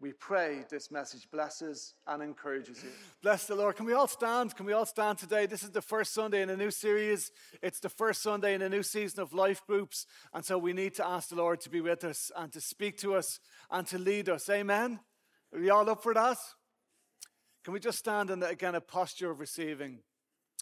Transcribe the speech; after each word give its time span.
We 0.00 0.12
pray 0.12 0.64
this 0.70 0.90
message 0.90 1.30
blesses 1.30 1.92
and 2.06 2.22
encourages 2.22 2.82
you. 2.82 2.88
Bless 3.22 3.46
the 3.46 3.54
Lord. 3.54 3.76
Can 3.76 3.84
we 3.84 3.92
all 3.92 4.08
stand? 4.08 4.56
Can 4.56 4.64
we 4.64 4.72
all 4.72 4.86
stand 4.86 5.18
today? 5.18 5.44
This 5.44 5.62
is 5.62 5.72
the 5.72 5.82
first 5.82 6.14
Sunday 6.14 6.40
in 6.40 6.48
a 6.48 6.56
new 6.56 6.70
series. 6.70 7.30
It's 7.60 7.80
the 7.80 7.90
first 7.90 8.22
Sunday 8.22 8.54
in 8.54 8.62
a 8.62 8.70
new 8.70 8.82
season 8.82 9.20
of 9.20 9.34
life 9.34 9.60
groups. 9.66 10.06
And 10.32 10.42
so 10.42 10.56
we 10.56 10.72
need 10.72 10.94
to 10.94 11.06
ask 11.06 11.28
the 11.28 11.34
Lord 11.34 11.60
to 11.60 11.68
be 11.68 11.82
with 11.82 12.02
us 12.04 12.32
and 12.34 12.50
to 12.54 12.62
speak 12.62 12.96
to 13.00 13.14
us 13.14 13.40
and 13.70 13.86
to 13.88 13.98
lead 13.98 14.30
us. 14.30 14.48
Amen. 14.48 15.00
Are 15.54 15.60
we 15.60 15.68
all 15.68 15.90
up 15.90 16.02
for 16.02 16.14
that? 16.14 16.38
Can 17.62 17.74
we 17.74 17.80
just 17.80 17.98
stand 17.98 18.30
in, 18.30 18.42
again, 18.42 18.74
a 18.74 18.80
posture 18.80 19.30
of 19.30 19.38
receiving? 19.38 19.98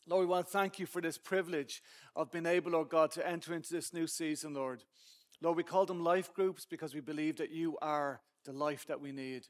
Lord, 0.09 0.23
we 0.23 0.27
want 0.27 0.46
to 0.46 0.52
thank 0.52 0.80
you 0.80 0.86
for 0.86 1.00
this 1.00 1.16
privilege 1.16 1.80
of 2.16 2.32
being 2.32 2.46
able, 2.46 2.73
Lord 2.73 2.89
God, 2.89 3.12
to 3.12 3.25
enter 3.25 3.55
into 3.55 3.73
this 3.73 3.95
new 3.95 4.09
season, 4.09 4.55
Lord. 4.55 4.82
Lord, 5.41 5.57
we 5.57 5.62
call 5.62 5.86
them 5.86 6.02
life 6.02 6.34
groups 6.34 6.66
because 6.68 6.93
we 6.93 7.00
believe 7.00 7.36
that 7.36 7.52
you 7.52 7.79
are 7.80 8.20
the 8.49 8.55
life 8.55 8.87
that 8.87 9.01
we 9.01 9.12
need. 9.12 9.43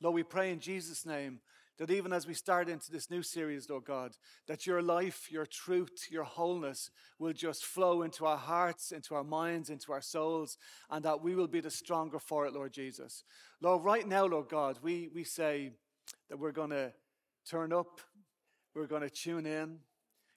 Lord, 0.00 0.14
we 0.14 0.22
pray 0.22 0.50
in 0.50 0.58
Jesus' 0.58 1.04
name 1.04 1.40
that 1.78 1.90
even 1.90 2.12
as 2.12 2.26
we 2.26 2.32
start 2.32 2.68
into 2.68 2.90
this 2.90 3.10
new 3.10 3.22
series, 3.22 3.68
Lord 3.68 3.84
God, 3.84 4.12
that 4.46 4.66
your 4.66 4.80
life, 4.80 5.30
your 5.30 5.44
truth, 5.44 6.06
your 6.10 6.24
wholeness 6.24 6.90
will 7.18 7.34
just 7.34 7.64
flow 7.64 8.02
into 8.02 8.24
our 8.24 8.38
hearts, 8.38 8.90
into 8.90 9.14
our 9.14 9.24
minds, 9.24 9.68
into 9.68 9.92
our 9.92 10.00
souls, 10.00 10.56
and 10.90 11.04
that 11.04 11.22
we 11.22 11.34
will 11.34 11.46
be 11.46 11.60
the 11.60 11.70
stronger 11.70 12.18
for 12.18 12.46
it, 12.46 12.54
Lord 12.54 12.72
Jesus. 12.72 13.24
Lord, 13.60 13.84
right 13.84 14.06
now, 14.06 14.24
Lord 14.24 14.48
God, 14.48 14.78
we, 14.82 15.10
we 15.14 15.24
say 15.24 15.72
that 16.30 16.38
we're 16.38 16.52
going 16.52 16.70
to 16.70 16.92
turn 17.48 17.72
up, 17.72 18.00
we're 18.74 18.86
going 18.86 19.02
to 19.02 19.10
tune 19.10 19.44
in. 19.44 19.78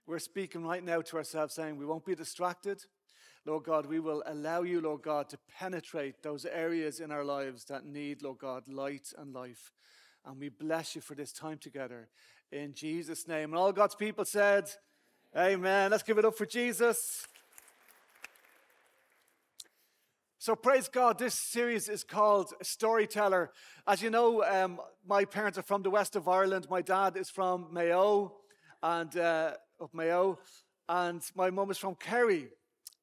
We're 0.05 0.19
speaking 0.19 0.65
right 0.65 0.83
now 0.83 1.01
to 1.01 1.17
ourselves, 1.17 1.55
saying 1.55 1.77
we 1.77 1.85
won't 1.85 2.05
be 2.05 2.13
distracted. 2.15 2.83
Lord 3.47 3.63
God, 3.63 3.85
we 3.85 3.99
will 3.99 4.23
allow 4.25 4.63
you, 4.63 4.81
Lord 4.81 5.03
God, 5.03 5.29
to 5.29 5.37
penetrate 5.59 6.23
those 6.23 6.45
areas 6.45 6.99
in 6.99 7.11
our 7.11 7.23
lives 7.23 7.65
that 7.65 7.85
need, 7.85 8.23
Lord 8.23 8.39
God, 8.39 8.67
light 8.67 9.13
and 9.17 9.33
life. 9.33 9.71
And 10.25 10.39
we 10.39 10.49
bless 10.49 10.95
you 10.95 11.01
for 11.01 11.13
this 11.13 11.31
time 11.31 11.59
together 11.59 12.09
in 12.51 12.73
Jesus' 12.73 13.27
name. 13.27 13.51
And 13.51 13.55
all 13.55 13.71
God's 13.71 13.93
people 13.93 14.25
said, 14.25 14.71
Amen. 15.37 15.91
Let's 15.91 16.01
give 16.01 16.17
it 16.17 16.25
up 16.25 16.35
for 16.35 16.47
Jesus. 16.47 17.27
So, 20.39 20.55
praise 20.55 20.87
God, 20.87 21.19
this 21.19 21.33
series 21.35 21.87
is 21.87 22.03
called 22.03 22.53
Storyteller. 22.63 23.51
As 23.85 24.01
you 24.01 24.09
know, 24.09 24.43
um, 24.43 24.79
my 25.07 25.25
parents 25.25 25.57
are 25.59 25.63
from 25.63 25.83
the 25.83 25.89
west 25.89 26.15
of 26.15 26.27
Ireland. 26.27 26.67
My 26.69 26.81
dad 26.81 27.15
is 27.17 27.29
from 27.29 27.67
Mayo, 27.71 28.37
and 28.81 29.15
uh, 29.17 29.51
of 29.79 29.93
Mayo, 29.93 30.39
and 30.87 31.21
my 31.35 31.49
mum 31.49 31.69
is 31.69 31.77
from 31.77 31.95
Kerry. 31.95 32.49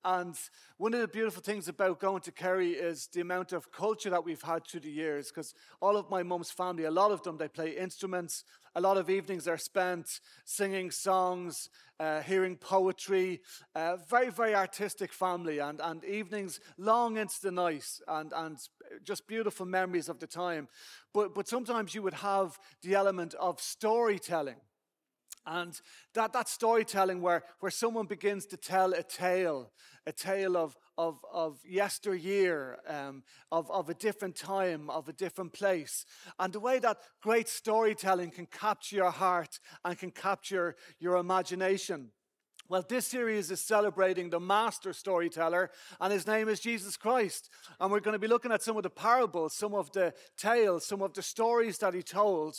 And 0.05 0.37
one 0.79 0.95
of 0.95 1.01
the 1.01 1.07
beautiful 1.07 1.43
things 1.43 1.69
about 1.69 2.01
going 2.01 2.23
to 2.23 2.33
Kerry 2.33 2.73
is 2.73 3.07
the 3.13 3.21
amount 3.21 3.53
of 3.53 3.71
culture 3.71 4.11
that 4.11 4.25
we've 4.25 4.43
had 4.43 4.67
through 4.67 4.81
the 4.81 4.91
years. 4.91 5.29
Because 5.29 5.55
all 5.81 5.97
of 5.97 6.11
my 6.11 6.25
mum's 6.25 6.51
family, 6.51 6.85
a 6.85 6.91
lot 6.91 7.13
of 7.13 7.23
them, 7.23 7.39
they 7.39 7.47
play 7.47 7.77
instruments. 7.77 8.45
A 8.75 8.81
lot 8.81 8.97
of 8.97 9.09
evenings 9.09 9.47
are 9.47 9.59
spent 9.59 10.21
singing 10.45 10.91
songs, 10.91 11.69
uh, 12.01 12.21
hearing 12.23 12.57
poetry. 12.57 13.43
Uh, 13.77 13.97
very, 14.09 14.31
very 14.31 14.57
artistic 14.57 15.13
family, 15.13 15.61
and, 15.61 15.81
and 15.81 16.05
evenings 16.05 16.59
long 16.79 17.17
into 17.17 17.41
the 17.41 17.53
night, 17.53 17.87
and, 18.09 18.33
and 18.35 18.59
just 19.05 19.29
beautiful 19.29 19.67
memories 19.67 20.09
of 20.09 20.19
the 20.19 20.27
time. 20.27 20.67
But, 21.15 21.33
but 21.33 21.47
sometimes 21.47 21.95
you 21.95 22.03
would 22.03 22.15
have 22.15 22.59
the 22.83 22.95
element 22.95 23.35
of 23.35 23.61
storytelling. 23.61 24.57
And 25.47 25.79
that, 26.15 26.33
that 26.33 26.49
storytelling 26.49 27.21
where, 27.21 27.43
where 27.61 27.71
someone 27.71 28.07
begins 28.07 28.47
to 28.47 28.57
tell 28.57 28.93
a 28.93 29.03
tale, 29.03 29.73
a 30.07 30.13
tale 30.13 30.57
of, 30.57 30.77
of, 30.97 31.19
of 31.33 31.59
yesteryear, 31.69 32.79
um, 32.87 33.25
of, 33.51 33.71
of 33.71 33.89
a 33.89 33.95
different 33.95 34.37
time, 34.37 34.89
of 34.89 35.09
a 35.09 35.13
different 35.13 35.53
place. 35.53 36.05
And 36.39 36.53
the 36.53 36.61
way 36.61 36.79
that 36.79 36.99
great 37.21 37.49
storytelling 37.49 38.31
can 38.31 38.47
capture 38.47 38.97
your 38.97 39.11
heart 39.11 39.59
and 39.85 39.99
can 39.99 40.11
capture 40.11 40.77
your 41.01 41.17
imagination. 41.17 42.11
Well, 42.69 42.85
this 42.89 43.07
series 43.07 43.51
is 43.51 43.61
celebrating 43.61 44.31
the 44.31 44.41
master 44.41 44.95
storyteller, 44.95 45.71
and 46.01 46.13
his 46.13 46.27
name 46.27 46.49
is 46.49 46.61
Jesus 46.61 46.97
Christ. 46.97 47.51
And 47.79 47.91
we're 47.91 48.01
going 48.01 48.15
to 48.15 48.19
be 48.19 48.29
looking 48.29 48.53
at 48.53 48.63
some 48.63 48.77
of 48.77 48.83
the 48.83 48.89
parables, 48.89 49.53
some 49.53 49.75
of 49.75 49.93
the 49.93 50.15
tales, 50.39 50.87
some 50.87 51.03
of 51.03 51.13
the 51.13 51.23
stories 51.23 51.77
that 51.79 51.93
he 51.93 52.03
told 52.03 52.57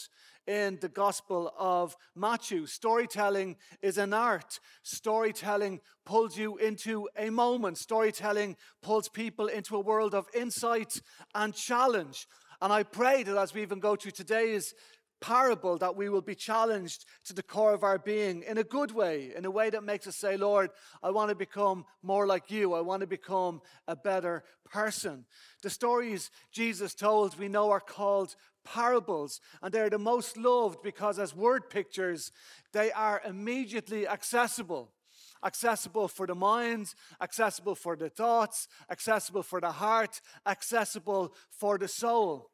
in 0.47 0.77
the 0.81 0.89
Gospel 0.89 1.53
of 1.57 1.95
Matthew. 2.15 2.65
Storytelling 2.65 3.55
is 3.81 3.97
an 3.97 4.13
art. 4.13 4.59
Storytelling 4.83 5.81
pulls 6.05 6.37
you 6.37 6.57
into 6.57 7.07
a 7.17 7.29
moment. 7.29 7.77
Storytelling 7.77 8.57
pulls 8.81 9.09
people 9.09 9.47
into 9.47 9.75
a 9.75 9.81
world 9.81 10.13
of 10.13 10.27
insight 10.33 11.01
and 11.33 11.53
challenge. 11.53 12.27
And 12.61 12.71
I 12.71 12.83
pray 12.83 13.23
that 13.23 13.37
as 13.37 13.53
we 13.53 13.61
even 13.61 13.79
go 13.79 13.95
through 13.95 14.11
today's 14.11 14.73
parable 15.23 15.77
that 15.77 15.95
we 15.95 16.09
will 16.09 16.21
be 16.21 16.35
challenged 16.35 17.05
to 17.23 17.33
the 17.33 17.41
core 17.41 17.73
of 17.73 17.83
our 17.83 17.97
being 17.97 18.43
in 18.43 18.57
a 18.57 18.63
good 18.63 18.91
way, 18.91 19.31
in 19.33 19.45
a 19.45 19.51
way 19.51 19.69
that 19.69 19.81
makes 19.81 20.05
us 20.05 20.17
say, 20.17 20.35
Lord, 20.35 20.69
I 21.01 21.11
want 21.11 21.29
to 21.29 21.35
become 21.35 21.85
more 22.01 22.27
like 22.27 22.51
you. 22.51 22.73
I 22.73 22.81
want 22.81 23.01
to 23.01 23.07
become 23.07 23.61
a 23.87 23.95
better 23.95 24.43
person. 24.65 25.23
The 25.61 25.69
stories 25.69 26.29
Jesus 26.51 26.93
told, 26.93 27.39
we 27.39 27.47
know, 27.47 27.71
are 27.71 27.79
called 27.79 28.35
parables, 28.63 29.41
and 29.61 29.73
they're 29.73 29.89
the 29.89 29.99
most 29.99 30.37
loved 30.37 30.81
because, 30.83 31.19
as 31.19 31.35
word 31.35 31.69
pictures, 31.69 32.31
they 32.71 32.91
are 32.91 33.21
immediately 33.25 34.07
accessible 34.07 34.91
accessible 35.45 36.07
for 36.07 36.25
the 36.25 36.35
minds, 36.35 36.95
accessible 37.21 37.75
for 37.75 37.95
the 37.95 38.09
thoughts, 38.09 38.67
accessible 38.89 39.43
for 39.43 39.59
the 39.59 39.71
heart, 39.71 40.21
accessible 40.47 41.33
for 41.51 41.77
the 41.77 41.87
soul. 41.87 42.49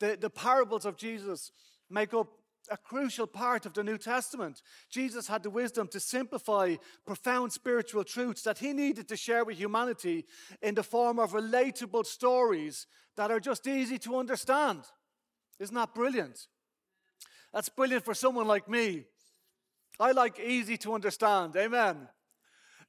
The, 0.00 0.18
the 0.20 0.30
parables 0.30 0.84
of 0.84 0.96
Jesus 0.96 1.52
make 1.88 2.12
up 2.12 2.28
a 2.70 2.76
crucial 2.76 3.26
part 3.26 3.64
of 3.64 3.74
the 3.74 3.84
New 3.84 3.96
Testament. 3.96 4.60
Jesus 4.90 5.28
had 5.28 5.42
the 5.42 5.50
wisdom 5.50 5.86
to 5.88 6.00
simplify 6.00 6.74
profound 7.06 7.52
spiritual 7.52 8.04
truths 8.04 8.42
that 8.42 8.58
he 8.58 8.72
needed 8.72 9.08
to 9.08 9.16
share 9.16 9.44
with 9.44 9.56
humanity 9.56 10.26
in 10.62 10.74
the 10.74 10.82
form 10.82 11.18
of 11.18 11.32
relatable 11.32 12.04
stories 12.04 12.86
that 13.16 13.30
are 13.30 13.40
just 13.40 13.66
easy 13.66 13.98
to 13.98 14.16
understand. 14.16 14.82
Isn't 15.58 15.74
that 15.74 15.94
brilliant? 15.94 16.46
That's 17.52 17.68
brilliant 17.68 18.04
for 18.04 18.14
someone 18.14 18.46
like 18.46 18.68
me. 18.68 19.04
I 19.98 20.12
like 20.12 20.38
easy 20.38 20.76
to 20.78 20.94
understand. 20.94 21.56
Amen. 21.56 22.08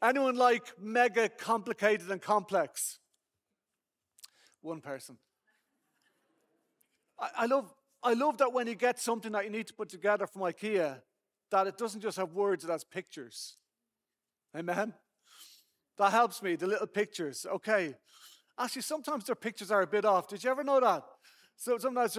Anyone 0.02 0.36
like 0.36 0.64
mega 0.80 1.30
complicated 1.30 2.12
and 2.12 2.22
complex? 2.22 3.00
One 4.62 4.82
person. 4.82 5.18
I, 7.20 7.30
I 7.38 7.46
love 7.46 7.74
I 8.04 8.14
love 8.14 8.38
that 8.38 8.54
when 8.54 8.68
you 8.68 8.76
get 8.76 9.00
something 9.00 9.32
that 9.32 9.44
you 9.46 9.50
need 9.50 9.68
to 9.68 9.74
put 9.74 9.90
together 9.90 10.28
from 10.28 10.44
IKEA, 10.44 11.02
that 11.50 11.68
it 11.68 11.78
doesn't 11.78 12.02
just 12.02 12.18
have 12.18 12.34
words, 12.34 12.64
it 12.64 12.70
has 12.70 12.84
pictures. 12.84 13.58
Amen? 14.56 14.94
That 15.98 16.12
helps 16.12 16.44
me, 16.44 16.56
the 16.56 16.68
little 16.68 16.88
pictures. 16.88 17.46
Okay. 17.46 17.96
Actually, 18.60 18.84
sometimes 18.84 19.26
their 19.26 19.36
pictures 19.36 19.72
are 19.72 19.82
a 19.82 19.88
bit 19.88 20.06
off. 20.06 20.28
Did 20.28 20.44
you 20.44 20.50
ever 20.50 20.64
know 20.64 20.80
that? 20.80 21.04
So 21.56 21.78
sometimes, 21.78 22.18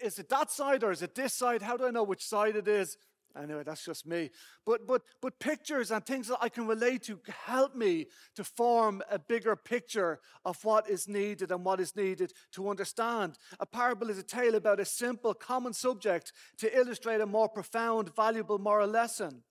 is 0.00 0.18
it 0.18 0.28
that 0.28 0.50
side 0.50 0.82
or 0.82 0.92
is 0.92 1.02
it 1.02 1.14
this 1.14 1.34
side? 1.34 1.62
How 1.62 1.76
do 1.76 1.86
I 1.86 1.90
know 1.90 2.02
which 2.02 2.24
side 2.24 2.56
it 2.56 2.68
is? 2.68 2.96
Anyway, 3.36 3.64
that's 3.64 3.84
just 3.84 4.06
me. 4.06 4.30
But, 4.64 4.86
but, 4.86 5.02
but 5.20 5.40
pictures 5.40 5.90
and 5.90 6.06
things 6.06 6.28
that 6.28 6.38
I 6.40 6.48
can 6.48 6.68
relate 6.68 7.02
to 7.04 7.18
help 7.44 7.74
me 7.74 8.06
to 8.36 8.44
form 8.44 9.02
a 9.10 9.18
bigger 9.18 9.56
picture 9.56 10.20
of 10.44 10.64
what 10.64 10.88
is 10.88 11.08
needed 11.08 11.50
and 11.50 11.64
what 11.64 11.80
is 11.80 11.96
needed 11.96 12.32
to 12.52 12.68
understand. 12.68 13.36
A 13.58 13.66
parable 13.66 14.08
is 14.08 14.18
a 14.18 14.22
tale 14.22 14.54
about 14.54 14.78
a 14.78 14.84
simple, 14.84 15.34
common 15.34 15.72
subject 15.72 16.32
to 16.58 16.78
illustrate 16.78 17.20
a 17.20 17.26
more 17.26 17.48
profound, 17.48 18.14
valuable 18.14 18.58
moral 18.58 18.88
lesson. 18.88 19.42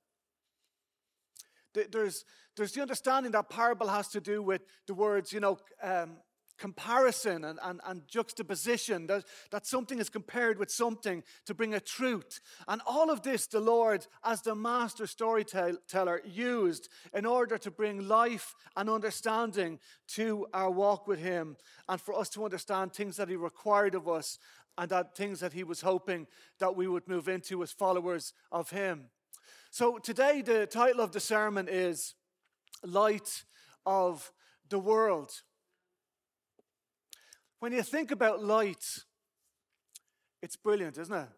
There's, 1.74 2.24
there's 2.56 2.72
the 2.72 2.82
understanding 2.82 3.34
that 3.34 3.50
parable 3.50 3.88
has 3.88 4.08
to 4.10 4.22
do 4.22 4.42
with 4.42 4.62
the 4.88 4.94
words, 4.94 5.34
you 5.34 5.42
know, 5.42 5.58
um, 5.82 6.18
comparison 6.58 7.44
and, 7.44 7.59
and, 7.64 7.81
and 7.86 8.08
juxtaposition, 8.08 9.08
that, 9.08 9.25
that 9.52 9.66
something 9.66 10.00
is 10.00 10.10
compared 10.10 10.57
with 10.57 10.72
something 10.72 11.24
to 11.45 11.54
bring 11.54 11.74
a 11.74 11.80
truth. 11.80 12.39
And 12.68 12.81
all 12.86 13.10
of 13.10 13.22
this, 13.24 13.48
the 13.48 13.60
Lord, 13.60 14.06
as 14.24 14.42
the 14.42 14.56
master 14.56 15.07
storyteller, 15.07 16.22
used 16.25 16.89
in 17.13 17.25
order 17.25 17.57
to 17.57 17.72
bring 17.72 18.07
life 18.07 18.56
and 18.75 18.89
understanding 18.89 19.80
to 20.10 20.48
our 20.54 20.72
walk 20.72 21.07
with 21.07 21.19
Him 21.19 21.57
and 21.89 22.00
for 22.00 22.13
us 22.13 22.30
to 22.30 22.45
understand 22.45 22.94
things 22.94 23.18
that 23.18 23.30
He 23.30 23.36
required 23.36 23.95
of 23.95 24.07
us 24.07 24.39
and 24.78 24.89
that 24.89 25.16
things 25.16 25.39
that 25.39 25.54
He 25.54 25.63
was 25.63 25.81
hoping 25.81 26.28
that 26.60 26.75
we 26.75 26.88
would 26.88 27.07
move 27.07 27.28
into 27.28 27.63
as 27.63 27.72
followers 27.72 28.33
of 28.51 28.69
Him. 28.69 29.10
So 29.69 29.98
today, 29.98 30.44
the 30.44 30.68
title 30.68 31.01
of 31.01 31.12
the 31.13 31.19
sermon 31.19 31.68
is 31.68 32.13
Light 32.83 33.44
of 33.86 34.31
the 34.69 34.80
World. 34.80 35.31
When 37.63 37.71
you 37.71 37.81
think 37.81 38.12
about 38.12 38.44
light, 38.44 38.86
it's 40.42 40.57
brilliant, 40.57 40.98
isn't 40.98 41.15
it? 41.15 41.30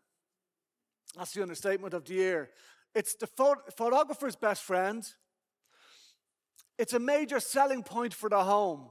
That's 1.15 1.33
the 1.33 1.43
understatement 1.43 1.93
of 1.93 2.03
the 2.03 2.15
year. 2.15 2.49
It's 2.95 3.13
the 3.13 3.27
photographer's 3.27 4.35
best 4.35 4.63
friend. 4.63 5.05
It's 6.79 6.93
a 6.93 6.99
major 6.99 7.39
selling 7.39 7.83
point 7.83 8.11
for 8.11 8.27
the 8.27 8.43
home. 8.43 8.89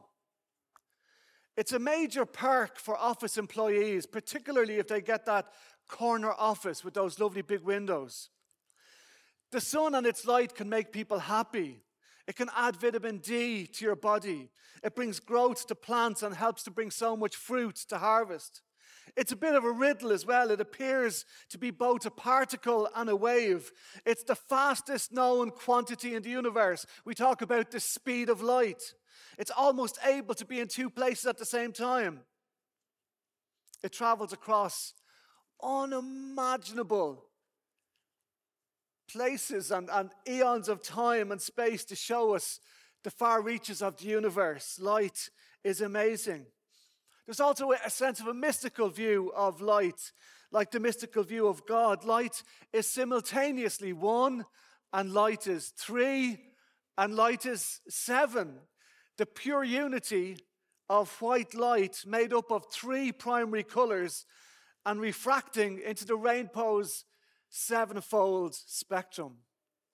It's 1.56 1.72
a 1.72 1.80
major 1.80 2.24
perk 2.24 2.78
for 2.78 2.96
office 2.96 3.36
employees, 3.36 4.06
particularly 4.06 4.76
if 4.76 4.86
they 4.86 5.00
get 5.00 5.26
that 5.26 5.46
corner 5.88 6.30
office 6.30 6.84
with 6.84 6.94
those 6.94 7.18
lovely 7.18 7.42
big 7.42 7.62
windows. 7.62 8.30
The 9.50 9.60
sun 9.60 9.96
and 9.96 10.06
its 10.06 10.24
light 10.24 10.54
can 10.54 10.68
make 10.68 10.92
people 10.92 11.18
happy. 11.18 11.82
It 12.26 12.36
can 12.36 12.50
add 12.56 12.76
vitamin 12.76 13.18
D 13.18 13.66
to 13.66 13.84
your 13.84 13.96
body. 13.96 14.50
It 14.82 14.94
brings 14.94 15.20
growth 15.20 15.66
to 15.66 15.74
plants 15.74 16.22
and 16.22 16.34
helps 16.34 16.62
to 16.64 16.70
bring 16.70 16.90
so 16.90 17.16
much 17.16 17.36
fruit 17.36 17.76
to 17.88 17.98
harvest. 17.98 18.62
It's 19.16 19.32
a 19.32 19.36
bit 19.36 19.54
of 19.54 19.64
a 19.64 19.70
riddle 19.70 20.10
as 20.10 20.26
well. 20.26 20.50
It 20.50 20.60
appears 20.60 21.24
to 21.50 21.58
be 21.58 21.70
both 21.70 22.04
a 22.06 22.10
particle 22.10 22.88
and 22.96 23.08
a 23.08 23.14
wave. 23.14 23.70
It's 24.04 24.24
the 24.24 24.34
fastest 24.34 25.12
known 25.12 25.50
quantity 25.50 26.14
in 26.14 26.22
the 26.22 26.30
universe. 26.30 26.86
We 27.04 27.14
talk 27.14 27.42
about 27.42 27.70
the 27.70 27.80
speed 27.80 28.28
of 28.28 28.42
light. 28.42 28.94
It's 29.38 29.52
almost 29.56 29.98
able 30.04 30.34
to 30.34 30.44
be 30.44 30.60
in 30.60 30.68
two 30.68 30.90
places 30.90 31.26
at 31.26 31.38
the 31.38 31.44
same 31.44 31.72
time. 31.72 32.20
It 33.82 33.92
travels 33.92 34.32
across 34.32 34.94
unimaginable 35.62 37.24
places 39.06 39.70
and, 39.70 39.88
and 39.90 40.10
eons 40.28 40.68
of 40.68 40.82
time 40.82 41.30
and 41.32 41.40
space 41.40 41.84
to 41.86 41.96
show 41.96 42.34
us 42.34 42.60
the 43.02 43.10
far 43.10 43.42
reaches 43.42 43.82
of 43.82 43.98
the 43.98 44.06
universe. 44.06 44.78
Light 44.80 45.30
is 45.62 45.80
amazing. 45.80 46.46
There's 47.26 47.40
also 47.40 47.72
a 47.72 47.90
sense 47.90 48.20
of 48.20 48.26
a 48.26 48.34
mystical 48.34 48.88
view 48.88 49.32
of 49.34 49.60
light, 49.60 50.12
like 50.50 50.70
the 50.70 50.80
mystical 50.80 51.22
view 51.22 51.46
of 51.46 51.66
God. 51.66 52.04
Light 52.04 52.42
is 52.72 52.88
simultaneously 52.88 53.92
one, 53.92 54.44
and 54.92 55.12
light 55.12 55.46
is 55.46 55.68
three, 55.76 56.38
and 56.98 57.16
light 57.16 57.46
is 57.46 57.80
seven. 57.88 58.58
The 59.16 59.26
pure 59.26 59.64
unity 59.64 60.36
of 60.88 61.10
white 61.20 61.54
light 61.54 62.04
made 62.06 62.32
up 62.32 62.50
of 62.50 62.66
three 62.70 63.10
primary 63.10 63.62
colors 63.62 64.26
and 64.84 65.00
refracting 65.00 65.80
into 65.84 66.04
the 66.04 66.16
rainbow's 66.16 67.04
sevenfold 67.54 68.52
spectrum. 68.52 69.36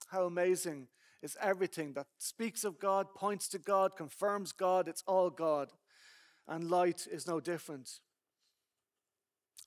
How 0.07 0.25
amazing 0.25 0.87
is 1.21 1.37
everything 1.39 1.93
that 1.93 2.07
speaks 2.17 2.63
of 2.63 2.79
God, 2.79 3.13
points 3.13 3.47
to 3.49 3.59
God, 3.59 3.95
confirms 3.95 4.51
God, 4.51 4.87
it's 4.87 5.03
all 5.05 5.29
God. 5.29 5.69
And 6.47 6.71
light 6.71 7.07
is 7.09 7.27
no 7.27 7.39
different. 7.39 7.99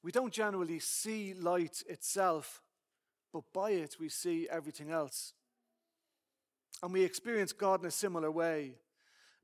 We 0.03 0.11
don't 0.11 0.33
generally 0.33 0.81
see 0.81 1.35
light 1.35 1.85
itself, 1.89 2.63
but 3.33 3.45
by 3.53 3.71
it 3.71 3.97
we 4.01 4.09
see 4.09 4.49
everything 4.51 4.91
else. 4.91 5.33
And 6.83 6.93
we 6.93 7.05
experience 7.05 7.53
God 7.53 7.81
in 7.81 7.87
a 7.87 7.93
similar 7.93 8.31
way, 8.31 8.75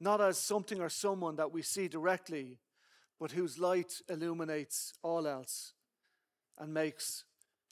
not 0.00 0.20
as 0.20 0.38
something 0.38 0.81
or 0.81 0.88
someone 0.88 1.37
that 1.37 1.52
we 1.52 1.62
see 1.62 1.87
directly, 1.87 2.58
but 3.20 3.31
whose 3.31 3.61
light 3.61 4.02
illuminates 4.08 4.93
all 5.02 5.29
else 5.29 5.73
and 6.58 6.75
makes 6.75 7.25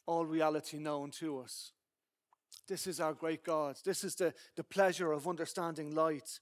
all 0.08 0.24
reality 0.24 0.78
known 0.78 1.10
to 1.10 1.38
us. 1.38 1.72
This 2.66 2.86
is 2.86 2.98
our 2.98 3.12
great 3.12 3.44
God. 3.44 3.76
This 3.84 4.02
is 4.02 4.14
the, 4.14 4.32
the 4.56 4.64
pleasure 4.64 5.12
of 5.12 5.28
understanding 5.28 5.94
light. 5.94 6.40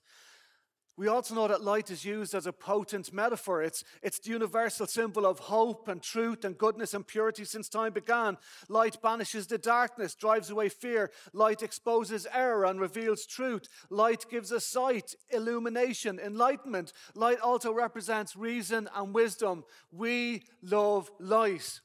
We 0.96 1.08
also 1.08 1.34
know 1.34 1.48
that 1.48 1.62
light 1.62 1.90
is 1.90 2.04
used 2.04 2.32
as 2.32 2.46
a 2.46 2.52
potent 2.52 3.12
metaphor. 3.12 3.62
It's, 3.62 3.82
it's 4.02 4.20
the 4.20 4.30
universal 4.30 4.86
symbol 4.86 5.26
of 5.26 5.40
hope 5.40 5.88
and 5.88 6.00
truth 6.00 6.44
and 6.44 6.56
goodness 6.56 6.94
and 6.94 7.04
purity 7.04 7.44
since 7.44 7.68
time 7.68 7.92
began. 7.92 8.38
Light 8.68 9.02
banishes 9.02 9.48
the 9.48 9.58
darkness, 9.58 10.14
drives 10.14 10.48
away 10.48 10.68
fear. 10.68 11.10
Light 11.32 11.60
exposes 11.60 12.26
error 12.32 12.64
and 12.64 12.80
reveals 12.80 13.26
truth. 13.26 13.66
Light 13.90 14.24
gives 14.30 14.52
us 14.52 14.64
sight, 14.64 15.16
illumination, 15.30 16.20
enlightenment. 16.20 16.92
Light 17.16 17.40
also 17.40 17.72
represents 17.72 18.36
reason 18.36 18.88
and 18.94 19.12
wisdom. 19.12 19.64
We 19.90 20.44
love 20.62 21.10
light. 21.18 21.80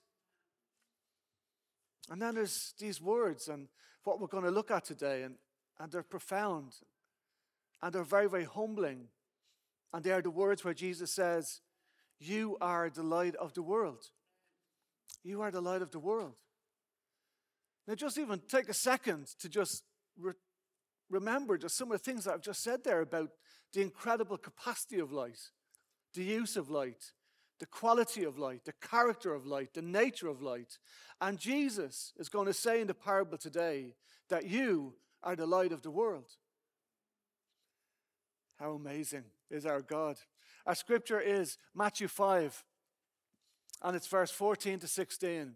And 2.12 2.22
then 2.22 2.36
there's 2.36 2.74
these 2.78 3.02
words 3.02 3.48
and 3.48 3.69
what 4.04 4.19
we're 4.19 4.28
going 4.28 4.44
to 4.44 4.52
look 4.52 4.69
at 4.69 4.84
today, 4.84 5.24
and, 5.24 5.36
and 5.80 5.90
they're 5.90 6.04
profound. 6.04 6.74
And 7.81 7.94
they're 7.94 8.04
very, 8.04 8.28
very 8.28 8.44
humbling. 8.44 9.08
And 9.94 10.04
they 10.04 10.12
are 10.12 10.22
the 10.22 10.30
words 10.30 10.66
where 10.66 10.74
Jesus 10.74 11.13
says, 11.13 11.62
You 12.19 12.58
are 12.60 12.90
the 12.90 13.02
light 13.02 13.36
of 13.36 13.54
the 13.54 13.62
world. 13.62 14.10
You 15.24 15.42
are 15.42 15.52
the 15.52 15.62
light 15.62 15.81
of 15.81 15.92
the 15.92 16.00
world. 16.00 16.34
Now, 17.88 17.96
just 17.96 18.18
even 18.18 18.42
take 18.46 18.68
a 18.68 18.74
second 18.74 19.28
to 19.40 19.48
just 19.48 19.84
re- 20.19 20.34
remember 21.10 21.58
just 21.58 21.78
some 21.78 21.94
of 21.94 21.98
the 21.98 22.12
things 22.12 22.25
that 22.25 22.34
I've 22.34 22.42
just 22.42 22.62
said 22.62 22.84
there 22.84 23.02
about 23.02 23.30
the 23.72 23.81
incredible 23.81 24.38
capacity 24.38 25.00
of 25.00 25.13
light, 25.13 25.40
the 26.13 26.24
use 26.24 26.58
of 26.58 26.69
light, 26.69 27.13
the 27.62 27.68
quality 27.68 28.24
of 28.24 28.40
light, 28.40 28.66
the 28.66 28.74
character 28.74 29.36
of 29.36 29.46
light, 29.46 29.75
the 29.75 29.84
nature 29.84 30.28
of 30.28 30.42
light. 30.42 30.80
And 31.22 31.38
Jesus 31.38 32.12
is 32.18 32.28
going 32.28 32.48
to 32.48 32.54
say 32.54 32.81
in 32.81 32.88
the 32.88 32.96
parable 32.96 33.38
today 33.38 33.94
that 34.30 34.48
you 34.48 34.96
are 35.22 35.36
the 35.36 35.46
light 35.46 35.72
of 35.72 35.84
the 35.84 35.92
world. 35.92 36.25
How 38.60 38.72
amazing 38.72 39.25
is 39.52 39.68
our 39.68 39.81
God. 39.81 40.18
Our 40.66 40.74
scripture 40.74 41.19
is 41.19 41.60
Matthew 41.75 42.08
5, 42.08 42.63
and 43.84 43.96
it's 43.96 44.08
verse 44.08 44.31
14 44.31 44.80
to 44.80 44.88
16. 44.88 45.54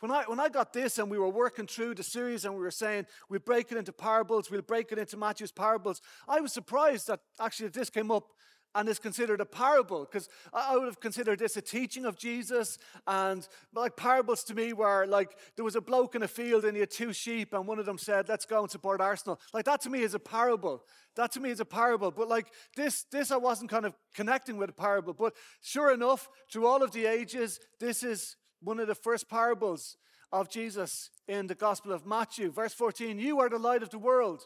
When 0.00 0.10
I, 0.10 0.24
when 0.24 0.40
I 0.40 0.48
got 0.48 0.72
this 0.72 0.98
and 0.98 1.10
we 1.10 1.18
were 1.18 1.28
working 1.28 1.66
through 1.66 1.96
the 1.96 2.02
series 2.02 2.46
and 2.46 2.54
we 2.54 2.60
were 2.60 2.70
saying 2.70 3.04
we'll 3.28 3.40
break 3.40 3.72
it 3.72 3.76
into 3.76 3.92
parables, 3.92 4.50
we'll 4.50 4.62
break 4.62 4.90
it 4.90 4.98
into 4.98 5.18
Matthew's 5.18 5.52
parables, 5.52 6.00
I 6.26 6.40
was 6.40 6.54
surprised 6.54 7.08
that 7.08 7.20
actually 7.38 7.68
this 7.68 7.90
came 7.90 8.10
up 8.10 8.32
and 8.76 8.90
is 8.90 8.98
considered 8.98 9.40
a 9.40 9.46
parable 9.46 10.00
because 10.00 10.28
I 10.52 10.76
would 10.76 10.84
have 10.84 11.00
considered 11.00 11.38
this 11.38 11.56
a 11.56 11.62
teaching 11.62 12.04
of 12.04 12.16
Jesus. 12.16 12.78
And 13.06 13.46
like 13.74 13.96
parables 13.96 14.44
to 14.44 14.54
me 14.54 14.74
were 14.74 15.06
like 15.06 15.36
there 15.56 15.64
was 15.64 15.76
a 15.76 15.80
bloke 15.80 16.14
in 16.14 16.22
a 16.22 16.28
field 16.28 16.64
and 16.64 16.76
he 16.76 16.80
had 16.80 16.90
two 16.90 17.12
sheep, 17.14 17.54
and 17.54 17.66
one 17.66 17.78
of 17.78 17.86
them 17.86 17.96
said, 17.96 18.28
Let's 18.28 18.44
go 18.44 18.60
and 18.60 18.70
support 18.70 19.00
Arsenal. 19.00 19.40
Like 19.54 19.64
that 19.64 19.80
to 19.82 19.90
me 19.90 20.02
is 20.02 20.14
a 20.14 20.18
parable. 20.18 20.84
That 21.16 21.32
to 21.32 21.40
me 21.40 21.50
is 21.50 21.60
a 21.60 21.64
parable. 21.64 22.10
But 22.10 22.28
like 22.28 22.48
this, 22.76 23.04
this 23.10 23.30
I 23.30 23.38
wasn't 23.38 23.70
kind 23.70 23.86
of 23.86 23.94
connecting 24.14 24.58
with 24.58 24.68
a 24.68 24.74
parable. 24.74 25.14
But 25.14 25.32
sure 25.62 25.92
enough, 25.92 26.28
through 26.52 26.66
all 26.66 26.82
of 26.82 26.92
the 26.92 27.06
ages, 27.06 27.58
this 27.80 28.02
is 28.02 28.36
one 28.60 28.78
of 28.78 28.88
the 28.88 28.94
first 28.94 29.30
parables 29.30 29.96
of 30.32 30.50
Jesus 30.50 31.10
in 31.26 31.46
the 31.46 31.54
Gospel 31.54 31.92
of 31.92 32.04
Matthew. 32.04 32.50
Verse 32.50 32.74
14 32.74 33.18
You 33.18 33.40
are 33.40 33.48
the 33.48 33.58
light 33.58 33.82
of 33.82 33.88
the 33.88 33.98
world. 33.98 34.42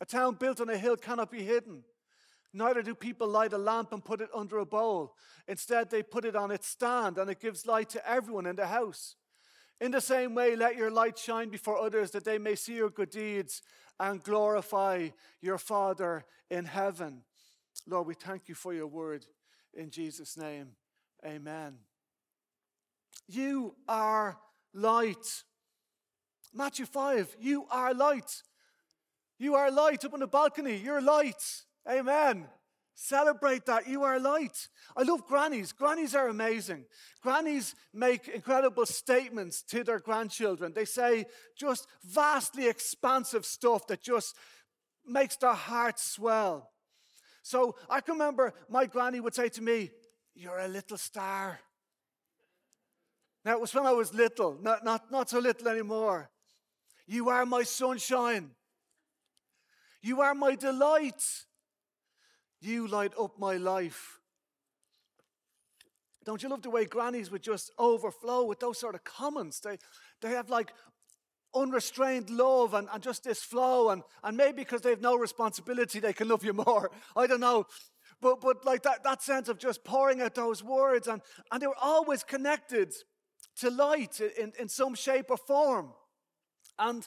A 0.00 0.06
town 0.06 0.36
built 0.36 0.60
on 0.60 0.70
a 0.70 0.78
hill 0.78 0.96
cannot 0.96 1.30
be 1.30 1.42
hidden. 1.42 1.82
Neither 2.56 2.80
do 2.80 2.94
people 2.94 3.28
light 3.28 3.52
a 3.52 3.58
lamp 3.58 3.92
and 3.92 4.02
put 4.02 4.22
it 4.22 4.30
under 4.34 4.56
a 4.56 4.64
bowl. 4.64 5.14
Instead, 5.46 5.90
they 5.90 6.02
put 6.02 6.24
it 6.24 6.34
on 6.34 6.50
its 6.50 6.66
stand, 6.66 7.18
and 7.18 7.28
it 7.28 7.38
gives 7.38 7.66
light 7.66 7.90
to 7.90 8.10
everyone 8.10 8.46
in 8.46 8.56
the 8.56 8.66
house. 8.66 9.14
In 9.78 9.90
the 9.90 10.00
same 10.00 10.34
way, 10.34 10.56
let 10.56 10.74
your 10.74 10.90
light 10.90 11.18
shine 11.18 11.50
before 11.50 11.76
others 11.76 12.12
that 12.12 12.24
they 12.24 12.38
may 12.38 12.54
see 12.54 12.76
your 12.76 12.88
good 12.88 13.10
deeds 13.10 13.60
and 14.00 14.22
glorify 14.22 15.10
your 15.42 15.58
Father 15.58 16.24
in 16.50 16.64
heaven. 16.64 17.24
Lord, 17.86 18.06
we 18.06 18.14
thank 18.14 18.48
you 18.48 18.54
for 18.54 18.72
your 18.72 18.86
word 18.86 19.26
in 19.74 19.90
Jesus' 19.90 20.38
name. 20.38 20.70
Amen. 21.26 21.76
You 23.28 23.74
are 23.86 24.38
light. 24.72 25.42
Matthew 26.54 26.86
5, 26.86 27.36
you 27.38 27.66
are 27.70 27.92
light. 27.92 28.42
You 29.38 29.56
are 29.56 29.70
light 29.70 30.06
up 30.06 30.14
on 30.14 30.20
the 30.20 30.26
balcony. 30.26 30.78
You're 30.78 31.02
light. 31.02 31.64
Amen. 31.88 32.46
Celebrate 32.94 33.66
that. 33.66 33.86
You 33.86 34.04
are 34.04 34.18
light. 34.18 34.68
I 34.96 35.02
love 35.02 35.26
grannies. 35.26 35.72
Grannies 35.72 36.14
are 36.14 36.28
amazing. 36.28 36.86
Grannies 37.22 37.74
make 37.92 38.26
incredible 38.26 38.86
statements 38.86 39.62
to 39.64 39.84
their 39.84 40.00
grandchildren. 40.00 40.72
They 40.74 40.86
say 40.86 41.26
just 41.56 41.86
vastly 42.02 42.68
expansive 42.68 43.44
stuff 43.44 43.86
that 43.88 44.02
just 44.02 44.34
makes 45.06 45.36
their 45.36 45.52
hearts 45.52 46.10
swell. 46.10 46.70
So 47.42 47.76
I 47.90 48.00
can 48.00 48.14
remember 48.14 48.54
my 48.68 48.86
granny 48.86 49.20
would 49.20 49.34
say 49.34 49.50
to 49.50 49.62
me, 49.62 49.90
You're 50.34 50.58
a 50.58 50.68
little 50.68 50.98
star. 50.98 51.60
Now, 53.44 53.52
it 53.52 53.60
was 53.60 53.72
when 53.72 53.86
I 53.86 53.92
was 53.92 54.12
little, 54.12 54.58
not, 54.60 54.84
not, 54.84 55.12
not 55.12 55.30
so 55.30 55.38
little 55.38 55.68
anymore. 55.68 56.28
You 57.06 57.28
are 57.28 57.46
my 57.46 57.62
sunshine. 57.62 58.50
You 60.02 60.20
are 60.22 60.34
my 60.34 60.56
delight. 60.56 61.22
You 62.60 62.86
light 62.86 63.12
up 63.18 63.38
my 63.38 63.56
life. 63.56 64.20
Don't 66.24 66.42
you 66.42 66.48
love 66.48 66.62
the 66.62 66.70
way 66.70 66.84
grannies 66.84 67.30
would 67.30 67.42
just 67.42 67.70
overflow 67.78 68.44
with 68.44 68.58
those 68.58 68.78
sort 68.78 68.94
of 68.96 69.04
comments? 69.04 69.60
They, 69.60 69.78
they 70.20 70.30
have 70.30 70.50
like 70.50 70.72
unrestrained 71.54 72.30
love 72.30 72.74
and, 72.74 72.88
and 72.92 73.02
just 73.02 73.24
this 73.24 73.42
flow, 73.42 73.90
and, 73.90 74.02
and 74.24 74.36
maybe 74.36 74.56
because 74.56 74.82
they 74.82 74.90
have 74.90 75.00
no 75.00 75.16
responsibility, 75.16 76.00
they 76.00 76.12
can 76.12 76.28
love 76.28 76.44
you 76.44 76.52
more. 76.52 76.90
I 77.16 77.26
don't 77.26 77.40
know. 77.40 77.66
But, 78.20 78.40
but 78.40 78.64
like 78.64 78.82
that, 78.82 79.04
that 79.04 79.22
sense 79.22 79.48
of 79.48 79.58
just 79.58 79.84
pouring 79.84 80.20
out 80.20 80.34
those 80.34 80.62
words, 80.62 81.06
and, 81.06 81.22
and 81.52 81.62
they 81.62 81.66
were 81.66 81.74
always 81.80 82.22
connected 82.22 82.92
to 83.58 83.70
light 83.70 84.20
in, 84.20 84.52
in 84.58 84.68
some 84.68 84.94
shape 84.94 85.30
or 85.30 85.36
form. 85.36 85.92
And 86.78 87.06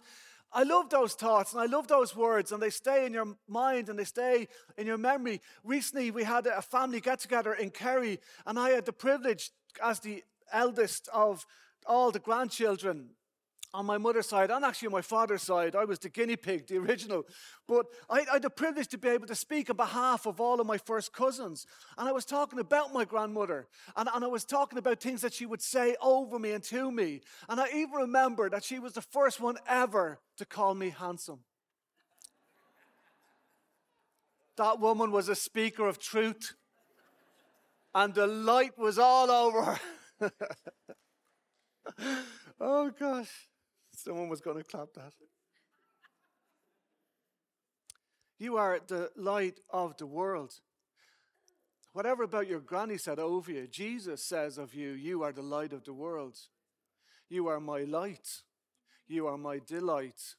I 0.51 0.63
love 0.63 0.89
those 0.89 1.13
thoughts 1.13 1.53
and 1.53 1.62
I 1.62 1.65
love 1.65 1.88
those 1.88 2.15
words, 2.15 2.51
and 2.51 2.62
they 2.62 2.72
stay 2.72 3.06
in 3.06 3.13
your 3.13 3.36
mind 3.48 3.89
and 3.89 4.00
they 4.00 4.03
stay 4.03 4.48
in 4.77 4.88
your 4.88 4.98
memory. 4.98 5.41
Recently, 5.63 6.12
we 6.12 6.24
had 6.24 6.48
a 6.48 6.62
family 6.62 7.00
get 7.00 7.20
together 7.20 7.53
in 7.53 7.70
Kerry, 7.70 8.20
and 8.46 8.58
I 8.58 8.72
had 8.72 8.86
the 8.86 8.94
privilege, 8.94 9.51
as 9.84 10.00
the 10.00 10.24
eldest 10.51 11.08
of 11.13 11.46
all 11.86 12.12
the 12.12 12.20
grandchildren, 12.20 13.12
on 13.73 13.85
my 13.85 13.97
mother's 13.97 14.27
side 14.27 14.49
and 14.49 14.65
actually 14.65 14.88
on 14.88 14.93
my 14.93 15.01
father's 15.01 15.43
side. 15.43 15.75
I 15.75 15.85
was 15.85 15.99
the 15.99 16.09
guinea 16.09 16.35
pig, 16.35 16.67
the 16.67 16.77
original. 16.77 17.25
But 17.67 17.85
I, 18.09 18.21
I, 18.21 18.33
had 18.33 18.41
the 18.41 18.49
privilege 18.49 18.88
to 18.89 18.97
be 18.97 19.09
able 19.09 19.27
to 19.27 19.35
speak 19.35 19.69
on 19.69 19.75
behalf 19.75 20.25
of 20.25 20.41
all 20.41 20.59
of 20.59 20.65
my 20.65 20.77
first 20.77 21.13
cousins. 21.13 21.67
And 21.97 22.09
I 22.09 22.11
was 22.11 22.25
talking 22.25 22.59
about 22.59 22.93
my 22.93 23.05
grandmother. 23.05 23.67
And, 23.95 24.09
and 24.13 24.23
I 24.23 24.27
was 24.27 24.43
talking 24.43 24.79
about 24.79 24.99
things 24.99 25.21
that 25.21 25.33
she 25.33 25.45
would 25.45 25.61
say 25.61 25.95
over 26.01 26.39
me 26.39 26.51
and 26.51 26.63
to 26.65 26.91
me. 26.91 27.21
And 27.47 27.59
I 27.59 27.67
even 27.69 27.91
remember 27.91 28.49
that 28.49 28.63
she 28.63 28.79
was 28.79 28.93
the 28.93 29.01
first 29.01 29.39
one 29.39 29.57
ever 29.67 30.19
to 30.38 30.45
call 30.45 30.73
me 30.73 30.89
handsome. 30.89 31.39
That 34.57 34.79
woman 34.79 35.11
was 35.11 35.29
a 35.29 35.35
speaker 35.35 35.88
of 35.88 35.99
truth. 35.99 36.53
And 37.93 38.13
the 38.13 38.27
light 38.27 38.77
was 38.77 38.97
all 38.97 39.29
over 39.29 39.63
her. 39.63 39.79
oh 42.59 42.91
gosh. 42.99 43.49
Someone 44.03 44.29
was 44.29 44.41
going 44.41 44.58
to 44.58 44.63
clap 44.63 44.94
that. 44.96 45.13
You 48.38 48.58
are 48.58 48.79
the 48.86 49.10
light 49.18 49.60
of 49.70 49.98
the 49.98 50.08
world. 50.08 50.53
Whatever 51.91 52.24
about 52.24 52.48
your 52.48 52.62
granny 52.62 52.98
said 52.98 53.20
over 53.20 53.51
you, 53.51 53.68
Jesus 53.68 54.24
says 54.24 54.58
of 54.58 54.74
you, 54.74 54.91
You 54.91 55.24
are 55.24 55.34
the 55.34 55.41
light 55.41 55.74
of 55.74 55.84
the 55.84 55.94
world. 55.94 56.38
You 57.29 57.48
are 57.48 57.60
my 57.60 57.82
light. 57.82 58.41
You 59.08 59.27
are 59.27 59.38
my 59.38 59.60
delight. 59.65 60.36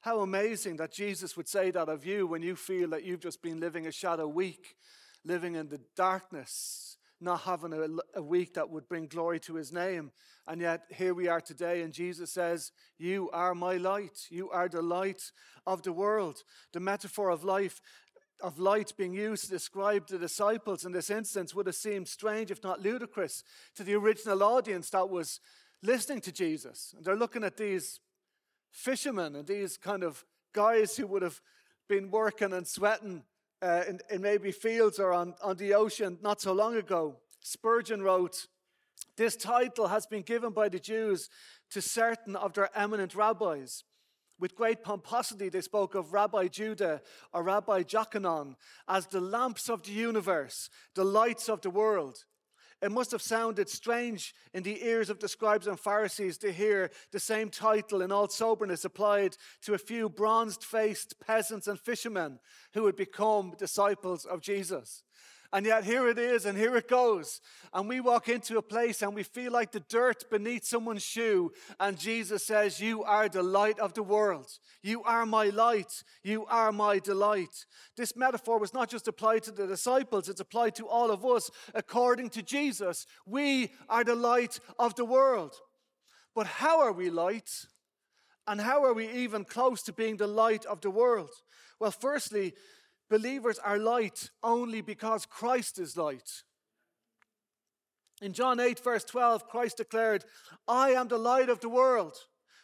How 0.00 0.20
amazing 0.20 0.76
that 0.76 0.92
Jesus 0.92 1.36
would 1.36 1.48
say 1.48 1.70
that 1.70 1.88
of 1.88 2.04
you 2.04 2.26
when 2.26 2.42
you 2.42 2.56
feel 2.56 2.90
that 2.90 3.04
you've 3.04 3.20
just 3.20 3.42
been 3.42 3.60
living 3.60 3.86
a 3.86 3.92
shadow 3.92 4.26
week, 4.26 4.76
living 5.24 5.54
in 5.54 5.68
the 5.68 5.80
darkness, 5.94 6.87
not 7.20 7.40
having 7.40 7.72
a, 7.72 8.18
a, 8.18 8.22
week 8.22 8.54
that 8.54 8.70
would 8.70 8.88
bring 8.88 9.06
glory 9.06 9.40
to 9.40 9.54
his 9.54 9.72
name. 9.72 10.12
And 10.46 10.60
yet, 10.60 10.82
here 10.90 11.14
we 11.14 11.28
are 11.28 11.40
today, 11.40 11.82
and 11.82 11.92
Jesus 11.92 12.32
says, 12.32 12.72
You 12.98 13.28
are 13.32 13.54
my 13.54 13.76
light. 13.76 14.26
You 14.30 14.50
are 14.50 14.68
the 14.68 14.82
light 14.82 15.32
of 15.66 15.82
the 15.82 15.92
world. 15.92 16.42
The 16.72 16.80
metaphor 16.80 17.30
of 17.30 17.44
life. 17.44 17.80
Of 18.40 18.60
light 18.60 18.92
being 18.96 19.14
used 19.14 19.46
to 19.46 19.50
describe 19.50 20.06
the 20.06 20.16
disciples 20.16 20.84
in 20.84 20.92
this 20.92 21.10
instance 21.10 21.56
would 21.56 21.66
have 21.66 21.74
seemed 21.74 22.06
strange, 22.06 22.52
if 22.52 22.62
not 22.62 22.80
ludicrous, 22.80 23.42
to 23.74 23.82
the 23.82 23.94
original 23.94 24.44
audience 24.44 24.90
that 24.90 25.10
was 25.10 25.40
listening 25.82 26.20
to 26.20 26.30
Jesus. 26.30 26.94
And 26.96 27.04
they're 27.04 27.16
looking 27.16 27.42
at 27.42 27.56
these 27.56 27.98
fishermen 28.70 29.34
and 29.34 29.46
these 29.46 29.76
kind 29.76 30.04
of 30.04 30.24
guys 30.52 30.96
who 30.96 31.08
would 31.08 31.22
have 31.22 31.40
been 31.88 32.12
working 32.12 32.52
and 32.52 32.66
sweating 32.66 33.24
uh, 33.62 33.82
in, 33.88 34.00
in 34.10 34.22
maybe 34.22 34.52
fields 34.52 34.98
or 34.98 35.12
on, 35.12 35.34
on 35.42 35.56
the 35.56 35.74
ocean 35.74 36.18
not 36.22 36.40
so 36.40 36.52
long 36.52 36.76
ago. 36.76 37.16
Spurgeon 37.40 38.02
wrote, 38.02 38.46
This 39.16 39.36
title 39.36 39.88
has 39.88 40.06
been 40.06 40.22
given 40.22 40.52
by 40.52 40.68
the 40.68 40.78
Jews 40.78 41.28
to 41.70 41.80
certain 41.80 42.36
of 42.36 42.54
their 42.54 42.70
eminent 42.76 43.14
rabbis. 43.14 43.84
With 44.40 44.54
great 44.54 44.84
pomposity, 44.84 45.48
they 45.48 45.60
spoke 45.60 45.96
of 45.96 46.12
Rabbi 46.12 46.46
Judah 46.46 47.02
or 47.32 47.42
Rabbi 47.42 47.82
Jochanan 47.82 48.54
as 48.86 49.06
the 49.06 49.20
lamps 49.20 49.68
of 49.68 49.82
the 49.82 49.90
universe, 49.90 50.70
the 50.94 51.04
lights 51.04 51.48
of 51.48 51.60
the 51.60 51.70
world. 51.70 52.24
It 52.80 52.92
must 52.92 53.10
have 53.10 53.22
sounded 53.22 53.68
strange 53.68 54.34
in 54.54 54.62
the 54.62 54.84
ears 54.84 55.10
of 55.10 55.18
the 55.18 55.28
scribes 55.28 55.66
and 55.66 55.78
Pharisees 55.78 56.38
to 56.38 56.52
hear 56.52 56.90
the 57.10 57.18
same 57.18 57.50
title 57.50 58.02
in 58.02 58.12
all 58.12 58.28
soberness 58.28 58.84
applied 58.84 59.36
to 59.62 59.74
a 59.74 59.78
few 59.78 60.08
bronzed 60.08 60.62
faced 60.62 61.18
peasants 61.20 61.66
and 61.66 61.78
fishermen 61.78 62.38
who 62.74 62.86
had 62.86 62.94
become 62.94 63.54
disciples 63.58 64.24
of 64.24 64.40
Jesus. 64.40 65.02
And 65.50 65.64
yet 65.64 65.84
here 65.84 66.06
it 66.08 66.18
is, 66.18 66.44
and 66.44 66.58
here 66.58 66.76
it 66.76 66.88
goes. 66.88 67.40
And 67.72 67.88
we 67.88 68.00
walk 68.00 68.28
into 68.28 68.58
a 68.58 68.62
place 68.62 69.00
and 69.00 69.14
we 69.14 69.22
feel 69.22 69.50
like 69.50 69.72
the 69.72 69.80
dirt 69.80 70.28
beneath 70.30 70.66
someone's 70.66 71.02
shoe. 71.02 71.52
And 71.80 71.98
Jesus 71.98 72.44
says, 72.44 72.80
You 72.80 73.02
are 73.02 73.30
the 73.30 73.42
light 73.42 73.78
of 73.78 73.94
the 73.94 74.02
world. 74.02 74.46
You 74.82 75.02
are 75.04 75.24
my 75.24 75.46
light. 75.46 76.02
You 76.22 76.44
are 76.46 76.70
my 76.70 76.98
delight. 76.98 77.64
This 77.96 78.14
metaphor 78.14 78.58
was 78.58 78.74
not 78.74 78.90
just 78.90 79.08
applied 79.08 79.42
to 79.44 79.50
the 79.50 79.66
disciples, 79.66 80.28
it's 80.28 80.40
applied 80.40 80.74
to 80.76 80.86
all 80.86 81.10
of 81.10 81.24
us. 81.24 81.50
According 81.74 82.28
to 82.30 82.42
Jesus, 82.42 83.06
we 83.24 83.72
are 83.88 84.04
the 84.04 84.16
light 84.16 84.60
of 84.78 84.96
the 84.96 85.06
world. 85.06 85.54
But 86.34 86.46
how 86.46 86.80
are 86.80 86.92
we 86.92 87.08
light? 87.08 87.50
And 88.46 88.60
how 88.60 88.84
are 88.84 88.94
we 88.94 89.08
even 89.10 89.44
close 89.44 89.82
to 89.84 89.92
being 89.92 90.18
the 90.18 90.26
light 90.26 90.66
of 90.66 90.82
the 90.82 90.90
world? 90.90 91.30
Well, 91.80 91.90
firstly, 91.90 92.54
Believers 93.10 93.58
are 93.58 93.78
light 93.78 94.30
only 94.42 94.80
because 94.80 95.26
Christ 95.26 95.78
is 95.78 95.96
light. 95.96 96.42
In 98.20 98.32
John 98.32 98.60
8, 98.60 98.80
verse 98.80 99.04
12, 99.04 99.48
Christ 99.48 99.76
declared, 99.78 100.24
I 100.66 100.90
am 100.90 101.08
the 101.08 101.18
light 101.18 101.48
of 101.48 101.60
the 101.60 101.68
world. 101.68 102.14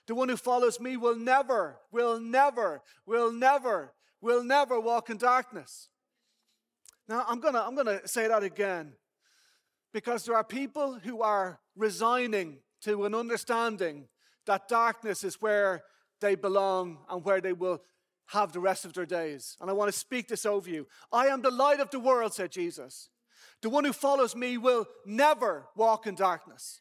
The 0.07 0.15
one 0.15 0.29
who 0.29 0.37
follows 0.37 0.81
me 0.81 0.97
will 0.97 1.17
never, 1.17 1.79
will 1.91 2.21
never, 2.21 2.83
will 3.07 3.33
never, 3.33 3.95
will 4.21 4.45
never 4.45 4.79
walk 4.79 5.09
in 5.11 5.17
darkness. 5.17 5.89
Now, 7.09 7.25
I'm 7.29 7.41
going 7.41 7.55
to 7.55 7.63
I'm 7.63 7.75
going 7.75 7.87
to 7.87 8.07
say 8.09 8.29
that 8.29 8.43
again 8.43 8.95
because 9.93 10.25
there 10.25 10.37
are 10.37 10.45
people 10.45 10.99
who 10.99 11.23
are 11.23 11.61
resigning 11.77 12.59
to 12.83 13.05
an 13.05 13.15
understanding 13.15 14.09
that 14.47 14.69
darkness 14.69 15.25
is 15.25 15.41
where 15.41 15.85
they 16.21 16.35
belong 16.35 16.99
and 17.11 17.25
where 17.25 17.41
they 17.41 17.53
will 17.53 17.81
have 18.28 18.52
the 18.52 18.61
rest 18.61 18.85
of 18.85 18.93
their 18.95 19.07
days. 19.07 19.57
And 19.61 19.69
I 19.69 19.73
want 19.73 19.93
to 19.93 19.99
speak 19.99 20.28
this 20.28 20.47
over 20.47 20.69
you. 20.69 20.87
I 21.12 21.26
am 21.26 21.43
the 21.43 21.50
light 21.50 21.81
of 21.81 21.90
the 21.90 22.00
world, 22.00 22.35
said 22.35 22.50
Jesus. 22.50 23.11
The 23.62 23.71
one 23.71 23.85
who 23.85 23.93
follows 23.93 24.35
me 24.35 24.59
will 24.59 24.87
never 25.07 25.66
walk 25.76 26.07
in 26.07 26.14
darkness. 26.14 26.81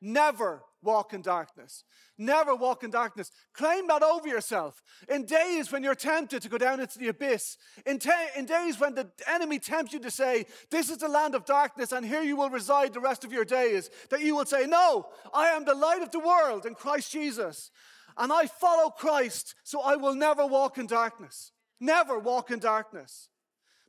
Never 0.00 0.62
walk 0.82 1.14
in 1.14 1.22
darkness. 1.22 1.84
Never 2.18 2.54
walk 2.54 2.82
in 2.82 2.90
darkness. 2.90 3.30
Claim 3.54 3.86
that 3.86 4.02
over 4.02 4.26
yourself. 4.26 4.82
In 5.08 5.24
days 5.24 5.70
when 5.70 5.82
you're 5.82 5.94
tempted 5.94 6.42
to 6.42 6.48
go 6.48 6.58
down 6.58 6.80
into 6.80 6.98
the 6.98 7.08
abyss, 7.08 7.56
in, 7.86 7.98
te- 7.98 8.10
in 8.36 8.46
days 8.46 8.80
when 8.80 8.94
the 8.94 9.08
enemy 9.28 9.58
tempts 9.58 9.92
you 9.92 10.00
to 10.00 10.10
say, 10.10 10.46
This 10.70 10.90
is 10.90 10.98
the 10.98 11.08
land 11.08 11.34
of 11.34 11.44
darkness, 11.44 11.92
and 11.92 12.04
here 12.04 12.22
you 12.22 12.36
will 12.36 12.50
reside 12.50 12.92
the 12.92 13.00
rest 13.00 13.24
of 13.24 13.32
your 13.32 13.44
days, 13.44 13.90
that 14.10 14.22
you 14.22 14.34
will 14.34 14.44
say, 14.44 14.66
No, 14.66 15.06
I 15.32 15.48
am 15.48 15.64
the 15.64 15.74
light 15.74 16.02
of 16.02 16.10
the 16.10 16.18
world 16.18 16.66
in 16.66 16.74
Christ 16.74 17.12
Jesus 17.12 17.70
and 18.16 18.32
I 18.32 18.46
follow 18.46 18.90
Christ, 18.90 19.54
so 19.64 19.80
I 19.80 19.96
will 19.96 20.14
never 20.14 20.46
walk 20.46 20.78
in 20.78 20.86
darkness. 20.86 21.52
Never 21.80 22.18
walk 22.18 22.50
in 22.50 22.58
darkness. 22.58 23.28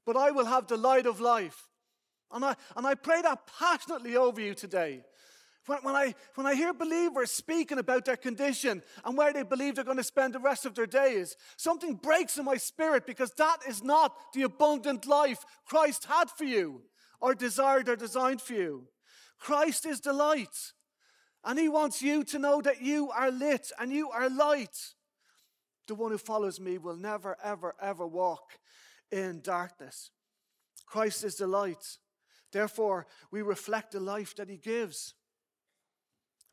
But 0.05 0.17
I 0.17 0.31
will 0.31 0.45
have 0.45 0.67
the 0.67 0.77
light 0.77 1.05
of 1.05 1.19
life. 1.19 1.69
And 2.31 2.43
I, 2.43 2.55
and 2.75 2.87
I 2.87 2.95
pray 2.95 3.21
that 3.21 3.47
passionately 3.59 4.15
over 4.17 4.41
you 4.41 4.53
today. 4.53 5.03
When, 5.65 5.79
when, 5.83 5.95
I, 5.95 6.15
when 6.35 6.45
I 6.45 6.55
hear 6.55 6.73
believers 6.73 7.31
speaking 7.31 7.77
about 7.77 8.05
their 8.05 8.17
condition 8.17 8.81
and 9.05 9.17
where 9.17 9.31
they 9.31 9.43
believe 9.43 9.75
they're 9.75 9.83
going 9.83 9.97
to 9.97 10.03
spend 10.03 10.33
the 10.33 10.39
rest 10.39 10.65
of 10.65 10.75
their 10.75 10.87
days, 10.87 11.37
something 11.55 11.95
breaks 11.95 12.37
in 12.37 12.45
my 12.45 12.57
spirit 12.57 13.05
because 13.05 13.31
that 13.37 13.59
is 13.67 13.83
not 13.83 14.15
the 14.33 14.41
abundant 14.41 15.05
life 15.05 15.45
Christ 15.65 16.05
had 16.05 16.29
for 16.29 16.43
you 16.43 16.81
or 17.21 17.33
desired 17.33 17.87
or 17.87 17.95
designed 17.95 18.41
for 18.41 18.53
you. 18.53 18.87
Christ 19.39 19.85
is 19.85 20.01
the 20.01 20.13
light. 20.13 20.73
And 21.45 21.59
he 21.59 21.67
wants 21.67 22.01
you 22.01 22.23
to 22.25 22.39
know 22.39 22.61
that 22.61 22.81
you 22.81 23.11
are 23.11 23.29
lit 23.29 23.71
and 23.79 23.91
you 23.91 24.09
are 24.09 24.29
light. 24.29 24.93
The 25.87 25.95
one 25.95 26.11
who 26.11 26.17
follows 26.17 26.59
me 26.59 26.77
will 26.77 26.95
never, 26.95 27.37
ever, 27.43 27.75
ever 27.81 28.07
walk 28.07 28.59
in 29.11 29.41
darkness. 29.41 30.11
Christ 30.85 31.23
is 31.23 31.35
the 31.35 31.47
light. 31.47 31.97
Therefore, 32.51 33.07
we 33.31 33.41
reflect 33.41 33.91
the 33.91 33.99
life 33.99 34.35
that 34.35 34.49
he 34.49 34.57
gives. 34.57 35.15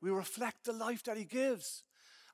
We 0.02 0.10
reflect 0.10 0.64
the 0.64 0.72
life 0.72 1.04
that 1.04 1.16
he 1.16 1.24
gives. 1.24 1.84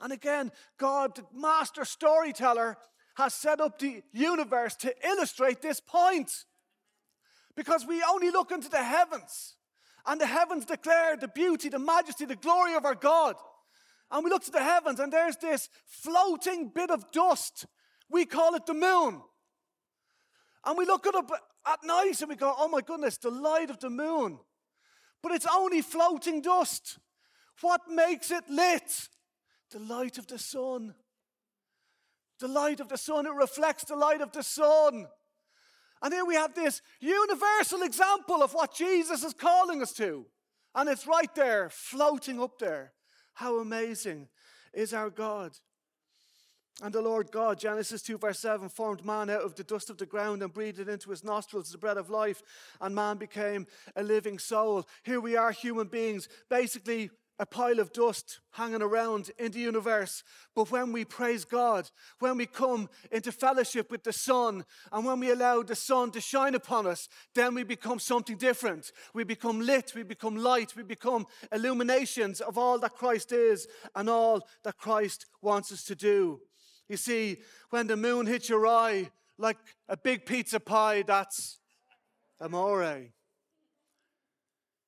And 0.01 0.13
again, 0.13 0.53
God, 0.79 1.17
the 1.17 1.25
master 1.35 1.85
storyteller, 1.85 2.79
has 3.17 3.35
set 3.35 3.61
up 3.61 3.79
the 3.79 4.03
universe 4.13 4.77
to 4.77 4.95
illustrate 5.07 5.61
this 5.61 5.81
point. 5.81 6.31
Because 7.55 7.87
we 7.87 8.03
only 8.03 8.31
look 8.31 8.53
into 8.53 8.69
the 8.69 8.83
heavens 8.83 9.56
and 10.07 10.21
the 10.21 10.27
heavens 10.27 10.65
declare 10.65 11.17
the 11.17 11.29
beauty, 11.29 11.69
the 11.69 11.79
majesty, 11.79 12.25
the 12.25 12.37
glory 12.37 12.75
of 12.75 12.85
our 12.85 12.95
God. 12.95 13.37
And 14.11 14.25
we 14.25 14.31
look 14.31 14.45
to 14.45 14.53
the 14.53 14.63
heavens, 14.63 15.01
and 15.01 15.13
there's 15.13 15.37
this 15.37 15.69
floating 15.85 16.71
bit 16.75 16.91
of 16.91 17.11
dust. 17.11 17.67
We 18.09 18.25
call 18.25 18.55
it 18.55 18.67
the 18.67 18.75
moon. 18.75 19.21
And 20.65 20.79
we 20.79 20.85
look 20.85 21.07
up 21.07 21.31
at 21.67 21.79
night 21.85 22.21
and 22.21 22.29
we 22.29 22.37
go, 22.37 22.55
oh 22.57 22.69
my 22.69 22.81
goodness, 22.81 23.17
the 23.17 23.31
light 23.31 23.71
of 23.71 23.81
the 23.81 23.91
moon. 23.91 24.39
But 25.23 25.33
it's 25.33 25.47
only 25.53 25.83
floating 25.83 26.41
dust. 26.41 26.99
What 27.61 27.83
makes 27.89 28.31
it 28.31 28.45
lit? 28.49 29.09
The 29.71 29.79
light 29.81 30.19
of 30.19 30.27
the 30.27 30.39
sun. 30.39 30.95
The 32.39 32.49
light 32.49 32.81
of 32.81 32.89
the 32.89 32.99
sun, 32.99 33.27
it 33.27 33.33
reflects 33.33 33.85
the 33.85 33.97
light 33.97 34.21
of 34.21 34.31
the 34.33 34.43
sun. 34.43 35.07
And 36.03 36.13
here 36.13 36.25
we 36.25 36.35
have 36.35 36.55
this 36.55 36.83
universal 37.01 37.83
example 37.83 38.43
of 38.43 38.53
what 38.53 38.75
Jesus 38.75 39.25
is 39.25 39.35
calling 39.35 39.83
us 39.83 39.93
to. 39.95 40.27
And 40.75 40.89
it's 40.89 41.07
right 41.07 41.35
there, 41.35 41.71
floating 41.71 42.41
up 42.41 42.59
there. 42.59 42.93
How 43.35 43.59
amazing 43.59 44.29
is 44.73 44.93
our 44.93 45.11
God. 45.11 45.53
And 46.83 46.93
the 46.93 47.01
Lord 47.01 47.33
God, 47.33 47.59
Genesis 47.59 48.03
2, 48.03 48.19
verse 48.19 48.39
7, 48.41 48.69
formed 48.69 49.03
man 49.03 49.31
out 49.31 49.41
of 49.41 49.55
the 49.55 49.65
dust 49.65 49.89
of 49.89 49.97
the 49.97 50.05
ground 50.05 50.43
and 50.43 50.53
breathed 50.53 50.79
into 50.79 51.09
his 51.09 51.25
nostrils 51.25 51.71
the 51.71 51.79
breath 51.79 51.97
of 51.97 52.11
life, 52.11 52.43
and 52.83 52.95
man 52.95 53.17
became 53.17 53.67
a 53.95 54.03
living 54.03 54.39
soul. 54.39 54.87
Here 55.03 55.21
we 55.21 55.37
are, 55.37 55.53
human 55.53 55.87
beings, 55.87 56.29
basically 56.51 57.09
a 57.39 57.47
pile 57.47 57.79
of 57.79 57.93
dust 57.93 58.41
hanging 58.53 58.83
around 58.83 59.31
in 59.39 59.53
the 59.53 59.61
universe. 59.61 60.23
But 60.55 60.71
when 60.71 60.93
we 60.93 61.05
praise 61.05 61.45
God, 61.45 61.91
when 62.19 62.39
we 62.39 62.47
come 62.47 62.89
into 63.13 63.31
fellowship 63.31 63.91
with 63.91 64.05
the 64.05 64.13
Son, 64.13 64.65
and 64.91 65.05
when 65.05 65.21
we 65.21 65.31
allow 65.31 65.63
the 65.63 65.75
Son 65.75 66.11
to 66.13 66.21
shine 66.21 66.55
upon 66.55 66.87
us, 66.87 67.09
then 67.35 67.55
we 67.55 67.63
become 67.63 67.99
something 67.99 68.37
different. 68.37 68.91
We 69.13 69.25
become 69.25 69.61
lit, 69.61 69.93
we 69.95 70.03
become 70.03 70.37
light, 70.37 70.75
we 70.77 70.83
become 70.83 71.27
illuminations 71.53 72.41
of 72.41 72.57
all 72.57 72.79
that 72.79 72.95
Christ 72.95 73.33
is 73.33 73.67
and 73.95 74.09
all 74.09 74.47
that 74.65 74.79
Christ 74.79 75.27
wants 75.43 75.73
us 75.73 75.85
to 75.85 75.95
do. 75.95 76.41
You 76.89 76.97
see, 76.97 77.39
when 77.71 77.87
the 77.87 77.97
moon 77.97 78.27
hits 78.27 78.49
your 78.49 78.67
eye 78.67 79.11
like 79.39 79.59
a 79.89 79.97
big 79.97 80.25
pizza 80.25 80.61
pie, 80.61 81.03
that's 81.03 81.59
amore. 82.41 83.09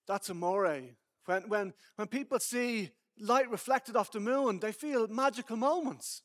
That's 0.07 0.31
amore. 0.31 0.83
When, 1.29 1.43
when, 1.51 1.75
when 1.97 2.09
people 2.09 2.41
see 2.41 2.91
light 3.21 3.51
reflected 3.51 3.97
off 3.97 4.11
the 4.11 4.19
moon, 4.19 4.61
they 4.61 4.73
feel 4.73 5.09
magical 5.09 5.59
moments. 5.59 6.23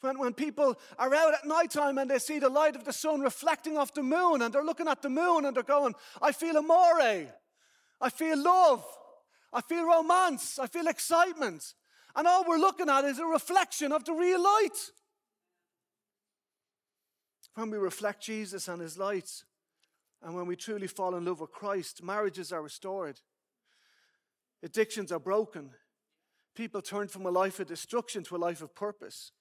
When, 0.00 0.18
when 0.18 0.32
people 0.32 0.78
are 0.98 1.14
out 1.14 1.34
at 1.34 1.44
night 1.44 1.70
time 1.70 1.98
and 1.98 2.10
they 2.10 2.18
see 2.18 2.38
the 2.38 2.48
light 2.48 2.76
of 2.76 2.86
the 2.86 2.94
sun 2.94 3.20
reflecting 3.20 3.76
off 3.76 3.92
the 3.92 4.02
moon 4.02 4.40
and 4.40 4.54
they're 4.54 4.64
looking 4.64 4.88
at 4.88 5.02
the 5.02 5.10
moon 5.10 5.44
and 5.44 5.54
they're 5.54 5.62
going, 5.62 5.94
I 6.22 6.32
feel 6.32 6.56
amore. 6.56 7.02
I 8.00 8.08
feel 8.08 8.42
love. 8.42 8.86
I 9.52 9.60
feel 9.60 9.84
romance. 9.84 10.58
I 10.58 10.66
feel 10.66 10.86
excitement. 10.86 11.74
And 12.16 12.26
all 12.26 12.46
we're 12.48 12.56
looking 12.56 12.88
at 12.88 13.04
is 13.04 13.18
a 13.18 13.26
reflection 13.26 13.92
of 13.92 14.06
the 14.06 14.14
real 14.14 14.42
light. 14.42 14.78
When 17.54 17.70
we 17.70 17.76
reflect 17.76 18.22
Jesus 18.22 18.66
and 18.66 18.80
his 18.80 18.96
light, 18.96 19.28
and 20.22 20.34
when 20.34 20.46
we 20.46 20.56
truly 20.56 20.86
fall 20.86 21.14
in 21.14 21.24
love 21.24 21.40
with 21.40 21.50
Christ, 21.50 22.02
marriages 22.02 22.52
are 22.52 22.62
restored, 22.62 23.20
addictions 24.62 25.10
are 25.10 25.18
broken, 25.18 25.70
people 26.54 26.82
turn 26.82 27.08
from 27.08 27.24
a 27.24 27.30
life 27.30 27.58
of 27.60 27.68
destruction 27.68 28.22
to 28.24 28.36
a 28.36 28.38
life 28.38 28.60
of 28.60 28.74
purpose. 28.74 29.32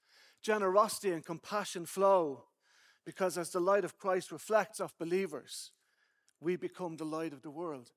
Generosity 0.41 1.11
and 1.11 1.25
compassion 1.25 1.85
flow 1.85 2.45
because 3.05 3.37
as 3.37 3.49
the 3.49 3.59
light 3.59 3.83
of 3.83 3.97
Christ 3.97 4.31
reflects 4.31 4.79
off 4.79 4.97
believers, 4.97 5.71
we 6.39 6.55
become 6.55 6.95
the 6.95 7.05
light 7.05 7.33
of 7.33 7.41
the 7.41 7.49
world. 7.49 7.91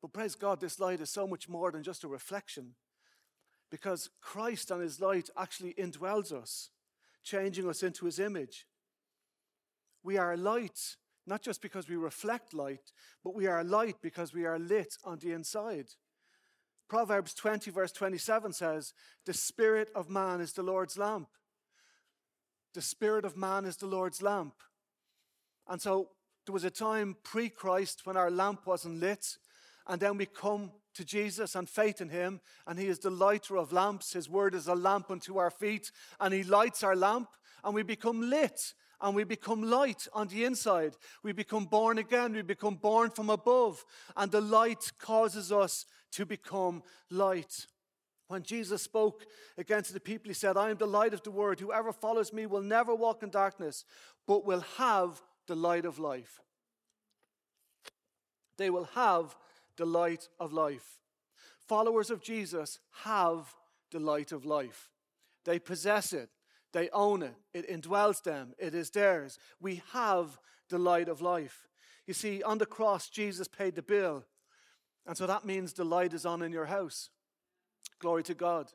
But 0.00 0.12
praise 0.12 0.34
God, 0.34 0.60
this 0.60 0.78
light 0.78 1.00
is 1.00 1.10
so 1.10 1.26
much 1.26 1.48
more 1.48 1.70
than 1.70 1.82
just 1.82 2.04
a 2.04 2.08
reflection 2.08 2.74
because 3.70 4.10
Christ 4.20 4.70
and 4.70 4.82
his 4.82 5.00
light 5.00 5.30
actually 5.36 5.74
indwells 5.74 6.30
us, 6.30 6.70
changing 7.22 7.68
us 7.68 7.82
into 7.82 8.06
his 8.06 8.18
image. 8.18 8.66
We 10.04 10.18
are 10.18 10.36
light, 10.36 10.96
not 11.26 11.42
just 11.42 11.62
because 11.62 11.88
we 11.88 11.96
reflect 11.96 12.52
light, 12.52 12.92
but 13.24 13.34
we 13.34 13.46
are 13.46 13.64
light 13.64 13.96
because 14.02 14.34
we 14.34 14.44
are 14.44 14.58
lit 14.58 14.94
on 15.02 15.18
the 15.18 15.32
inside. 15.32 15.86
Proverbs 16.88 17.32
20, 17.32 17.70
verse 17.70 17.90
27 17.90 18.52
says, 18.52 18.92
The 19.24 19.32
spirit 19.32 19.88
of 19.94 20.10
man 20.10 20.42
is 20.42 20.52
the 20.52 20.62
Lord's 20.62 20.98
lamp. 20.98 21.28
The 22.74 22.82
spirit 22.82 23.24
of 23.24 23.36
man 23.36 23.64
is 23.64 23.78
the 23.78 23.86
Lord's 23.86 24.20
lamp. 24.20 24.54
And 25.66 25.80
so 25.80 26.10
there 26.44 26.52
was 26.52 26.64
a 26.64 26.70
time 26.70 27.16
pre 27.24 27.48
Christ 27.48 28.02
when 28.04 28.18
our 28.18 28.30
lamp 28.30 28.66
wasn't 28.66 29.00
lit, 29.00 29.38
and 29.86 29.98
then 29.98 30.18
we 30.18 30.26
come 30.26 30.70
to 30.94 31.04
Jesus 31.04 31.54
and 31.54 31.66
faith 31.66 32.02
in 32.02 32.10
Him, 32.10 32.42
and 32.66 32.78
He 32.78 32.88
is 32.88 32.98
the 32.98 33.10
lighter 33.10 33.56
of 33.56 33.72
lamps. 33.72 34.12
His 34.12 34.28
word 34.28 34.54
is 34.54 34.66
a 34.66 34.74
lamp 34.74 35.10
unto 35.10 35.38
our 35.38 35.50
feet, 35.50 35.90
and 36.20 36.34
He 36.34 36.42
lights 36.42 36.82
our 36.82 36.94
lamp, 36.94 37.28
and 37.64 37.74
we 37.74 37.82
become 37.82 38.28
lit 38.28 38.74
and 39.00 39.14
we 39.14 39.24
become 39.24 39.62
light 39.62 40.06
on 40.12 40.28
the 40.28 40.44
inside. 40.44 40.96
We 41.22 41.32
become 41.32 41.66
born 41.66 41.98
again. 41.98 42.32
We 42.32 42.42
become 42.42 42.76
born 42.76 43.10
from 43.10 43.30
above. 43.30 43.84
And 44.16 44.30
the 44.30 44.40
light 44.40 44.92
causes 44.98 45.52
us 45.52 45.86
to 46.12 46.24
become 46.24 46.82
light. 47.10 47.66
When 48.28 48.42
Jesus 48.42 48.82
spoke 48.82 49.26
again 49.58 49.82
to 49.82 49.92
the 49.92 50.00
people, 50.00 50.28
he 50.30 50.34
said, 50.34 50.56
I 50.56 50.70
am 50.70 50.78
the 50.78 50.86
light 50.86 51.12
of 51.12 51.22
the 51.22 51.30
world. 51.30 51.60
Whoever 51.60 51.92
follows 51.92 52.32
me 52.32 52.46
will 52.46 52.62
never 52.62 52.94
walk 52.94 53.22
in 53.22 53.30
darkness, 53.30 53.84
but 54.26 54.46
will 54.46 54.64
have 54.78 55.20
the 55.46 55.54
light 55.54 55.84
of 55.84 55.98
life. 55.98 56.40
They 58.56 58.70
will 58.70 58.88
have 58.94 59.36
the 59.76 59.84
light 59.84 60.28
of 60.40 60.52
life. 60.52 61.00
Followers 61.68 62.10
of 62.10 62.22
Jesus 62.22 62.78
have 63.04 63.54
the 63.90 63.98
light 63.98 64.32
of 64.32 64.44
life, 64.44 64.90
they 65.44 65.58
possess 65.58 66.12
it. 66.12 66.28
They 66.74 66.90
own 66.90 67.22
it. 67.22 67.36
It 67.54 67.70
indwells 67.70 68.22
them. 68.24 68.52
It 68.58 68.74
is 68.74 68.90
theirs. 68.90 69.38
We 69.60 69.80
have 69.92 70.38
the 70.68 70.78
light 70.78 71.08
of 71.08 71.22
life. 71.22 71.68
You 72.04 72.14
see, 72.14 72.42
on 72.42 72.58
the 72.58 72.66
cross, 72.66 73.08
Jesus 73.08 73.46
paid 73.46 73.76
the 73.76 73.82
bill. 73.82 74.24
And 75.06 75.16
so 75.16 75.26
that 75.28 75.44
means 75.44 75.72
the 75.72 75.84
light 75.84 76.12
is 76.12 76.26
on 76.26 76.42
in 76.42 76.50
your 76.50 76.66
house. 76.66 77.10
Glory 78.00 78.24
to 78.24 78.34
God. 78.34 78.72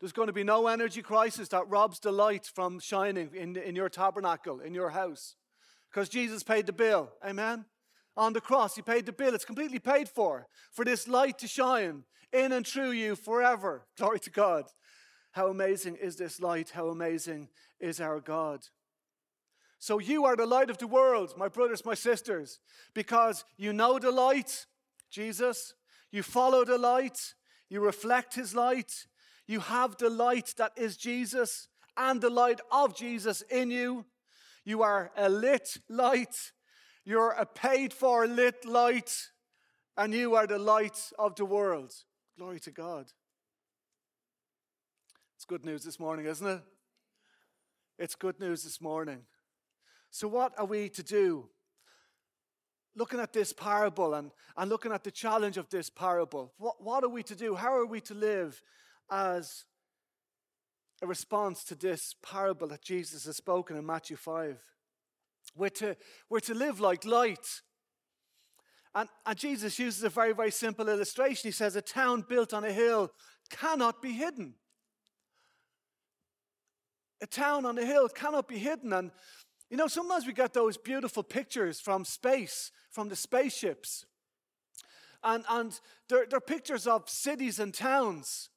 There's 0.00 0.12
going 0.12 0.26
to 0.26 0.34
be 0.34 0.44
no 0.44 0.66
energy 0.66 1.00
crisis 1.00 1.48
that 1.48 1.68
robs 1.68 1.98
the 1.98 2.12
light 2.12 2.44
from 2.46 2.78
shining 2.78 3.30
in, 3.34 3.56
in 3.56 3.74
your 3.74 3.88
tabernacle, 3.88 4.60
in 4.60 4.74
your 4.74 4.90
house. 4.90 5.34
Because 5.90 6.10
Jesus 6.10 6.42
paid 6.42 6.66
the 6.66 6.72
bill. 6.74 7.10
Amen? 7.24 7.64
On 8.18 8.34
the 8.34 8.40
cross, 8.42 8.76
He 8.76 8.82
paid 8.82 9.06
the 9.06 9.12
bill. 9.12 9.34
It's 9.34 9.46
completely 9.46 9.78
paid 9.78 10.10
for, 10.10 10.46
for 10.72 10.84
this 10.84 11.08
light 11.08 11.38
to 11.38 11.48
shine 11.48 12.04
in 12.34 12.52
and 12.52 12.66
through 12.66 12.90
you 12.90 13.16
forever. 13.16 13.86
Glory 13.96 14.20
to 14.20 14.30
God. 14.30 14.66
How 15.32 15.48
amazing 15.48 15.96
is 15.96 16.16
this 16.16 16.40
light? 16.40 16.70
How 16.70 16.88
amazing 16.88 17.48
is 17.78 18.00
our 18.00 18.20
God? 18.20 18.60
So, 19.78 19.98
you 19.98 20.26
are 20.26 20.36
the 20.36 20.46
light 20.46 20.68
of 20.68 20.78
the 20.78 20.86
world, 20.86 21.34
my 21.38 21.48
brothers, 21.48 21.86
my 21.86 21.94
sisters, 21.94 22.60
because 22.92 23.44
you 23.56 23.72
know 23.72 23.98
the 23.98 24.10
light, 24.10 24.66
Jesus, 25.10 25.72
you 26.10 26.22
follow 26.22 26.64
the 26.64 26.76
light, 26.76 27.34
you 27.70 27.80
reflect 27.80 28.34
his 28.34 28.54
light, 28.54 29.06
you 29.46 29.60
have 29.60 29.96
the 29.96 30.10
light 30.10 30.54
that 30.58 30.72
is 30.76 30.96
Jesus 30.96 31.68
and 31.96 32.20
the 32.20 32.30
light 32.30 32.60
of 32.70 32.94
Jesus 32.94 33.42
in 33.50 33.70
you. 33.70 34.04
You 34.64 34.82
are 34.82 35.10
a 35.16 35.28
lit 35.28 35.78
light, 35.88 36.52
you're 37.04 37.30
a 37.30 37.46
paid 37.46 37.94
for 37.94 38.26
lit 38.26 38.66
light, 38.66 39.30
and 39.96 40.12
you 40.12 40.34
are 40.34 40.46
the 40.46 40.58
light 40.58 41.10
of 41.18 41.36
the 41.36 41.44
world. 41.44 41.94
Glory 42.36 42.60
to 42.60 42.70
God. 42.70 43.06
It's 45.40 45.46
good 45.46 45.64
news 45.64 45.84
this 45.84 45.98
morning, 45.98 46.26
isn't 46.26 46.46
it? 46.46 46.60
It's 47.98 48.14
good 48.14 48.38
news 48.38 48.62
this 48.62 48.78
morning. 48.78 49.20
So, 50.10 50.28
what 50.28 50.52
are 50.58 50.66
we 50.66 50.90
to 50.90 51.02
do? 51.02 51.48
Looking 52.94 53.20
at 53.20 53.32
this 53.32 53.54
parable 53.54 54.12
and, 54.12 54.32
and 54.54 54.68
looking 54.68 54.92
at 54.92 55.02
the 55.02 55.10
challenge 55.10 55.56
of 55.56 55.70
this 55.70 55.88
parable, 55.88 56.52
what, 56.58 56.84
what 56.84 57.04
are 57.04 57.08
we 57.08 57.22
to 57.22 57.34
do? 57.34 57.54
How 57.54 57.72
are 57.72 57.86
we 57.86 58.02
to 58.02 58.12
live 58.12 58.60
as 59.10 59.64
a 61.00 61.06
response 61.06 61.64
to 61.64 61.74
this 61.74 62.14
parable 62.22 62.68
that 62.68 62.82
Jesus 62.82 63.24
has 63.24 63.38
spoken 63.38 63.78
in 63.78 63.86
Matthew 63.86 64.18
5? 64.18 64.58
We're 65.56 65.70
to, 65.70 65.96
we're 66.28 66.40
to 66.40 66.54
live 66.54 66.80
like 66.80 67.06
light. 67.06 67.62
And, 68.94 69.08
and 69.24 69.38
Jesus 69.38 69.78
uses 69.78 70.02
a 70.02 70.10
very, 70.10 70.34
very 70.34 70.50
simple 70.50 70.86
illustration. 70.90 71.48
He 71.48 71.52
says, 71.52 71.76
A 71.76 71.80
town 71.80 72.26
built 72.28 72.52
on 72.52 72.62
a 72.62 72.72
hill 72.72 73.10
cannot 73.48 74.02
be 74.02 74.12
hidden 74.12 74.56
a 77.22 77.26
town 77.26 77.66
on 77.66 77.78
a 77.78 77.84
hill 77.84 78.08
cannot 78.08 78.48
be 78.48 78.58
hidden. 78.58 78.92
And, 78.92 79.10
you 79.68 79.76
know, 79.76 79.86
sometimes 79.86 80.26
we 80.26 80.32
get 80.32 80.52
those 80.52 80.76
beautiful 80.76 81.22
pictures 81.22 81.80
from 81.80 82.04
space, 82.04 82.72
from 82.90 83.08
the 83.08 83.16
spaceships. 83.16 84.06
And, 85.22 85.44
and 85.48 85.78
they're, 86.08 86.26
they're 86.28 86.40
pictures 86.40 86.86
of 86.86 87.08
cities 87.08 87.58
and 87.58 87.74
towns 87.74 88.48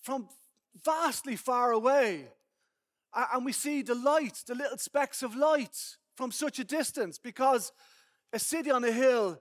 from 0.00 0.28
vastly 0.84 1.36
far 1.36 1.72
away. 1.72 2.28
And 3.32 3.44
we 3.44 3.52
see 3.52 3.82
the 3.82 3.94
light, 3.94 4.42
the 4.46 4.54
little 4.54 4.78
specks 4.78 5.22
of 5.22 5.34
light 5.34 5.96
from 6.16 6.30
such 6.30 6.58
a 6.58 6.64
distance 6.64 7.18
because 7.18 7.72
a 8.32 8.38
city 8.38 8.70
on 8.70 8.84
a 8.84 8.92
hill, 8.92 9.40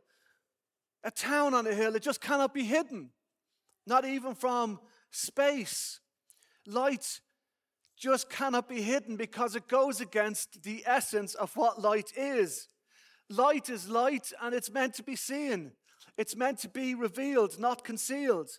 a 1.03 1.11
town 1.11 1.53
on 1.53 1.67
a 1.67 1.73
hill, 1.73 1.95
it 1.95 2.01
just 2.01 2.21
cannot 2.21 2.53
be 2.53 2.63
hidden, 2.63 3.11
not 3.85 4.05
even 4.05 4.33
from 4.33 4.79
space. 5.11 5.99
Light 6.65 7.19
just 7.97 8.29
cannot 8.29 8.67
be 8.67 8.81
hidden 8.81 9.15
because 9.15 9.55
it 9.55 9.67
goes 9.67 10.01
against 10.01 10.63
the 10.63 10.83
essence 10.85 11.33
of 11.33 11.55
what 11.55 11.81
light 11.81 12.11
is. 12.15 12.67
Light 13.29 13.69
is 13.69 13.89
light 13.89 14.31
and 14.41 14.53
it's 14.53 14.71
meant 14.71 14.93
to 14.95 15.03
be 15.03 15.15
seen, 15.15 15.71
it's 16.17 16.35
meant 16.35 16.59
to 16.59 16.69
be 16.69 16.95
revealed, 16.95 17.59
not 17.59 17.83
concealed. 17.83 18.49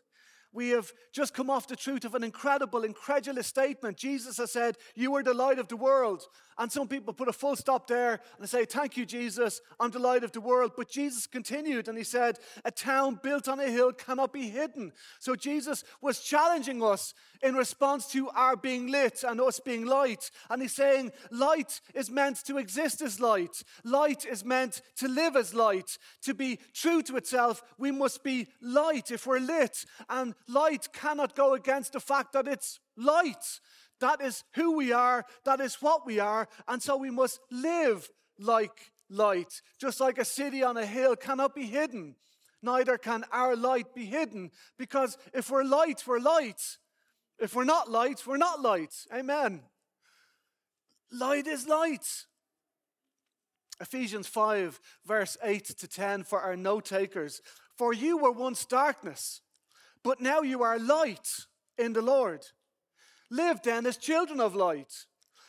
We 0.53 0.71
have 0.71 0.91
just 1.13 1.35
come 1.35 1.51
off 1.51 1.69
the 1.69 1.77
truth 1.77 2.05
of 2.05 2.15
an 2.15 2.25
incredible, 2.25 2.83
incredulous 2.83 3.47
statement. 3.47 3.99
Jesus 3.99 4.39
has 4.39 4.53
said, 4.53 4.77
You 4.95 5.15
are 5.17 5.23
the 5.23 5.35
light 5.35 5.59
of 5.59 5.69
the 5.69 5.77
world. 5.77 6.23
And 6.59 6.73
some 6.73 6.89
people 6.89 7.13
put 7.13 7.29
a 7.29 7.33
full 7.33 7.55
stop 7.55 7.87
there 7.87 8.21
and 8.39 8.49
say, 8.49 8.65
Thank 8.65 8.97
you, 8.97 9.05
Jesus. 9.05 9.61
I'm 9.79 9.91
the 9.91 9.99
light 9.99 10.25
of 10.25 10.33
the 10.33 10.41
world. 10.41 10.73
But 10.77 10.89
Jesus 10.89 11.27
continued 11.27 11.89
and 11.89 11.99
he 11.99 12.05
said, 12.05 12.39
A 12.65 12.71
town 12.71 13.21
built 13.23 13.47
on 13.47 13.61
a 13.61 13.69
hill 13.69 13.93
cannot 13.93 14.33
be 14.33 14.49
hidden. 14.49 14.93
So 15.19 15.37
Jesus 15.37 15.85
was 16.01 16.21
challenging 16.21 16.83
us 16.83 17.13
in 17.43 17.55
response 17.55 18.07
to 18.13 18.31
our 18.31 18.57
being 18.57 18.87
lit 18.87 19.23
and 19.23 19.41
us 19.41 19.61
being 19.61 19.85
light. 19.85 20.31
And 20.49 20.63
he's 20.63 20.75
saying, 20.75 21.13
Light 21.31 21.81
is 21.95 22.11
meant 22.11 22.45
to 22.47 22.57
exist 22.57 23.03
as 23.03 23.21
light, 23.21 23.63
light 23.85 24.25
is 24.25 24.45
meant 24.45 24.81
to 24.97 25.09
live 25.09 25.37
as 25.37 25.53
light. 25.53 25.99
To 26.23 26.35
be 26.35 26.59
true 26.73 27.03
to 27.03 27.17
itself, 27.17 27.63
we 27.77 27.91
must 27.91 28.25
be 28.25 28.49
light 28.63 29.11
if 29.11 29.27
we're 29.27 29.41
lit. 29.41 29.85
And 30.09 30.35
light 30.49 30.89
cannot 30.93 31.37
go 31.37 31.53
against 31.53 31.93
the 31.93 32.01
fact 32.01 32.33
that 32.33 32.49
it's 32.49 32.81
light. 32.97 33.61
That 34.01 34.21
is 34.21 34.45
who 34.55 34.77
we 34.77 34.93
are, 34.93 35.25
that 35.45 35.61
is 35.61 35.77
what 35.77 36.07
we 36.07 36.19
are, 36.19 36.49
and 36.69 36.83
so 36.83 36.97
we 36.97 37.11
must 37.11 37.41
live 37.51 38.09
like 38.39 38.93
light. 39.09 39.63
Just 39.79 40.01
like 40.01 40.19
a 40.19 40.25
city 40.25 40.63
on 40.63 40.77
a 40.77 40.85
hill 40.85 41.17
cannot 41.17 41.55
be 41.55 41.67
hidden, 41.67 42.17
neither 42.63 42.99
can 42.99 43.25
our 43.33 43.57
light 43.57 43.95
be 43.95 44.05
hidden, 44.05 44.51
because 44.79 45.17
if 45.33 45.51
we're 45.51 45.65
light, 45.65 46.03
we're 46.07 46.19
light. 46.19 46.79
If 47.39 47.55
we're 47.55 47.65
not 47.65 47.91
light, 47.91 48.23
we're 48.27 48.37
not 48.37 48.61
light. 48.61 48.95
Amen. 49.15 49.63
Light 51.13 51.47
is 51.47 51.67
light. 51.67 52.25
Ephesians 53.81 54.27
5, 54.27 54.81
verse 55.05 55.37
8 55.43 55.65
to 55.79 55.87
10 55.87 56.25
for 56.25 56.41
our 56.41 56.57
note 56.57 56.87
takers. 56.87 57.43
For 57.77 57.93
you 57.93 58.17
were 58.17 58.33
once 58.33 58.65
darkness, 58.65 59.43
but 60.03 60.21
now 60.21 60.41
you 60.41 60.63
are 60.63 60.79
light 60.79 61.29
in 61.77 61.93
the 61.93 62.01
Lord. 62.01 62.47
Live 63.31 63.63
then 63.63 63.87
as 63.87 63.97
children 63.97 64.41
of 64.41 64.55
light. 64.55 65.07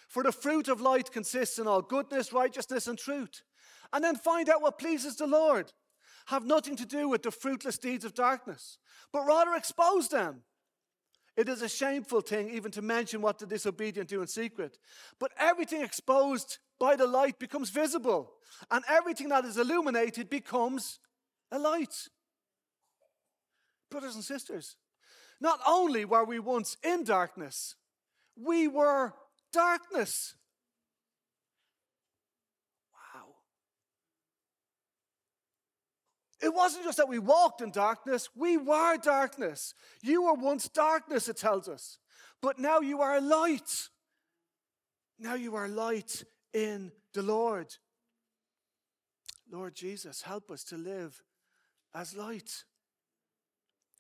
For 0.07 0.23
the 0.23 0.31
fruit 0.31 0.67
of 0.67 0.81
light 0.81 1.11
consists 1.11 1.59
in 1.59 1.67
all 1.67 1.81
goodness, 1.81 2.33
righteousness, 2.33 2.87
and 2.87 2.97
truth. 2.97 3.43
And 3.93 4.03
then 4.03 4.15
find 4.15 4.49
out 4.49 4.61
what 4.61 4.79
pleases 4.79 5.15
the 5.15 5.27
Lord. 5.27 5.71
Have 6.27 6.45
nothing 6.45 6.75
to 6.77 6.85
do 6.85 7.07
with 7.07 7.23
the 7.23 7.31
fruitless 7.31 7.77
deeds 7.77 8.03
of 8.03 8.13
darkness, 8.13 8.77
but 9.13 9.25
rather 9.25 9.53
expose 9.53 10.09
them. 10.09 10.41
It 11.37 11.47
is 11.47 11.61
a 11.61 11.69
shameful 11.69 12.21
thing 12.21 12.49
even 12.49 12.71
to 12.71 12.81
mention 12.81 13.21
what 13.21 13.37
the 13.37 13.45
disobedient 13.45 14.09
do 14.09 14.21
in 14.21 14.27
secret. 14.27 14.77
But 15.19 15.31
everything 15.37 15.81
exposed 15.81 16.57
by 16.79 16.95
the 16.95 17.05
light 17.05 17.37
becomes 17.37 17.69
visible, 17.69 18.33
and 18.71 18.83
everything 18.89 19.29
that 19.29 19.45
is 19.45 19.57
illuminated 19.57 20.29
becomes 20.29 20.99
a 21.51 21.59
light. 21.59 22.09
Brothers 23.89 24.15
and 24.15 24.23
sisters, 24.23 24.75
not 25.39 25.59
only 25.67 26.05
were 26.05 26.23
we 26.23 26.39
once 26.39 26.77
in 26.83 27.03
darkness, 27.03 27.75
we 28.35 28.67
were 28.67 29.13
darkness. 29.51 30.35
Wow. 32.93 33.35
It 36.41 36.53
wasn't 36.53 36.85
just 36.85 36.97
that 36.97 37.09
we 37.09 37.19
walked 37.19 37.61
in 37.61 37.71
darkness, 37.71 38.29
we 38.35 38.57
were 38.57 38.97
darkness. 38.97 39.73
You 40.01 40.23
were 40.23 40.33
once 40.33 40.67
darkness, 40.67 41.29
it 41.29 41.37
tells 41.37 41.67
us. 41.67 41.99
But 42.41 42.59
now 42.59 42.79
you 42.79 43.01
are 43.01 43.19
light. 43.19 43.89
Now 45.19 45.33
you 45.33 45.55
are 45.55 45.67
light 45.67 46.23
in 46.53 46.91
the 47.13 47.23
Lord. 47.23 47.73
Lord 49.49 49.75
Jesus, 49.75 50.21
help 50.21 50.51
us 50.51 50.63
to 50.65 50.77
live 50.77 51.21
as 51.95 52.15
light. 52.15 52.63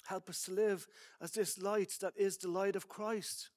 Help 0.07 0.29
us 0.29 0.43
to 0.43 0.51
live 0.51 0.87
as 1.21 1.31
this 1.31 1.61
light 1.61 1.91
that 1.99 2.13
is 2.15 2.37
the 2.37 2.47
light 2.47 2.77
of 2.77 2.87
Christ. 2.87 3.49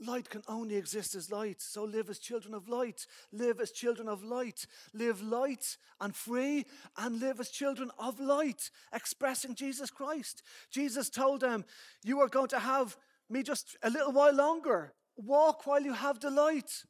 Light 0.00 0.30
can 0.30 0.42
only 0.48 0.76
exist 0.76 1.14
as 1.14 1.30
light. 1.30 1.60
So 1.60 1.84
live 1.84 2.08
as 2.08 2.18
children 2.18 2.54
of 2.54 2.66
light. 2.66 3.06
Live 3.30 3.60
as 3.60 3.72
children 3.72 4.08
of 4.08 4.24
light. 4.24 4.66
Live 4.94 5.22
light 5.22 5.76
and 6.00 6.16
free 6.16 6.64
and 6.96 7.20
live 7.20 7.40
as 7.40 7.50
children 7.50 7.90
of 7.98 8.20
light, 8.20 8.70
expressing 8.90 9.54
Jesus 9.54 9.90
Christ. 9.90 10.42
Jesus 10.70 11.10
told 11.10 11.42
them, 11.42 11.66
You 12.02 12.20
are 12.20 12.28
going 12.28 12.48
to 12.48 12.58
have 12.58 12.96
me 13.28 13.42
just 13.42 13.76
a 13.82 13.90
little 13.90 14.12
while 14.12 14.34
longer. 14.34 14.94
Walk 15.18 15.66
while 15.66 15.82
you 15.82 15.92
have 15.92 16.20
the 16.20 16.30
light 16.30 16.84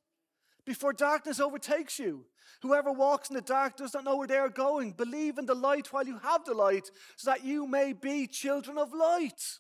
before 0.65 0.93
darkness 0.93 1.41
overtakes 1.41 1.99
you. 1.99 2.25
Whoever 2.63 2.93
walks 2.93 3.29
in 3.29 3.35
the 3.35 3.43
dark 3.43 3.77
does 3.77 3.95
not 3.95 4.05
know 4.05 4.17
where 4.17 4.29
they 4.29 4.37
are 4.37 4.49
going. 4.49 4.93
Believe 4.93 5.39
in 5.39 5.47
the 5.47 5.55
light 5.55 5.93
while 5.93 6.07
you 6.07 6.19
have 6.19 6.45
the 6.45 6.55
light, 6.55 6.91
so 7.17 7.31
that 7.31 7.45
you 7.45 7.67
may 7.67 7.93
be 7.93 8.27
children 8.27 8.79
of 8.79 8.93
light. 8.93 9.59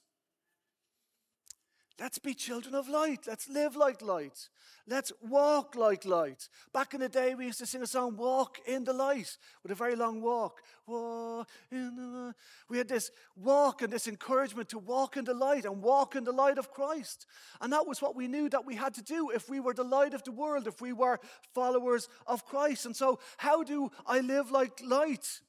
Let's 2.02 2.18
be 2.18 2.34
children 2.34 2.74
of 2.74 2.88
light. 2.88 3.28
Let's 3.28 3.48
live 3.48 3.76
like 3.76 4.02
light. 4.02 4.48
Let's 4.88 5.12
walk 5.22 5.76
like 5.76 6.04
light. 6.04 6.48
Back 6.74 6.94
in 6.94 7.00
the 7.00 7.08
day, 7.08 7.36
we 7.36 7.44
used 7.44 7.60
to 7.60 7.66
sing 7.66 7.80
a 7.80 7.86
song, 7.86 8.16
Walk 8.16 8.58
in 8.66 8.82
the 8.82 8.92
Light, 8.92 9.36
with 9.62 9.70
a 9.70 9.76
very 9.76 9.94
long 9.94 10.20
walk. 10.20 10.62
Walk 10.84 11.48
in 11.70 11.94
the 11.94 12.02
light. 12.02 12.34
We 12.68 12.78
had 12.78 12.88
this 12.88 13.12
walk 13.36 13.82
and 13.82 13.92
this 13.92 14.08
encouragement 14.08 14.68
to 14.70 14.80
walk 14.80 15.16
in 15.16 15.24
the 15.24 15.32
light 15.32 15.64
and 15.64 15.80
walk 15.80 16.16
in 16.16 16.24
the 16.24 16.32
light 16.32 16.58
of 16.58 16.72
Christ. 16.72 17.24
And 17.60 17.72
that 17.72 17.86
was 17.86 18.02
what 18.02 18.16
we 18.16 18.26
knew 18.26 18.48
that 18.48 18.66
we 18.66 18.74
had 18.74 18.94
to 18.94 19.02
do 19.02 19.30
if 19.30 19.48
we 19.48 19.60
were 19.60 19.72
the 19.72 19.84
light 19.84 20.12
of 20.12 20.24
the 20.24 20.32
world, 20.32 20.66
if 20.66 20.80
we 20.80 20.92
were 20.92 21.20
followers 21.54 22.08
of 22.26 22.44
Christ. 22.44 22.84
And 22.84 22.96
so, 22.96 23.20
how 23.36 23.62
do 23.62 23.92
I 24.04 24.18
live 24.18 24.50
like 24.50 24.80
light? 24.84 25.40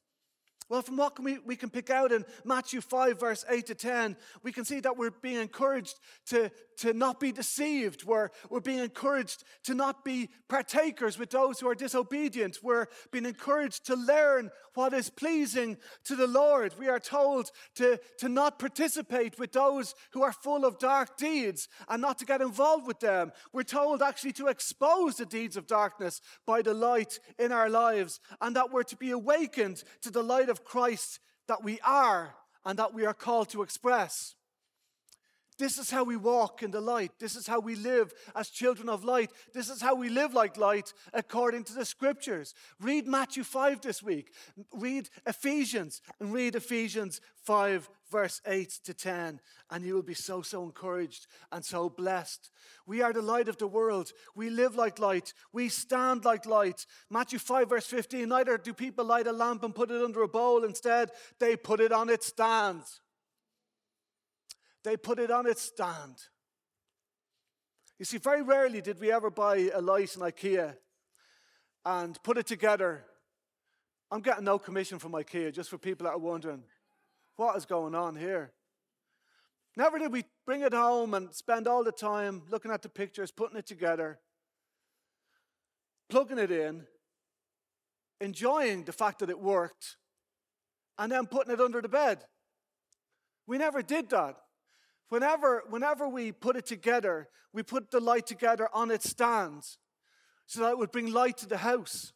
Well, 0.74 0.82
from 0.82 0.98
what 0.98 1.16
can 1.16 1.24
we, 1.24 1.38
we 1.38 1.56
can 1.56 1.70
pick 1.70 1.92
out 1.92 2.12
in 2.12 2.26
Matthew 2.44 2.82
5, 2.82 3.20
verse 3.20 3.46
8 3.48 3.68
to 3.68 3.76
10, 3.76 4.18
we 4.42 4.52
can 4.52 4.66
see 4.66 4.80
that 4.80 4.98
we're 4.98 5.12
being 5.12 5.40
encouraged 5.40 6.00
to, 6.30 6.50
to 6.78 6.94
not 6.94 7.20
be 7.20 7.32
deceived. 7.32 8.06
We're, 8.06 8.30
we're 8.50 8.60
being 8.60 8.80
encouraged 8.80 9.44
to 9.66 9.76
not 9.76 10.04
be 10.04 10.32
partakers 10.50 11.20
with 11.20 11.30
those 11.30 11.60
who 11.60 11.70
are 11.70 11.76
disobedient. 11.76 12.58
We're 12.64 12.88
being 13.12 13.28
encouraged 13.28 13.86
to 13.86 13.96
learn 13.96 14.50
what 14.74 14.94
is 14.94 15.12
pleasing 15.12 15.78
to 16.06 16.16
the 16.16 16.26
Lord. 16.26 16.74
We 16.80 16.88
are 16.88 17.00
told 17.00 17.52
to, 17.76 18.00
to 18.18 18.28
not 18.28 18.58
participate 18.58 19.38
with 19.38 19.52
those 19.52 19.94
who 20.14 20.24
are 20.24 20.34
full 20.34 20.66
of 20.66 20.80
dark 20.80 21.18
deeds 21.18 21.70
and 21.88 22.02
not 22.02 22.18
to 22.18 22.26
get 22.26 22.42
involved 22.42 22.88
with 22.88 23.00
them. 23.00 23.32
We're 23.52 23.62
told 23.62 24.02
actually 24.02 24.34
to 24.34 24.48
expose 24.48 25.18
the 25.18 25.28
deeds 25.28 25.56
of 25.56 25.68
darkness 25.68 26.20
by 26.48 26.64
the 26.64 26.74
light 26.74 27.20
in 27.38 27.52
our 27.52 27.70
lives 27.70 28.20
and 28.42 28.56
that 28.56 28.72
we're 28.72 28.82
to 28.82 28.98
be 28.98 29.12
awakened 29.12 29.84
to 30.02 30.10
the 30.10 30.24
light 30.24 30.50
of 30.50 30.63
Christ 30.66 31.20
that 31.48 31.64
we 31.64 31.80
are 31.82 32.36
and 32.66 32.80
that 32.80 32.94
we 32.94 33.06
are 33.06 33.14
called 33.14 33.50
to 33.50 33.62
express. 33.62 34.36
This 35.58 35.78
is 35.78 35.90
how 35.90 36.04
we 36.04 36.16
walk 36.16 36.64
in 36.64 36.72
the 36.72 36.82
light. 36.82 37.12
This 37.20 37.36
is 37.36 37.48
how 37.48 37.60
we 37.60 37.76
live 37.76 38.14
as 38.36 38.50
children 38.50 38.90
of 38.90 39.04
light. 39.04 39.32
This 39.54 39.70
is 39.70 39.82
how 39.82 39.96
we 39.96 40.10
live 40.10 40.34
like 40.34 40.58
light 40.58 40.94
according 41.14 41.64
to 41.66 41.74
the 41.74 41.86
scriptures. 41.86 42.54
Read 42.80 43.08
Matthew 43.08 43.44
5 43.44 43.82
this 43.82 44.02
week. 44.02 44.34
Read 44.72 45.10
Ephesians 45.26 46.02
and 46.20 46.34
read 46.34 46.56
Ephesians 46.56 47.22
5, 47.44 47.90
verse 48.12 48.42
8 48.46 48.70
to 48.86 48.94
10, 48.94 49.40
and 49.70 49.86
you 49.86 49.96
will 49.96 50.04
be 50.04 50.14
so, 50.14 50.42
so 50.42 50.64
encouraged 50.64 51.28
and 51.52 51.64
so 51.64 51.90
blessed. 51.90 52.50
We 52.86 53.02
are 53.02 53.12
the 53.12 53.22
light 53.22 53.48
of 53.48 53.58
the 53.58 53.68
world. 53.68 54.12
We 54.36 54.50
live 54.50 54.76
like 54.76 55.00
light. 55.00 55.34
We 55.52 55.70
stand 55.70 56.26
like 56.26 56.46
light. 56.46 56.86
Matthew 57.10 57.40
5, 57.40 57.70
verse 57.70 57.88
15 57.88 58.30
Neither 58.30 58.58
do 58.58 58.74
people 58.74 59.06
light 59.06 59.28
a 59.28 59.34
lamp 59.34 59.64
and 59.64 59.76
put 59.76 59.92
it 59.92 60.02
under 60.02 60.22
a 60.22 60.28
bowl. 60.28 60.64
Instead, 60.64 61.12
they 61.40 61.56
put 61.56 61.80
it 61.80 61.92
on 61.92 62.10
its 62.10 62.28
stand 62.28 62.84
they 64.84 64.98
put 64.98 65.20
it 65.20 65.32
on 65.32 65.48
its 65.48 65.62
stand. 65.62 66.16
You 68.00 68.06
see, 68.06 68.18
very 68.18 68.42
rarely 68.42 68.82
did 68.82 69.00
we 69.00 69.12
ever 69.12 69.30
buy 69.30 69.70
a 69.74 69.82
light 69.82 70.16
in 70.16 70.22
IKEA 70.22 70.76
and 71.86 72.22
put 72.24 72.38
it 72.38 72.48
together. 72.48 73.06
I'm 74.12 74.22
getting 74.22 74.44
no 74.44 74.60
commission 74.60 75.00
from 75.00 75.14
IKEA, 75.14 75.54
just 75.54 75.70
for 75.70 75.78
people 75.78 76.06
that 76.06 76.12
are 76.12 76.20
wondering 76.20 76.64
what 77.36 77.56
is 77.56 77.66
going 77.66 77.96
on 77.96 78.16
here. 78.16 78.52
Never 79.76 79.98
did 79.98 80.12
we 80.12 80.26
bring 80.46 80.62
it 80.62 80.74
home 80.74 81.14
and 81.14 81.34
spend 81.34 81.68
all 81.68 81.84
the 81.84 81.92
time 81.92 82.44
looking 82.50 82.72
at 82.72 82.82
the 82.82 82.90
pictures, 82.90 83.32
putting 83.32 83.58
it 83.58 83.66
together, 83.66 84.20
plugging 86.10 86.38
it 86.38 86.52
in, 86.52 86.86
enjoying 88.22 88.84
the 88.84 88.94
fact 88.94 89.20
that 89.20 89.30
it 89.30 89.40
worked, 89.40 89.98
and 91.00 91.12
then 91.12 91.26
putting 91.26 91.54
it 91.54 91.60
under 91.60 91.82
the 91.82 91.90
bed. 91.90 92.24
We 93.48 93.58
never 93.58 93.82
did 93.82 94.10
that. 94.12 94.38
Whenever, 95.14 95.64
whenever 95.70 96.08
we 96.08 96.32
put 96.32 96.56
it 96.56 96.66
together, 96.66 97.30
we 97.54 97.62
put 97.62 97.92
the 97.92 98.00
light 98.00 98.26
together 98.26 98.68
on 98.74 98.90
its 98.90 99.12
stand 99.12 99.64
so 100.48 100.62
that 100.62 100.72
it 100.72 100.78
would 100.80 100.92
bring 100.92 101.14
light 101.14 101.38
to 101.38 101.46
the 101.46 101.58
house 101.58 102.14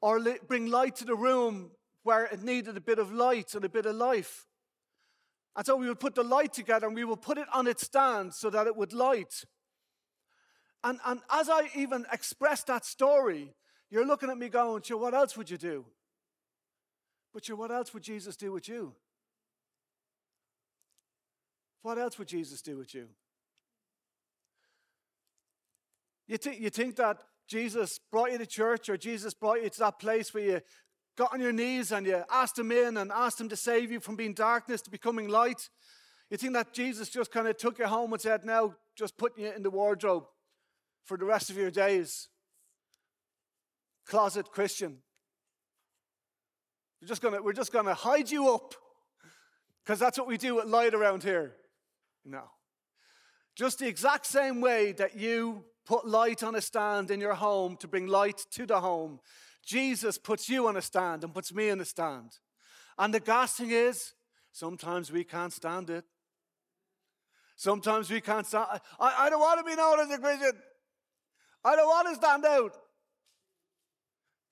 or 0.00 0.18
bring 0.48 0.64
light 0.68 0.96
to 0.96 1.04
the 1.04 1.14
room 1.14 1.72
where 2.04 2.24
it 2.24 2.42
needed 2.42 2.74
a 2.74 2.80
bit 2.80 2.98
of 2.98 3.12
light 3.12 3.54
and 3.54 3.66
a 3.66 3.68
bit 3.68 3.84
of 3.84 3.96
life. 3.96 4.46
And 5.56 5.66
so 5.66 5.76
we 5.76 5.86
would 5.88 6.00
put 6.00 6.14
the 6.14 6.22
light 6.22 6.54
together 6.54 6.86
and 6.86 6.96
we 6.96 7.04
would 7.04 7.20
put 7.20 7.36
it 7.36 7.48
on 7.52 7.66
its 7.66 7.84
stand 7.84 8.32
so 8.32 8.48
that 8.48 8.66
it 8.66 8.74
would 8.78 8.94
light. 8.94 9.44
And, 10.82 11.00
and 11.04 11.20
as 11.30 11.50
I 11.50 11.68
even 11.76 12.06
express 12.10 12.64
that 12.64 12.86
story, 12.86 13.52
you're 13.90 14.06
looking 14.06 14.30
at 14.30 14.38
me 14.38 14.48
going, 14.48 14.80
sure, 14.80 14.96
what 14.96 15.12
else 15.12 15.36
would 15.36 15.50
you 15.50 15.58
do? 15.58 15.84
But 17.34 17.44
sure, 17.44 17.56
what 17.56 17.70
else 17.70 17.92
would 17.92 18.02
Jesus 18.02 18.36
do 18.36 18.52
with 18.52 18.70
you? 18.70 18.94
What 21.82 21.98
else 21.98 22.18
would 22.18 22.28
Jesus 22.28 22.62
do 22.62 22.78
with 22.78 22.94
you? 22.94 23.08
You, 26.28 26.38
think 26.38 26.60
you 26.60 26.70
think 26.70 26.96
that 26.96 27.18
Jesus 27.48 27.98
brought 28.10 28.32
you 28.32 28.38
to 28.38 28.46
church 28.46 28.88
or 28.88 28.96
Jesus 28.96 29.34
brought 29.34 29.62
you 29.62 29.68
to 29.68 29.78
that 29.80 29.98
place 29.98 30.32
where 30.32 30.44
you 30.44 30.60
got 31.16 31.32
on 31.32 31.40
your 31.40 31.52
knees 31.52 31.92
and 31.92 32.06
you 32.06 32.22
asked 32.30 32.58
him 32.58 32.72
in 32.72 32.96
and 32.96 33.10
asked 33.12 33.40
him 33.40 33.48
to 33.48 33.56
save 33.56 33.90
you 33.90 34.00
from 34.00 34.16
being 34.16 34.32
darkness 34.32 34.80
to 34.82 34.90
becoming 34.90 35.28
light. 35.28 35.68
You 36.30 36.36
think 36.38 36.54
that 36.54 36.72
Jesus 36.72 37.10
just 37.10 37.30
kind 37.30 37.48
of 37.48 37.56
took 37.58 37.78
you 37.78 37.86
home 37.86 38.12
and 38.12 38.22
said, 38.22 38.44
now 38.44 38.74
just 38.96 39.18
put 39.18 39.36
you 39.36 39.52
in 39.52 39.62
the 39.62 39.70
wardrobe 39.70 40.24
for 41.04 41.16
the 41.16 41.24
rest 41.24 41.50
of 41.50 41.56
your 41.56 41.70
days. 41.70 42.28
Closet 44.06 44.50
Christian. 44.50 44.98
We're 47.00 47.08
just 47.08 47.20
gonna, 47.20 47.42
we're 47.42 47.52
just 47.52 47.72
gonna 47.72 47.94
hide 47.94 48.30
you 48.30 48.54
up 48.54 48.74
because 49.84 49.98
that's 49.98 50.16
what 50.16 50.28
we 50.28 50.38
do 50.38 50.60
at 50.60 50.68
light 50.68 50.94
around 50.94 51.24
here. 51.24 51.56
No. 52.24 52.44
Just 53.54 53.78
the 53.78 53.88
exact 53.88 54.26
same 54.26 54.60
way 54.60 54.92
that 54.92 55.16
you 55.16 55.64
put 55.84 56.06
light 56.06 56.42
on 56.42 56.54
a 56.54 56.60
stand 56.60 57.10
in 57.10 57.20
your 57.20 57.34
home 57.34 57.76
to 57.78 57.88
bring 57.88 58.06
light 58.06 58.40
to 58.52 58.66
the 58.66 58.80
home, 58.80 59.20
Jesus 59.64 60.18
puts 60.18 60.48
you 60.48 60.66
on 60.66 60.76
a 60.76 60.82
stand 60.82 61.24
and 61.24 61.34
puts 61.34 61.52
me 61.52 61.70
on 61.70 61.80
a 61.80 61.84
stand. 61.84 62.38
And 62.98 63.12
the 63.12 63.20
gas 63.20 63.54
thing 63.54 63.70
is, 63.70 64.14
sometimes 64.52 65.10
we 65.10 65.24
can't 65.24 65.52
stand 65.52 65.90
it. 65.90 66.04
Sometimes 67.56 68.10
we 68.10 68.20
can't 68.20 68.46
stand 68.46 68.66
I, 68.98 69.26
I 69.26 69.30
don't 69.30 69.40
want 69.40 69.60
to 69.60 69.64
be 69.64 69.76
known 69.76 70.00
as 70.00 70.10
a 70.10 70.18
Christian. 70.18 70.52
I 71.64 71.76
don't 71.76 71.86
want 71.86 72.08
to 72.08 72.14
stand 72.16 72.44
out. 72.44 72.76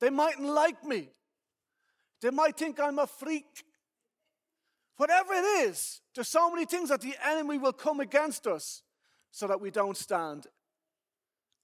They 0.01 0.11
mightn't 0.11 0.49
like 0.49 0.85
me. 0.85 1.09
They 2.23 2.31
might 2.31 2.57
think 2.57 2.79
I'm 2.79 2.99
a 2.99 3.07
freak. 3.07 3.65
Whatever 5.01 5.33
it 5.33 5.67
is, 5.67 6.03
there's 6.15 6.29
so 6.29 6.51
many 6.51 6.67
things 6.67 6.91
that 6.91 7.01
the 7.01 7.15
enemy 7.25 7.57
will 7.57 7.73
come 7.73 8.01
against 8.01 8.47
us 8.47 8.83
so 9.31 9.47
that 9.47 9.59
we 9.59 9.71
don't 9.71 9.97
stand 9.97 10.47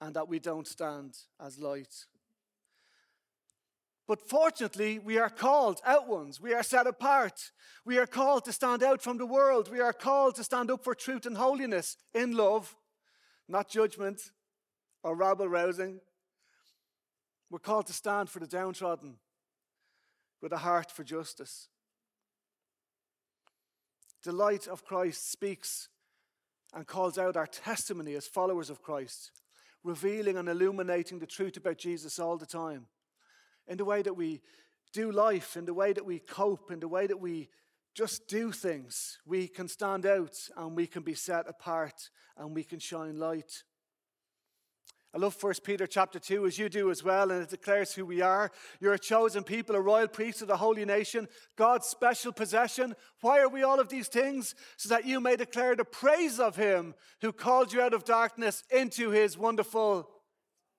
and 0.01 0.17
that 0.17 0.27
we 0.27 0.39
don't 0.39 0.67
stand 0.67 1.15
as 1.39 1.59
light. 1.59 2.07
But 4.09 4.27
fortunately, 4.27 4.99
we 4.99 5.19
are 5.19 5.29
called 5.29 5.83
out 5.85 6.09
ones. 6.09 6.41
We 6.41 6.55
are 6.55 6.63
set 6.63 6.87
apart. 6.87 7.51
We 7.85 7.99
are 7.99 8.07
called 8.07 8.47
to 8.47 8.55
stand 8.55 8.83
out 8.83 9.03
from 9.03 9.19
the 9.19 9.27
world. 9.27 9.71
We 9.71 9.81
are 9.81 9.93
called 9.93 10.37
to 10.37 10.43
stand 10.45 10.71
up 10.71 10.83
for 10.83 10.95
truth 10.95 11.27
and 11.27 11.37
holiness 11.37 11.99
in 12.15 12.35
love, 12.35 12.75
not 13.47 13.69
judgment 13.69 14.31
or 15.03 15.15
rabble 15.15 15.49
rousing. 15.49 16.01
We're 17.51 17.59
called 17.59 17.89
to 17.89 17.93
stand 17.93 18.31
for 18.31 18.39
the 18.39 18.47
downtrodden 18.47 19.17
with 20.41 20.53
a 20.53 20.59
heart 20.59 20.91
for 20.91 21.05
justice. 21.05 21.69
The 24.27 24.33
light 24.33 24.67
of 24.67 24.85
Christ 24.85 25.31
speaks 25.31 25.89
and 26.75 26.85
calls 26.85 27.17
out 27.17 27.37
our 27.37 27.47
testimony 27.47 28.17
as 28.17 28.27
followers 28.27 28.71
of 28.71 28.83
Christ, 28.83 29.31
revealing 29.85 30.37
and 30.37 30.49
illuminating 30.49 31.21
the 31.21 31.29
truth 31.29 31.57
about 31.57 31.79
Jesus 31.79 32.19
all 32.19 32.37
the 32.37 32.45
time 32.45 32.87
in 33.69 33.77
the 33.79 33.85
way 33.85 34.03
that 34.03 34.15
we 34.15 34.43
do 34.93 35.13
life, 35.13 35.57
in 35.57 35.65
the 35.65 35.73
way 35.73 35.93
that 35.93 36.05
we 36.05 36.19
cope, 36.19 36.73
in 36.73 36.81
the 36.81 36.89
way 36.89 37.07
that 37.07 37.21
we 37.21 37.51
just 37.95 38.27
do 38.27 38.51
things, 38.51 39.21
we 39.25 39.47
can 39.47 39.69
stand 39.69 40.05
out 40.05 40.37
and 40.57 40.75
we 40.75 40.89
can 40.89 41.05
be 41.05 41.15
set 41.15 41.49
apart 41.49 42.11
and 42.37 42.53
we 42.53 42.65
can 42.65 42.81
shine 42.81 43.21
light. 43.21 43.63
I 45.17 45.19
love 45.19 45.43
1 45.43 45.55
Peter 45.65 45.87
chapter 45.87 46.19
2 46.19 46.45
as 46.45 46.59
you 46.59 46.69
do 46.69 46.91
as 46.91 47.03
well, 47.03 47.31
and 47.31 47.43
it 47.43 47.49
declares 47.49 47.95
who 47.95 48.05
we 48.05 48.21
are. 48.21 48.51
You're 48.81 48.93
a 48.93 48.99
chosen 48.99 49.45
people, 49.45 49.75
a 49.75 49.81
royal 49.81 50.09
priest 50.09 50.43
a 50.43 50.57
holy 50.59 50.85
nation, 50.85 51.27
God's 51.57 51.87
special 51.87 52.33
possession. 52.33 52.95
Why 53.23 53.41
are 53.41 53.49
we 53.49 53.63
all 53.63 53.81
of 53.81 53.89
these 53.89 54.09
things? 54.09 54.55
So 54.77 54.91
that 54.91 55.07
you 55.07 55.19
may 55.19 55.37
declare 55.37 55.75
the 55.75 55.87
praise 55.87 56.39
of 56.39 56.57
him 56.57 56.95
who 57.23 57.33
called 57.33 57.73
you 57.73 57.81
out 57.81 57.95
of 57.95 58.05
darkness 58.05 58.63
into 58.71 59.09
his 59.09 59.39
wonderful 59.39 60.07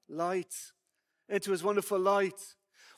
light. 0.07 0.53
Into 1.27 1.49
his 1.49 1.63
wonderful 1.63 1.97
light. 1.97 2.39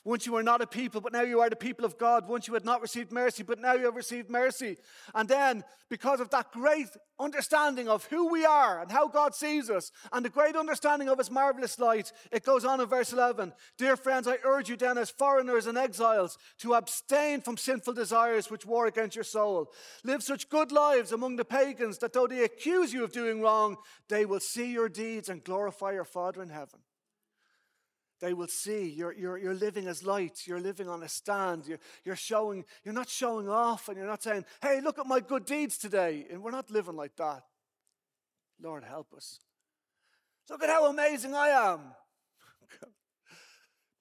Once 0.02 0.24
you 0.24 0.32
were 0.32 0.42
not 0.42 0.62
a 0.62 0.66
people, 0.66 0.98
but 1.00 1.12
now 1.12 1.20
you 1.20 1.40
are 1.40 1.50
the 1.50 1.56
people 1.56 1.84
of 1.84 1.98
God. 1.98 2.26
Once 2.26 2.48
you 2.48 2.54
had 2.54 2.64
not 2.64 2.80
received 2.80 3.12
mercy, 3.12 3.42
but 3.42 3.60
now 3.60 3.74
you 3.74 3.84
have 3.84 3.96
received 3.96 4.30
mercy. 4.30 4.78
And 5.14 5.28
then, 5.28 5.62
because 5.90 6.20
of 6.20 6.30
that 6.30 6.52
great 6.52 6.88
understanding 7.18 7.86
of 7.86 8.06
who 8.06 8.30
we 8.30 8.46
are 8.46 8.80
and 8.80 8.90
how 8.90 9.08
God 9.08 9.34
sees 9.34 9.68
us, 9.68 9.92
and 10.10 10.24
the 10.24 10.30
great 10.30 10.56
understanding 10.56 11.10
of 11.10 11.18
His 11.18 11.30
marvelous 11.30 11.78
light, 11.78 12.12
it 12.32 12.46
goes 12.46 12.64
on 12.64 12.80
in 12.80 12.86
verse 12.86 13.12
11 13.12 13.52
Dear 13.76 13.94
friends, 13.94 14.26
I 14.26 14.38
urge 14.42 14.70
you 14.70 14.76
then, 14.76 14.96
as 14.96 15.10
foreigners 15.10 15.66
and 15.66 15.76
exiles, 15.76 16.38
to 16.60 16.74
abstain 16.74 17.42
from 17.42 17.58
sinful 17.58 17.92
desires 17.92 18.50
which 18.50 18.64
war 18.64 18.86
against 18.86 19.16
your 19.16 19.24
soul. 19.24 19.70
Live 20.02 20.22
such 20.22 20.48
good 20.48 20.72
lives 20.72 21.12
among 21.12 21.36
the 21.36 21.44
pagans 21.44 21.98
that 21.98 22.14
though 22.14 22.26
they 22.26 22.42
accuse 22.42 22.94
you 22.94 23.04
of 23.04 23.12
doing 23.12 23.42
wrong, 23.42 23.76
they 24.08 24.24
will 24.24 24.40
see 24.40 24.72
your 24.72 24.88
deeds 24.88 25.28
and 25.28 25.44
glorify 25.44 25.92
your 25.92 26.04
Father 26.04 26.42
in 26.42 26.48
heaven. 26.48 26.80
They 28.20 28.34
will 28.34 28.48
see 28.48 28.88
you're, 28.90 29.14
you're, 29.14 29.38
you're 29.38 29.54
living 29.54 29.86
as 29.86 30.04
light. 30.04 30.42
You're 30.44 30.60
living 30.60 30.88
on 30.88 31.02
a 31.02 31.08
stand. 31.08 31.66
You're, 31.66 31.80
you're 32.04 32.16
showing, 32.16 32.64
you're 32.84 32.94
not 32.94 33.08
showing 33.08 33.48
off 33.48 33.88
and 33.88 33.96
you're 33.96 34.06
not 34.06 34.22
saying, 34.22 34.44
hey, 34.60 34.80
look 34.82 34.98
at 34.98 35.06
my 35.06 35.20
good 35.20 35.46
deeds 35.46 35.78
today. 35.78 36.26
And 36.30 36.42
we're 36.42 36.50
not 36.50 36.70
living 36.70 36.96
like 36.96 37.16
that. 37.16 37.44
Lord, 38.60 38.84
help 38.84 39.14
us. 39.14 39.40
Look 40.50 40.62
at 40.62 40.68
how 40.68 40.90
amazing 40.90 41.34
I 41.34 41.48
am. 41.48 41.80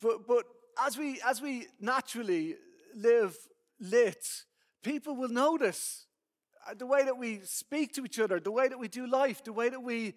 but, 0.02 0.28
but 0.28 0.44
as, 0.86 0.98
we, 0.98 1.22
as 1.26 1.42
we 1.42 1.68
naturally 1.80 2.56
live 2.94 3.38
lit, 3.80 4.26
people 4.84 5.16
will 5.16 5.30
notice 5.30 6.08
uh, 6.68 6.74
the 6.74 6.86
way 6.86 7.06
that 7.06 7.18
we 7.18 7.40
speak 7.46 7.94
to 7.94 8.04
each 8.04 8.20
other, 8.20 8.42
the 8.42 8.52
way 8.52 8.68
that 8.68 8.80
we 8.80 8.90
do 8.90 9.08
life, 9.08 9.44
the 9.46 9.54
way 9.54 9.70
that 9.70 9.82
we 9.82 10.16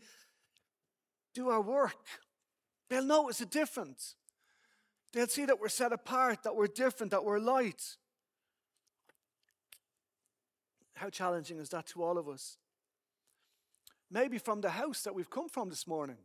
do 1.34 1.50
our 1.50 1.62
work. 1.62 1.94
They'll 2.92 3.02
notice 3.02 3.40
a 3.40 3.46
difference. 3.46 4.16
They'll 5.14 5.26
see 5.26 5.46
that 5.46 5.59
we're 5.59 5.70
set 5.70 5.94
apart, 5.94 6.42
that 6.42 6.55
we're 6.55 6.66
different, 6.66 7.11
that 7.12 7.24
we're 7.24 7.38
light. 7.38 7.96
How 10.92 11.09
challenging 11.09 11.59
is 11.59 11.70
that 11.70 11.87
to 11.87 12.02
all 12.02 12.18
of 12.18 12.28
us? 12.28 12.59
Maybe 14.11 14.37
from 14.37 14.61
the 14.61 14.68
house 14.68 15.05
that 15.05 15.14
we've 15.14 15.31
come 15.31 15.48
from 15.48 15.70
this 15.70 15.87
morning. 15.87 16.18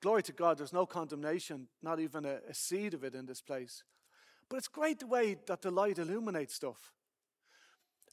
Glory 0.00 0.22
to 0.22 0.32
God, 0.32 0.56
there's 0.56 0.72
no 0.72 0.86
condemnation, 0.86 1.68
not 1.82 2.00
even 2.00 2.24
a, 2.24 2.38
a 2.48 2.54
seed 2.54 2.94
of 2.94 3.04
it 3.04 3.14
in 3.14 3.26
this 3.26 3.42
place. 3.42 3.84
But 4.48 4.56
it's 4.56 4.68
great 4.68 5.00
the 5.00 5.06
way 5.06 5.36
that 5.46 5.60
the 5.60 5.70
light 5.70 5.98
illuminates 5.98 6.54
stuff. 6.54 6.90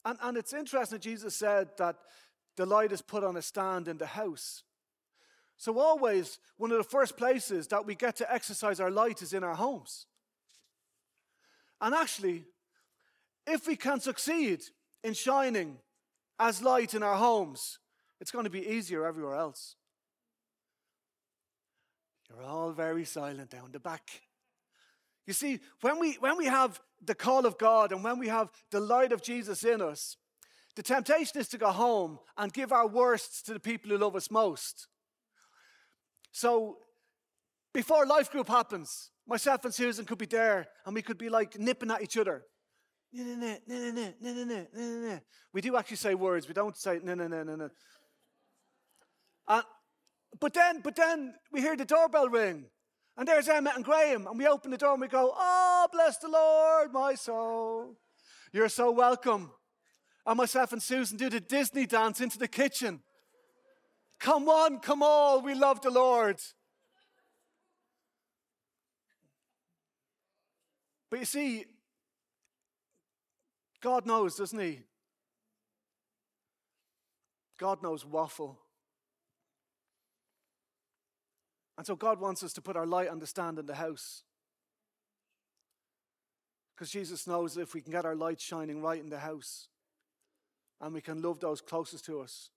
And, 0.03 0.17
and 0.21 0.35
it's 0.35 0.51
interesting 0.51 0.99
Jesus 0.99 1.33
said 1.33 1.69
that 1.77 1.95
the 2.57 2.65
light 2.65 2.91
is 2.91 3.01
put 3.01 3.23
on 3.23 3.37
a 3.37 3.41
stand 3.41 3.87
in 3.87 3.97
the 3.97 4.07
house. 4.07 4.63
So, 5.61 5.77
always, 5.77 6.39
one 6.57 6.71
of 6.71 6.79
the 6.79 6.83
first 6.83 7.15
places 7.15 7.67
that 7.67 7.85
we 7.85 7.93
get 7.93 8.15
to 8.15 8.33
exercise 8.33 8.79
our 8.79 8.89
light 8.89 9.21
is 9.21 9.31
in 9.31 9.43
our 9.43 9.53
homes. 9.53 10.07
And 11.79 11.93
actually, 11.93 12.45
if 13.45 13.67
we 13.67 13.75
can 13.75 13.99
succeed 13.99 14.63
in 15.03 15.13
shining 15.13 15.77
as 16.39 16.63
light 16.63 16.95
in 16.95 17.03
our 17.03 17.13
homes, 17.13 17.77
it's 18.19 18.31
going 18.31 18.45
to 18.45 18.49
be 18.49 18.67
easier 18.67 19.05
everywhere 19.05 19.35
else. 19.35 19.75
You're 22.27 22.43
all 22.43 22.71
very 22.71 23.05
silent 23.05 23.51
down 23.51 23.71
the 23.71 23.79
back. 23.79 24.09
You 25.27 25.33
see, 25.33 25.59
when 25.81 25.99
we, 25.99 26.13
when 26.13 26.37
we 26.37 26.47
have 26.47 26.81
the 27.05 27.13
call 27.13 27.45
of 27.45 27.59
God 27.59 27.91
and 27.91 28.03
when 28.03 28.17
we 28.17 28.29
have 28.29 28.49
the 28.71 28.79
light 28.79 29.11
of 29.11 29.21
Jesus 29.21 29.63
in 29.63 29.79
us, 29.79 30.17
the 30.75 30.81
temptation 30.81 31.39
is 31.39 31.49
to 31.49 31.59
go 31.59 31.69
home 31.69 32.17
and 32.35 32.51
give 32.51 32.71
our 32.71 32.87
worst 32.87 33.45
to 33.45 33.53
the 33.53 33.59
people 33.59 33.91
who 33.91 33.99
love 33.99 34.15
us 34.15 34.31
most. 34.31 34.87
So 36.31 36.77
before 37.73 38.05
life 38.05 38.31
group 38.31 38.47
happens, 38.47 39.11
myself 39.27 39.65
and 39.65 39.73
Susan 39.73 40.05
could 40.05 40.17
be 40.17 40.25
there 40.25 40.67
and 40.85 40.95
we 40.95 41.01
could 41.01 41.17
be 41.17 41.29
like 41.29 41.57
nipping 41.59 41.91
at 41.91 42.01
each 42.01 42.17
other. 42.17 42.43
We 45.53 45.61
do 45.61 45.75
actually 45.75 45.97
say 45.97 46.15
words. 46.15 46.47
We 46.47 46.53
don't 46.53 46.77
say 46.77 46.99
no, 47.03 47.13
no, 47.13 47.27
no, 47.27 47.43
no, 47.43 47.55
no. 47.55 47.69
but 50.39 50.53
then, 50.53 50.79
but 50.81 50.95
then 50.95 51.35
we 51.51 51.59
hear 51.61 51.75
the 51.75 51.83
doorbell 51.83 52.29
ring, 52.29 52.65
and 53.17 53.27
there's 53.27 53.49
Emma 53.49 53.73
and 53.75 53.83
Graham, 53.83 54.27
and 54.27 54.37
we 54.37 54.47
open 54.47 54.71
the 54.71 54.77
door 54.77 54.93
and 54.93 55.01
we 55.01 55.09
go, 55.09 55.33
"Oh, 55.35 55.87
bless 55.91 56.19
the 56.19 56.29
Lord, 56.29 56.93
my 56.93 57.15
soul. 57.15 57.97
You're 58.53 58.69
so 58.69 58.91
welcome." 58.91 59.51
And 60.25 60.37
myself 60.37 60.71
and 60.71 60.81
Susan 60.81 61.17
do 61.17 61.29
the 61.29 61.41
Disney 61.41 61.85
dance 61.85 62.21
into 62.21 62.37
the 62.37 62.47
kitchen. 62.47 63.03
Come 64.21 64.47
on, 64.49 64.79
come 64.79 65.01
all, 65.01 65.41
we 65.41 65.55
love 65.55 65.81
the 65.81 65.89
Lord. 65.89 66.39
But 71.09 71.19
you 71.19 71.25
see, 71.25 71.65
God 73.81 74.05
knows, 74.05 74.35
doesn't 74.35 74.59
He? 74.59 74.81
God 77.57 77.81
knows 77.81 78.05
waffle. 78.05 78.59
And 81.79 81.87
so 81.87 81.95
God 81.95 82.19
wants 82.19 82.43
us 82.43 82.53
to 82.53 82.61
put 82.61 82.77
our 82.77 82.85
light 82.85 83.09
on 83.09 83.17
the 83.17 83.25
stand 83.25 83.57
in 83.57 83.65
the 83.65 83.73
house. 83.73 84.21
Because 86.75 86.91
Jesus 86.91 87.25
knows 87.25 87.57
if 87.57 87.73
we 87.73 87.81
can 87.81 87.91
get 87.91 88.05
our 88.05 88.15
light 88.15 88.39
shining 88.39 88.83
right 88.83 89.01
in 89.01 89.09
the 89.09 89.19
house 89.19 89.67
and 90.79 90.93
we 90.93 91.01
can 91.01 91.23
love 91.23 91.39
those 91.39 91.59
closest 91.59 92.05
to 92.05 92.21
us, 92.21 92.51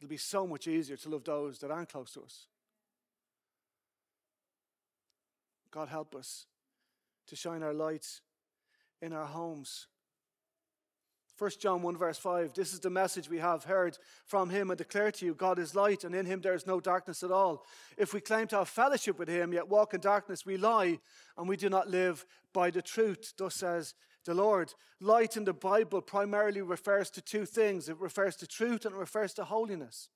It'll 0.00 0.08
be 0.10 0.16
so 0.16 0.46
much 0.46 0.66
easier 0.66 0.96
to 0.96 1.08
love 1.08 1.24
those 1.24 1.58
that 1.60 1.70
aren't 1.70 1.88
close 1.88 2.12
to 2.12 2.22
us. 2.22 2.46
God, 5.70 5.88
help 5.88 6.14
us 6.14 6.46
to 7.26 7.36
shine 7.36 7.62
our 7.62 7.74
lights 7.74 8.20
in 9.00 9.12
our 9.12 9.26
homes. 9.26 9.88
1 11.36 11.50
John 11.58 11.82
1, 11.82 11.96
verse 11.96 12.18
5 12.18 12.54
This 12.54 12.72
is 12.72 12.80
the 12.80 12.90
message 12.90 13.28
we 13.28 13.38
have 13.38 13.64
heard 13.64 13.98
from 14.24 14.50
him 14.50 14.70
and 14.70 14.78
declare 14.78 15.10
to 15.10 15.26
you 15.26 15.34
God 15.34 15.58
is 15.58 15.74
light, 15.74 16.04
and 16.04 16.14
in 16.14 16.26
him 16.26 16.40
there 16.40 16.54
is 16.54 16.66
no 16.66 16.78
darkness 16.78 17.24
at 17.24 17.32
all. 17.32 17.64
If 17.96 18.14
we 18.14 18.20
claim 18.20 18.46
to 18.48 18.58
have 18.58 18.68
fellowship 18.68 19.18
with 19.18 19.28
him, 19.28 19.52
yet 19.52 19.68
walk 19.68 19.94
in 19.94 20.00
darkness, 20.00 20.46
we 20.46 20.56
lie, 20.56 21.00
and 21.36 21.48
we 21.48 21.56
do 21.56 21.68
not 21.68 21.88
live 21.88 22.24
by 22.52 22.70
the 22.70 22.82
truth. 22.82 23.34
Thus 23.36 23.56
says 23.56 23.94
the 24.24 24.34
Lord. 24.34 24.74
Light 25.00 25.36
in 25.36 25.44
the 25.44 25.52
Bible 25.52 26.00
primarily 26.00 26.62
refers 26.62 27.10
to 27.10 27.20
two 27.20 27.44
things 27.44 27.88
it 27.88 27.98
refers 27.98 28.36
to 28.36 28.46
truth 28.46 28.84
and 28.84 28.94
it 28.94 28.98
refers 28.98 29.34
to 29.34 29.44
holiness. 29.44 30.08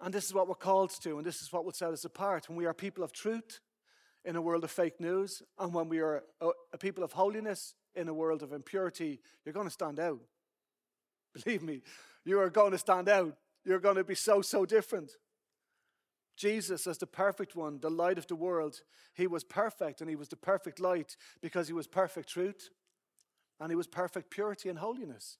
And 0.00 0.14
this 0.14 0.26
is 0.26 0.34
what 0.34 0.46
we're 0.46 0.54
called 0.54 0.90
to, 1.02 1.18
and 1.18 1.26
this 1.26 1.42
is 1.42 1.52
what 1.52 1.64
will 1.64 1.72
set 1.72 1.92
us 1.92 2.04
apart. 2.04 2.48
When 2.48 2.56
we 2.56 2.66
are 2.66 2.74
people 2.74 3.02
of 3.02 3.12
truth 3.12 3.60
in 4.24 4.36
a 4.36 4.42
world 4.42 4.62
of 4.62 4.70
fake 4.70 5.00
news, 5.00 5.42
and 5.58 5.74
when 5.74 5.88
we 5.88 5.98
are 5.98 6.22
a 6.72 6.78
people 6.78 7.02
of 7.02 7.12
holiness 7.12 7.74
in 7.96 8.08
a 8.08 8.14
world 8.14 8.42
of 8.42 8.52
impurity, 8.52 9.20
you're 9.44 9.52
going 9.52 9.66
to 9.66 9.72
stand 9.72 9.98
out. 9.98 10.20
Believe 11.44 11.62
me, 11.62 11.82
you 12.24 12.38
are 12.38 12.48
going 12.48 12.72
to 12.72 12.78
stand 12.78 13.08
out. 13.08 13.36
You're 13.64 13.80
going 13.80 13.96
to 13.96 14.04
be 14.04 14.14
so, 14.14 14.40
so 14.40 14.64
different. 14.64 15.10
Jesus, 16.38 16.86
as 16.86 16.98
the 16.98 17.06
perfect 17.06 17.56
one, 17.56 17.80
the 17.80 17.90
light 17.90 18.16
of 18.16 18.28
the 18.28 18.36
world, 18.36 18.82
he 19.12 19.26
was 19.26 19.42
perfect 19.42 20.00
and 20.00 20.08
he 20.08 20.14
was 20.14 20.28
the 20.28 20.36
perfect 20.36 20.78
light 20.78 21.16
because 21.42 21.66
he 21.66 21.74
was 21.74 21.88
perfect 21.88 22.28
truth 22.28 22.70
and 23.60 23.70
he 23.70 23.76
was 23.76 23.88
perfect 23.88 24.30
purity 24.30 24.68
and 24.68 24.78
holiness. 24.78 25.38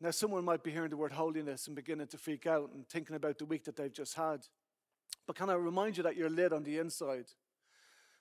Now, 0.00 0.12
someone 0.12 0.44
might 0.44 0.62
be 0.62 0.70
hearing 0.70 0.90
the 0.90 0.96
word 0.96 1.12
holiness 1.12 1.66
and 1.66 1.74
beginning 1.74 2.06
to 2.08 2.18
freak 2.18 2.46
out 2.46 2.70
and 2.72 2.88
thinking 2.88 3.16
about 3.16 3.38
the 3.38 3.44
week 3.44 3.64
that 3.64 3.74
they've 3.74 3.92
just 3.92 4.14
had. 4.14 4.46
But 5.26 5.34
can 5.34 5.50
I 5.50 5.54
remind 5.54 5.96
you 5.96 6.04
that 6.04 6.16
you're 6.16 6.30
lit 6.30 6.52
on 6.52 6.62
the 6.62 6.78
inside? 6.78 7.26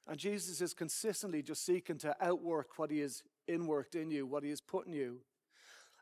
And 0.08 0.18
Jesus 0.18 0.62
is 0.62 0.74
consistently 0.74 1.44
just 1.44 1.64
seeking 1.64 2.00
to 2.00 2.16
outwork 2.20 2.80
what 2.80 2.90
he 2.90 3.00
has 3.00 3.22
inworked 3.48 3.94
in 3.94 4.10
you, 4.10 4.26
what 4.26 4.44
he 4.44 4.50
has 4.50 4.62
put 4.62 4.88
in 4.88 4.94
you. 4.94 5.20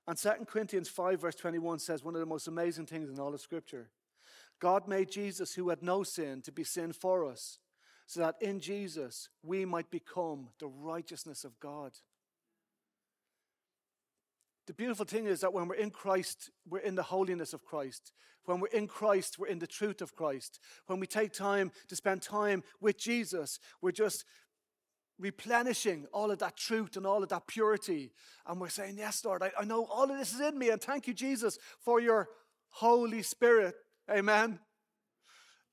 And 0.08 0.18
2 0.18 0.30
Corinthians 0.48 0.88
5, 0.88 1.20
verse 1.20 1.36
21 1.36 1.80
says 1.80 2.04
one 2.04 2.14
of 2.14 2.22
the 2.22 2.26
most 2.26 2.48
amazing 2.48 2.86
things 2.86 3.10
in 3.10 3.20
all 3.20 3.34
of 3.34 3.42
Scripture 3.42 3.90
God 4.60 4.88
made 4.88 5.12
Jesus, 5.12 5.54
who 5.54 5.70
had 5.70 5.84
no 5.84 6.04
sin, 6.04 6.42
to 6.44 6.52
be 6.52 6.64
sin 6.64 6.94
for 6.94 7.26
us, 7.26 7.60
so 8.06 8.22
that 8.22 8.36
in 8.42 8.60
Jesus 8.60 9.30
we 9.42 9.66
might 9.66 9.90
become 9.92 10.50
the 10.60 10.68
righteousness 10.68 11.44
of 11.44 11.60
God. 11.60 11.92
The 14.66 14.74
beautiful 14.74 15.06
thing 15.06 15.26
is 15.26 15.42
that 15.42 15.54
when 15.54 15.68
we're 15.68 15.76
in 15.76 15.90
Christ, 15.90 16.50
we're 16.70 16.80
in 16.80 16.96
the 16.96 17.04
holiness 17.04 17.54
of 17.54 17.66
Christ. 17.66 18.14
When 18.46 18.60
we're 18.60 18.68
in 18.68 18.88
Christ, 18.88 19.38
we're 19.38 19.48
in 19.48 19.60
the 19.60 19.68
truth 19.68 20.02
of 20.02 20.16
Christ. 20.16 20.60
When 20.88 21.00
we 21.00 21.08
take 21.08 21.34
time 21.34 21.72
to 21.90 21.96
spend 21.96 22.22
time 22.22 22.64
with 22.80 22.98
Jesus, 22.98 23.60
we're 23.82 23.92
just 23.92 24.26
replenishing 25.20 26.06
all 26.14 26.32
of 26.32 26.40
that 26.40 26.58
truth 26.58 26.98
and 26.98 27.06
all 27.06 27.24
of 27.24 27.30
that 27.30 27.48
purity. 27.48 28.12
And 28.48 28.60
we're 28.60 28.70
saying, 28.70 28.96
Yes, 28.98 29.24
Lord, 29.24 29.44
I, 29.44 29.52
I 29.58 29.66
know 29.66 29.86
all 29.86 30.10
of 30.10 30.18
this 30.18 30.34
is 30.34 30.40
in 30.40 30.58
me. 30.58 30.70
And 30.70 30.82
thank 30.82 31.08
you, 31.08 31.14
Jesus, 31.14 31.58
for 31.80 32.00
your 32.00 32.30
Holy 32.70 33.22
Spirit. 33.22 33.76
Amen. 34.10 34.60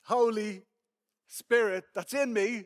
Holy 0.04 0.62
Spirit 1.26 1.84
that's 1.94 2.14
in 2.14 2.32
me. 2.32 2.64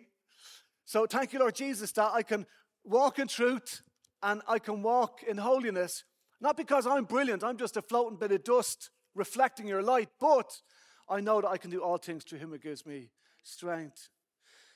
So 0.85 1.07
thank 1.07 1.33
you, 1.33 1.39
Lord 1.39 1.55
Jesus, 1.55 1.93
that 1.93 2.13
I 2.13 2.23
can 2.23 2.47
walk 2.85 3.19
in 3.19 3.29
truth 3.29 3.83
and 4.23 4.43
I 4.47 4.59
can 4.59 4.83
walk 4.83 5.23
in 5.23 5.39
holiness 5.39 6.05
not 6.45 6.59
because 6.59 6.87
I'm 6.87 7.05
brilliant, 7.05 7.43
I'm 7.43 7.57
just 7.57 7.79
a 7.79 7.83
floating 7.83 8.19
bit 8.19 8.31
of 8.31 8.45
dust 8.45 8.91
reflecting 9.15 9.67
your 9.67 9.83
light, 9.83 10.11
but 10.21 10.61
I 11.09 11.21
know 11.21 11.41
that 11.41 11.49
I 11.49 11.57
can 11.57 11.71
do 11.71 11.83
all 11.83 11.97
things 11.97 12.23
through 12.23 12.41
Him 12.41 12.51
who 12.51 12.59
gives 12.59 12.85
me 12.85 13.09
strength. 13.43 14.11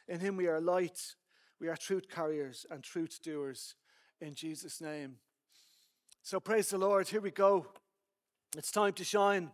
In 0.09 0.18
Him 0.18 0.37
we 0.37 0.46
are 0.46 0.62
light, 0.62 0.98
we 1.61 1.68
are 1.68 1.77
truth 1.77 2.09
carriers 2.09 2.64
and 2.70 2.83
truth 2.83 3.18
doers 3.22 3.74
in 4.18 4.35
Jesus' 4.35 4.81
name. 4.81 5.16
So 6.22 6.40
praise 6.40 6.70
the 6.70 6.79
Lord. 6.79 7.07
Here 7.09 7.20
we 7.20 7.31
go. 7.31 7.66
It's 8.57 8.70
time 8.70 8.94
to 8.94 9.05
shine. 9.05 9.51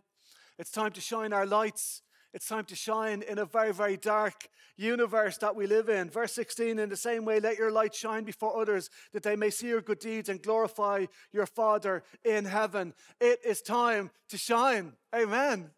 It's 0.57 0.71
time 0.71 0.91
to 0.91 1.01
shine 1.01 1.33
our 1.33 1.45
lights. 1.45 2.01
It's 2.33 2.47
time 2.47 2.65
to 2.65 2.75
shine 2.75 3.21
in 3.21 3.37
a 3.37 3.45
very, 3.45 3.71
very 3.71 3.95
dark 3.95 4.49
universe 4.77 5.37
that 5.37 5.55
we 5.55 5.67
live 5.67 5.87
in. 5.87 6.09
Verse 6.09 6.33
16, 6.33 6.79
in 6.79 6.89
the 6.89 6.97
same 6.97 7.23
way, 7.23 7.39
let 7.39 7.57
your 7.57 7.71
light 7.71 7.95
shine 7.95 8.25
before 8.25 8.59
others 8.59 8.89
that 9.13 9.23
they 9.23 9.37
may 9.37 9.49
see 9.49 9.67
your 9.67 9.81
good 9.81 9.99
deeds 9.99 10.27
and 10.27 10.41
glorify 10.41 11.05
your 11.31 11.45
Father 11.45 12.03
in 12.25 12.43
heaven. 12.43 12.93
It 13.21 13.39
is 13.45 13.61
time 13.61 14.11
to 14.29 14.37
shine. 14.37 14.93
Amen. 15.15 15.71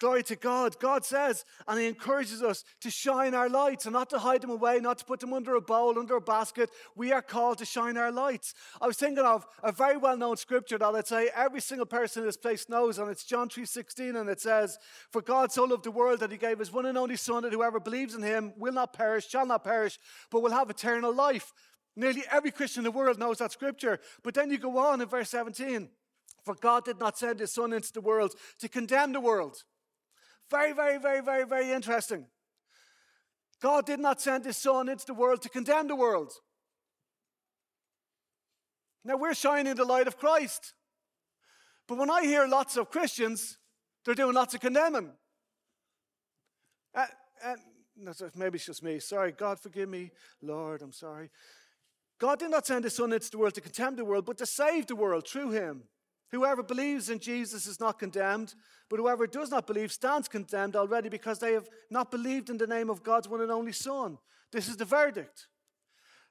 Glory 0.00 0.24
to 0.24 0.36
God. 0.36 0.78
God 0.80 1.04
says, 1.04 1.44
and 1.68 1.78
He 1.78 1.86
encourages 1.86 2.42
us 2.42 2.64
to 2.80 2.90
shine 2.90 3.32
our 3.32 3.48
lights 3.48 3.86
and 3.86 3.92
not 3.92 4.10
to 4.10 4.18
hide 4.18 4.40
them 4.42 4.50
away, 4.50 4.80
not 4.80 4.98
to 4.98 5.04
put 5.04 5.20
them 5.20 5.32
under 5.32 5.54
a 5.54 5.60
bowl, 5.60 5.98
under 5.98 6.16
a 6.16 6.20
basket. 6.20 6.70
We 6.96 7.12
are 7.12 7.22
called 7.22 7.58
to 7.58 7.64
shine 7.64 7.96
our 7.96 8.10
lights. 8.10 8.54
I 8.80 8.88
was 8.88 8.96
thinking 8.96 9.24
of 9.24 9.46
a 9.62 9.70
very 9.70 9.96
well 9.96 10.16
known 10.16 10.36
scripture 10.36 10.78
that 10.78 10.94
I'd 10.94 11.06
say 11.06 11.30
every 11.34 11.60
single 11.60 11.86
person 11.86 12.22
in 12.22 12.28
this 12.28 12.36
place 12.36 12.68
knows, 12.68 12.98
and 12.98 13.08
it's 13.08 13.24
John 13.24 13.48
3.16, 13.48 14.20
and 14.20 14.28
it 14.28 14.40
says, 14.40 14.78
For 15.12 15.22
God 15.22 15.52
so 15.52 15.64
loved 15.64 15.84
the 15.84 15.92
world 15.92 16.20
that 16.20 16.32
He 16.32 16.38
gave 16.38 16.58
His 16.58 16.72
one 16.72 16.86
and 16.86 16.98
only 16.98 17.16
Son, 17.16 17.44
that 17.44 17.52
whoever 17.52 17.78
believes 17.78 18.14
in 18.14 18.22
Him 18.22 18.52
will 18.56 18.72
not 18.72 18.92
perish, 18.92 19.28
shall 19.28 19.46
not 19.46 19.62
perish, 19.62 19.98
but 20.30 20.42
will 20.42 20.50
have 20.50 20.70
eternal 20.70 21.14
life. 21.14 21.52
Nearly 21.96 22.24
every 22.30 22.50
Christian 22.50 22.80
in 22.80 22.84
the 22.84 22.90
world 22.90 23.18
knows 23.18 23.38
that 23.38 23.52
scripture. 23.52 24.00
But 24.24 24.34
then 24.34 24.50
you 24.50 24.58
go 24.58 24.76
on 24.78 25.00
in 25.00 25.08
verse 25.08 25.30
17. 25.30 25.88
For 26.44 26.54
God 26.54 26.84
did 26.84 26.98
not 26.98 27.16
send 27.16 27.40
his 27.40 27.52
Son 27.52 27.72
into 27.72 27.92
the 27.92 28.00
world 28.00 28.34
to 28.60 28.68
condemn 28.68 29.12
the 29.12 29.20
world, 29.20 29.62
very, 30.50 30.72
very, 30.72 30.98
very, 30.98 31.20
very, 31.20 31.44
very 31.44 31.72
interesting. 31.72 32.26
God 33.60 33.86
did 33.86 34.00
not 34.00 34.20
send 34.20 34.44
his 34.44 34.56
son 34.56 34.88
into 34.88 35.06
the 35.06 35.14
world 35.14 35.42
to 35.42 35.48
condemn 35.48 35.88
the 35.88 35.96
world. 35.96 36.32
Now 39.04 39.16
we're 39.16 39.34
shining 39.34 39.74
the 39.74 39.84
light 39.84 40.06
of 40.06 40.18
Christ. 40.18 40.74
But 41.86 41.98
when 41.98 42.10
I 42.10 42.22
hear 42.22 42.46
lots 42.46 42.76
of 42.76 42.90
Christians, 42.90 43.58
they're 44.04 44.14
doing 44.14 44.34
lots 44.34 44.54
of 44.54 44.60
condemning. 44.60 45.12
Uh, 46.94 47.06
uh, 47.44 47.56
maybe 48.34 48.56
it's 48.56 48.66
just 48.66 48.82
me. 48.82 48.98
Sorry, 48.98 49.32
God, 49.32 49.60
forgive 49.60 49.88
me. 49.88 50.10
Lord, 50.42 50.82
I'm 50.82 50.92
sorry. 50.92 51.30
God 52.18 52.38
did 52.38 52.50
not 52.50 52.66
send 52.66 52.84
his 52.84 52.96
son 52.96 53.12
into 53.12 53.30
the 53.30 53.38
world 53.38 53.54
to 53.54 53.60
condemn 53.60 53.96
the 53.96 54.04
world, 54.04 54.24
but 54.24 54.38
to 54.38 54.46
save 54.46 54.86
the 54.86 54.96
world 54.96 55.26
through 55.28 55.50
him. 55.50 55.84
Whoever 56.34 56.64
believes 56.64 57.10
in 57.10 57.20
Jesus 57.20 57.68
is 57.68 57.78
not 57.78 58.00
condemned, 58.00 58.56
but 58.90 58.98
whoever 58.98 59.24
does 59.24 59.52
not 59.52 59.68
believe 59.68 59.92
stands 59.92 60.26
condemned 60.26 60.74
already 60.74 61.08
because 61.08 61.38
they 61.38 61.52
have 61.52 61.68
not 61.90 62.10
believed 62.10 62.50
in 62.50 62.58
the 62.58 62.66
name 62.66 62.90
of 62.90 63.04
God's 63.04 63.28
one 63.28 63.40
and 63.40 63.52
only 63.52 63.70
Son. 63.70 64.18
This 64.50 64.68
is 64.68 64.76
the 64.76 64.84
verdict. 64.84 65.46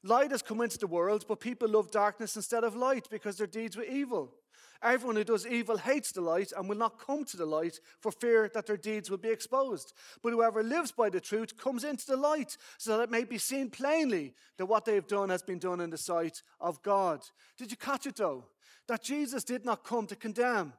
Light 0.04 0.32
has 0.32 0.42
come 0.42 0.60
into 0.60 0.78
the 0.78 0.88
world, 0.88 1.24
but 1.26 1.40
people 1.40 1.70
love 1.70 1.90
darkness 1.90 2.36
instead 2.36 2.66
of 2.66 2.76
light 2.76 3.08
because 3.10 3.38
their 3.38 3.48
deeds 3.48 3.78
were 3.78 3.86
evil. 3.86 4.34
Everyone 4.82 5.16
who 5.16 5.24
does 5.24 5.48
evil 5.48 5.78
hates 5.78 6.12
the 6.12 6.20
light 6.20 6.52
and 6.52 6.68
will 6.68 6.76
not 6.76 7.00
come 7.00 7.24
to 7.24 7.38
the 7.38 7.46
light 7.46 7.80
for 8.02 8.12
fear 8.12 8.52
that 8.54 8.66
their 8.66 8.76
deeds 8.76 9.10
will 9.10 9.18
be 9.18 9.30
exposed. 9.30 9.94
But 10.22 10.34
whoever 10.34 10.62
lives 10.62 10.92
by 10.92 11.10
the 11.10 11.22
truth 11.22 11.58
comes 11.58 11.86
into 11.86 12.06
the 12.06 12.18
light 12.18 12.58
so 12.78 12.98
that 12.98 13.04
it 13.04 13.12
may 13.12 13.24
be 13.24 13.38
seen 13.38 13.70
plainly 13.70 14.34
that 14.58 14.66
what 14.66 14.84
they 14.84 14.96
have 14.96 15.08
done 15.08 15.30
has 15.30 15.42
been 15.44 15.60
done 15.60 15.80
in 15.80 15.92
the 15.92 15.98
sight 15.98 16.44
of 16.60 16.84
God. 16.84 17.22
Did 17.58 17.72
you 17.72 17.78
catch 17.78 18.06
it 18.06 18.18
though? 18.18 18.44
That 18.88 19.04
Jesus 19.04 19.44
did 19.44 19.66
not 19.66 19.84
come 19.84 20.08
to 20.08 20.16
condemn, 20.16 20.74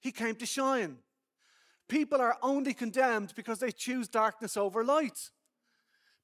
he 0.00 0.12
came 0.12 0.34
to 0.36 0.46
shine. 0.46 0.98
People 1.88 2.20
are 2.20 2.38
only 2.42 2.74
condemned 2.74 3.34
because 3.34 3.58
they 3.58 3.70
choose 3.70 4.08
darkness 4.08 4.56
over 4.56 4.84
light. 4.84 5.30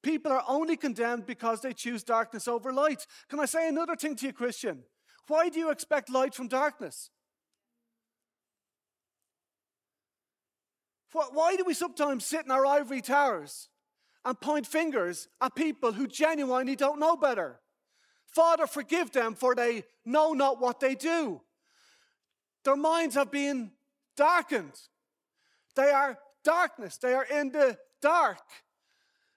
People 0.02 0.32
are 0.32 0.44
only 0.48 0.76
condemned 0.76 1.26
because 1.26 1.60
they 1.60 1.72
choose 1.72 2.04
darkness 2.04 2.46
over 2.46 2.72
light. 2.72 3.06
Can 3.28 3.40
I 3.40 3.46
say 3.46 3.68
another 3.68 3.96
thing 3.96 4.16
to 4.16 4.26
you, 4.26 4.32
Christian? 4.32 4.84
Why 5.26 5.48
do 5.48 5.58
you 5.58 5.70
expect 5.70 6.08
light 6.08 6.34
from 6.34 6.48
darkness? 6.48 7.10
Why 11.12 11.56
do 11.56 11.64
we 11.64 11.74
sometimes 11.74 12.24
sit 12.24 12.44
in 12.44 12.50
our 12.50 12.64
ivory 12.64 13.00
towers 13.00 13.68
and 14.24 14.40
point 14.40 14.66
fingers 14.66 15.28
at 15.40 15.54
people 15.54 15.92
who 15.92 16.06
genuinely 16.06 16.76
don't 16.76 17.00
know 17.00 17.16
better? 17.16 17.60
Father, 18.32 18.66
forgive 18.66 19.10
them, 19.12 19.34
for 19.34 19.54
they 19.54 19.84
know 20.04 20.32
not 20.32 20.60
what 20.60 20.80
they 20.80 20.94
do. 20.94 21.40
Their 22.64 22.76
minds 22.76 23.14
have 23.14 23.30
been 23.30 23.72
darkened. 24.16 24.78
They 25.74 25.90
are 25.90 26.18
darkness, 26.44 26.96
they 26.96 27.14
are 27.14 27.24
in 27.24 27.50
the 27.50 27.78
dark. 28.00 28.42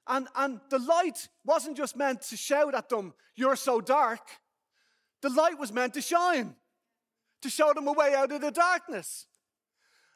And, 0.07 0.27
and 0.35 0.59
the 0.69 0.79
light 0.79 1.29
wasn't 1.45 1.77
just 1.77 1.95
meant 1.95 2.21
to 2.23 2.37
shout 2.37 2.73
at 2.73 2.89
them, 2.89 3.13
You're 3.35 3.55
so 3.55 3.81
dark. 3.81 4.21
The 5.21 5.29
light 5.29 5.59
was 5.59 5.71
meant 5.71 5.93
to 5.93 6.01
shine, 6.01 6.55
to 7.43 7.49
show 7.49 7.73
them 7.73 7.87
a 7.87 7.93
way 7.93 8.15
out 8.15 8.31
of 8.31 8.41
the 8.41 8.51
darkness. 8.51 9.27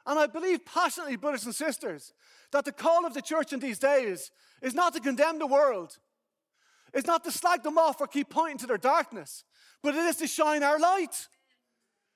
And 0.05 0.19
I 0.19 0.27
believe 0.27 0.65
passionately, 0.65 1.15
brothers 1.15 1.45
and 1.45 1.53
sisters, 1.53 2.13
that 2.51 2.65
the 2.65 2.71
call 2.71 3.05
of 3.05 3.13
the 3.13 3.21
church 3.21 3.53
in 3.53 3.59
these 3.59 3.79
days 3.79 4.31
is 4.61 4.73
not 4.73 4.93
to 4.93 4.99
condemn 4.99 5.39
the 5.39 5.47
world, 5.47 5.97
is 6.95 7.05
not 7.05 7.23
to 7.25 7.31
slag 7.31 7.61
them 7.61 7.77
off 7.77 8.01
or 8.01 8.07
keep 8.07 8.29
pointing 8.29 8.57
to 8.59 8.67
their 8.67 8.77
darkness, 8.77 9.43
but 9.83 9.93
it 9.93 10.05
is 10.05 10.15
to 10.17 10.27
shine 10.27 10.63
our 10.63 10.79
light 10.79 11.27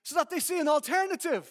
so 0.03 0.15
that 0.15 0.29
they 0.29 0.39
see 0.39 0.59
an 0.59 0.67
alternative. 0.67 1.47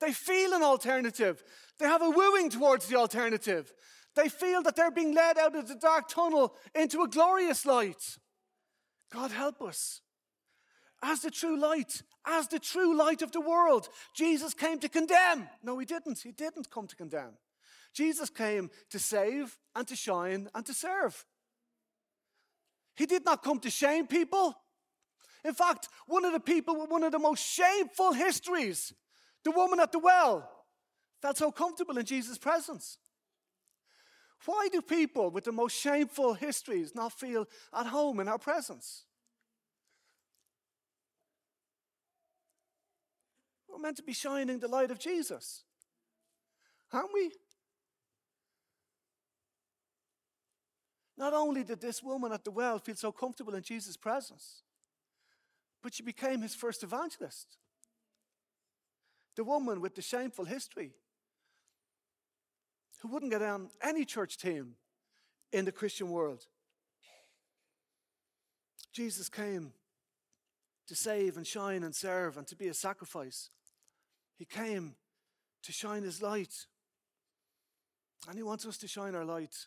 They 0.00 0.12
feel 0.12 0.54
an 0.54 0.62
alternative. 0.62 1.42
They 1.78 1.86
have 1.86 2.02
a 2.02 2.10
wooing 2.10 2.50
towards 2.50 2.86
the 2.86 2.96
alternative. 2.96 3.72
They 4.14 4.28
feel 4.28 4.62
that 4.62 4.76
they're 4.76 4.92
being 4.92 5.14
led 5.14 5.36
out 5.36 5.56
of 5.56 5.68
the 5.68 5.74
dark 5.74 6.08
tunnel 6.08 6.54
into 6.74 7.02
a 7.02 7.08
glorious 7.08 7.66
light. 7.66 8.18
God 9.12 9.32
help 9.32 9.60
us. 9.60 10.00
As 11.02 11.20
the 11.20 11.30
true 11.30 11.58
light, 11.58 12.02
as 12.26 12.48
the 12.48 12.58
true 12.58 12.96
light 12.96 13.22
of 13.22 13.32
the 13.32 13.40
world, 13.40 13.88
Jesus 14.14 14.54
came 14.54 14.78
to 14.80 14.88
condemn. 14.88 15.48
No, 15.62 15.78
he 15.78 15.86
didn't. 15.86 16.18
He 16.18 16.32
didn't 16.32 16.70
come 16.70 16.86
to 16.86 16.96
condemn. 16.96 17.38
Jesus 17.94 18.30
came 18.30 18.70
to 18.90 18.98
save 18.98 19.58
and 19.74 19.86
to 19.88 19.96
shine 19.96 20.48
and 20.54 20.66
to 20.66 20.74
serve. 20.74 21.24
He 22.98 23.06
did 23.06 23.24
not 23.24 23.44
come 23.44 23.60
to 23.60 23.70
shame 23.70 24.08
people. 24.08 24.56
In 25.44 25.54
fact, 25.54 25.88
one 26.08 26.24
of 26.24 26.32
the 26.32 26.40
people 26.40 26.80
with 26.80 26.90
one 26.90 27.04
of 27.04 27.12
the 27.12 27.18
most 27.20 27.46
shameful 27.46 28.12
histories, 28.12 28.92
the 29.44 29.52
woman 29.52 29.78
at 29.78 29.92
the 29.92 30.00
well, 30.00 30.50
felt 31.22 31.36
so 31.36 31.52
comfortable 31.52 31.96
in 31.96 32.04
Jesus' 32.04 32.38
presence. 32.38 32.98
Why 34.46 34.68
do 34.72 34.82
people 34.82 35.30
with 35.30 35.44
the 35.44 35.52
most 35.52 35.78
shameful 35.78 36.34
histories 36.34 36.92
not 36.92 37.12
feel 37.12 37.46
at 37.72 37.86
home 37.86 38.18
in 38.18 38.26
our 38.26 38.38
presence? 38.38 39.04
We're 43.68 43.78
meant 43.78 43.98
to 43.98 44.02
be 44.02 44.12
shining 44.12 44.58
the 44.58 44.66
light 44.66 44.90
of 44.90 44.98
Jesus, 44.98 45.62
aren't 46.92 47.14
we? 47.14 47.30
Not 51.18 51.34
only 51.34 51.64
did 51.64 51.80
this 51.80 52.00
woman 52.00 52.32
at 52.32 52.44
the 52.44 52.52
well 52.52 52.78
feel 52.78 52.94
so 52.94 53.10
comfortable 53.10 53.56
in 53.56 53.62
Jesus' 53.62 53.96
presence, 53.96 54.62
but 55.82 55.92
she 55.92 56.04
became 56.04 56.40
his 56.40 56.54
first 56.54 56.84
evangelist. 56.84 57.56
The 59.34 59.42
woman 59.42 59.80
with 59.80 59.96
the 59.96 60.02
shameful 60.02 60.44
history 60.44 60.92
who 63.00 63.08
wouldn't 63.08 63.32
get 63.32 63.42
on 63.42 63.68
any 63.82 64.04
church 64.04 64.38
team 64.38 64.74
in 65.52 65.64
the 65.64 65.72
Christian 65.72 66.10
world. 66.10 66.46
Jesus 68.92 69.28
came 69.28 69.72
to 70.86 70.94
save 70.94 71.36
and 71.36 71.46
shine 71.46 71.82
and 71.82 71.94
serve 71.94 72.36
and 72.36 72.46
to 72.46 72.56
be 72.56 72.68
a 72.68 72.74
sacrifice. 72.74 73.50
He 74.36 74.44
came 74.44 74.94
to 75.62 75.72
shine 75.72 76.02
his 76.02 76.22
light. 76.22 76.66
And 78.28 78.36
he 78.36 78.42
wants 78.42 78.66
us 78.66 78.78
to 78.78 78.88
shine 78.88 79.14
our 79.14 79.24
light. 79.24 79.66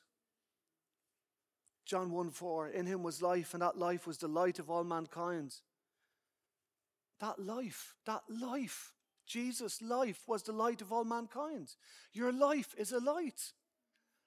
John 1.91 2.09
1 2.09 2.31
4 2.31 2.69
In 2.69 2.85
him 2.85 3.03
was 3.03 3.21
life, 3.21 3.53
and 3.53 3.61
that 3.61 3.77
life 3.77 4.07
was 4.07 4.17
the 4.17 4.29
light 4.29 4.59
of 4.59 4.69
all 4.69 4.85
mankind. 4.85 5.55
That 7.19 7.37
life, 7.37 7.95
that 8.05 8.21
life, 8.29 8.93
Jesus' 9.27 9.81
life 9.81 10.21
was 10.25 10.43
the 10.43 10.53
light 10.53 10.81
of 10.81 10.93
all 10.93 11.03
mankind. 11.03 11.75
Your 12.13 12.31
life 12.31 12.73
is 12.77 12.93
a 12.93 12.99
light, 12.99 13.51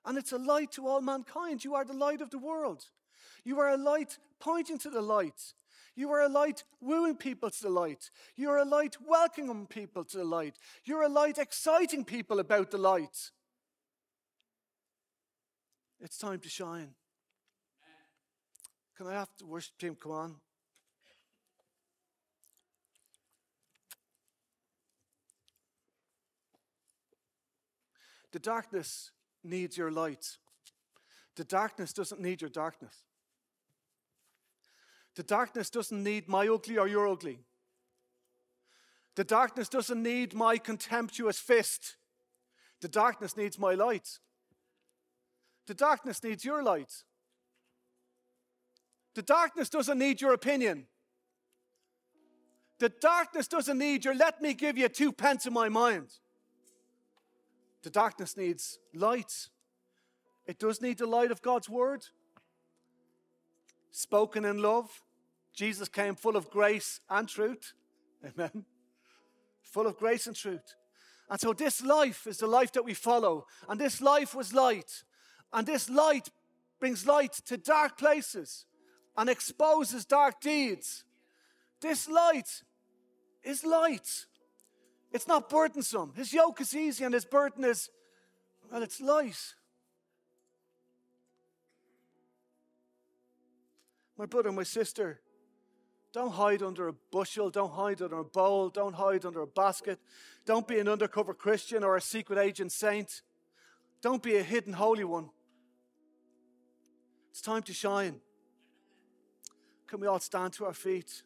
and 0.05 0.19
it's 0.19 0.33
a 0.33 0.37
light 0.37 0.73
to 0.73 0.87
all 0.87 1.01
mankind. 1.01 1.65
You 1.65 1.75
are 1.75 1.87
the 1.87 1.95
light 1.95 2.21
of 2.21 2.29
the 2.29 2.39
world. 2.39 2.85
You 3.45 3.59
are 3.61 3.71
a 3.71 3.79
light 3.79 4.19
pointing 4.41 4.77
to 4.81 4.91
the 4.91 5.01
light. 5.01 5.55
You 5.97 6.11
are 6.13 6.21
a 6.21 6.29
light 6.29 6.65
wooing 6.83 7.17
people 7.17 7.49
to 7.49 7.63
the 7.63 7.71
light. 7.71 8.11
You 8.37 8.51
are 8.51 8.59
a 8.59 8.67
light 8.67 8.99
welcoming 9.03 9.69
people 9.69 10.05
to 10.05 10.19
the 10.19 10.25
light. 10.25 10.59
You're 10.85 11.05
a 11.05 11.09
light 11.09 11.39
exciting 11.39 12.05
people 12.05 12.41
about 12.41 12.71
the 12.71 12.77
light. 12.77 13.31
It's 15.99 16.19
time 16.19 16.41
to 16.41 16.51
shine. 16.51 16.95
Can 18.97 19.09
I 19.09 19.15
have 19.15 19.29
the 19.39 19.47
worship 19.47 19.77
team 19.79 19.97
come 19.97 20.13
on? 20.13 20.37
The 28.31 28.39
darkness 28.39 29.11
needs 29.43 29.77
your 29.77 29.91
light. 29.91 30.39
The 31.37 31.45
darkness 31.45 31.93
doesn't 31.93 32.21
need 32.21 32.41
your 32.41 32.51
darkness. 32.51 33.03
The 35.17 35.23
darkness 35.23 35.71
doesn't 35.71 36.03
need 36.03 36.29
my 36.29 36.49
ugly 36.49 36.79
or 36.79 36.89
your 36.89 37.07
ugly. 37.07 37.41
The 39.17 39.25
darkness 39.25 39.69
doesn't 39.69 40.03
need 40.03 40.35
my 40.35 40.59
contemptuous 40.59 41.39
fist. 41.39 41.97
The 42.81 42.89
darkness 42.89 43.37
needs 43.37 43.59
my 43.59 43.75
light. 43.75 44.19
The 45.67 45.75
darkness 45.75 46.23
needs 46.23 46.45
your 46.45 46.63
light. 46.63 47.05
The 49.15 49.23
darkness 49.23 49.69
doesn't 49.69 49.99
need 49.99 50.21
your 50.21 50.33
opinion. 50.33 50.87
The 52.79 52.89
darkness 52.89 53.47
doesn't 53.47 53.79
need 53.79 54.05
your 54.05 54.15
let 54.15 54.43
me 54.43 54.55
give 54.55 54.77
you 54.77 54.89
two 54.89 55.13
pence 55.13 55.47
in 55.47 55.53
my 55.53 55.69
mind. 55.69 56.09
The 57.83 57.91
darkness 57.91 58.37
needs 58.37 58.79
light. 58.93 59.49
It 60.47 60.59
does 60.59 60.83
need 60.83 60.99
the 60.99 61.07
light 61.07 61.31
of 61.31 61.41
God's 61.41 61.69
word, 61.69 62.07
spoken 63.91 64.45
in 64.45 64.61
love. 64.61 65.03
Jesus 65.55 65.89
came 65.89 66.17
full 66.17 66.37
of 66.37 66.51
grace 66.51 67.01
and 67.09 67.29
truth. 67.29 67.73
Amen. 68.25 68.65
Full 69.63 69.87
of 69.87 69.97
grace 69.97 70.27
and 70.27 70.35
truth. 70.35 70.75
And 71.31 71.41
so 71.41 71.53
this 71.53 71.83
life 71.83 72.27
is 72.27 72.39
the 72.39 72.47
life 72.47 72.73
that 72.73 72.85
we 72.85 72.95
follow. 72.95 73.47
And 73.69 73.81
this 73.81 74.01
life 74.01 74.35
was 74.35 74.53
light. 74.53 75.05
And 75.53 75.67
this 75.67 75.89
light 75.89 76.29
brings 76.81 77.07
light 77.07 77.33
to 77.47 77.57
dark 77.57 77.97
places 77.97 78.67
and 79.17 79.29
exposes 79.29 80.05
dark 80.05 80.41
deeds. 80.41 81.05
This 81.81 82.09
light 82.09 82.63
is 83.43 83.65
light. 83.65 84.27
It's 85.13 85.29
not 85.29 85.49
burdensome. 85.49 86.13
His 86.15 86.33
yoke 86.33 86.61
is 86.61 86.75
easy 86.75 87.05
and 87.05 87.15
his 87.15 87.25
burden 87.25 87.65
is, 87.65 87.91
well, 88.71 88.83
it's 88.83 89.01
light. 89.01 89.55
My 94.17 94.27
brother, 94.27 94.53
my 94.53 94.63
sister, 94.63 95.21
don't 96.13 96.33
hide 96.33 96.63
under 96.63 96.87
a 96.87 96.93
bushel, 96.93 97.51
don't 97.51 97.73
hide 97.73 98.01
under 98.01 98.19
a 98.19 98.25
bowl, 98.25 98.69
don't 98.69 98.95
hide 98.95 99.25
under 99.25 99.43
a 99.43 99.47
basket. 99.47 99.99
Don't 100.47 100.67
be 100.67 100.79
an 100.79 100.89
undercover 100.89 101.35
Christian 101.35 101.83
or 101.83 101.97
a 101.97 102.01
secret 102.01 102.39
agent 102.39 102.71
saint. 102.71 103.23
Don't 104.01 104.23
be 104.23 104.37
a 104.37 104.43
hidden 104.43 104.75
holy 104.75 105.03
one. 105.03 105.31
It's 107.31 107.41
time 107.41 107.63
to 107.63 107.73
shine. 107.73 108.21
Can 109.95 110.01
we 110.01 110.09
all 110.09 110.19
stand 110.19 110.53
to 110.55 110.65
our 110.65 110.73
feet? 110.73 111.23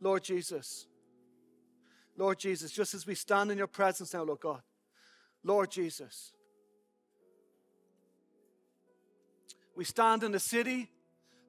Lord 0.00 0.24
Jesus, 0.24 0.86
Lord 2.16 2.38
Jesus, 2.38 2.72
just 2.72 2.94
as 2.94 3.06
we 3.06 3.14
stand 3.14 3.50
in 3.50 3.58
your 3.58 3.66
presence 3.66 4.14
now, 4.14 4.22
Lord 4.22 4.40
God, 4.40 4.62
Lord 5.44 5.70
Jesus, 5.70 6.32
we 9.76 9.84
stand 9.84 10.22
in 10.22 10.34
a 10.34 10.40
city 10.40 10.90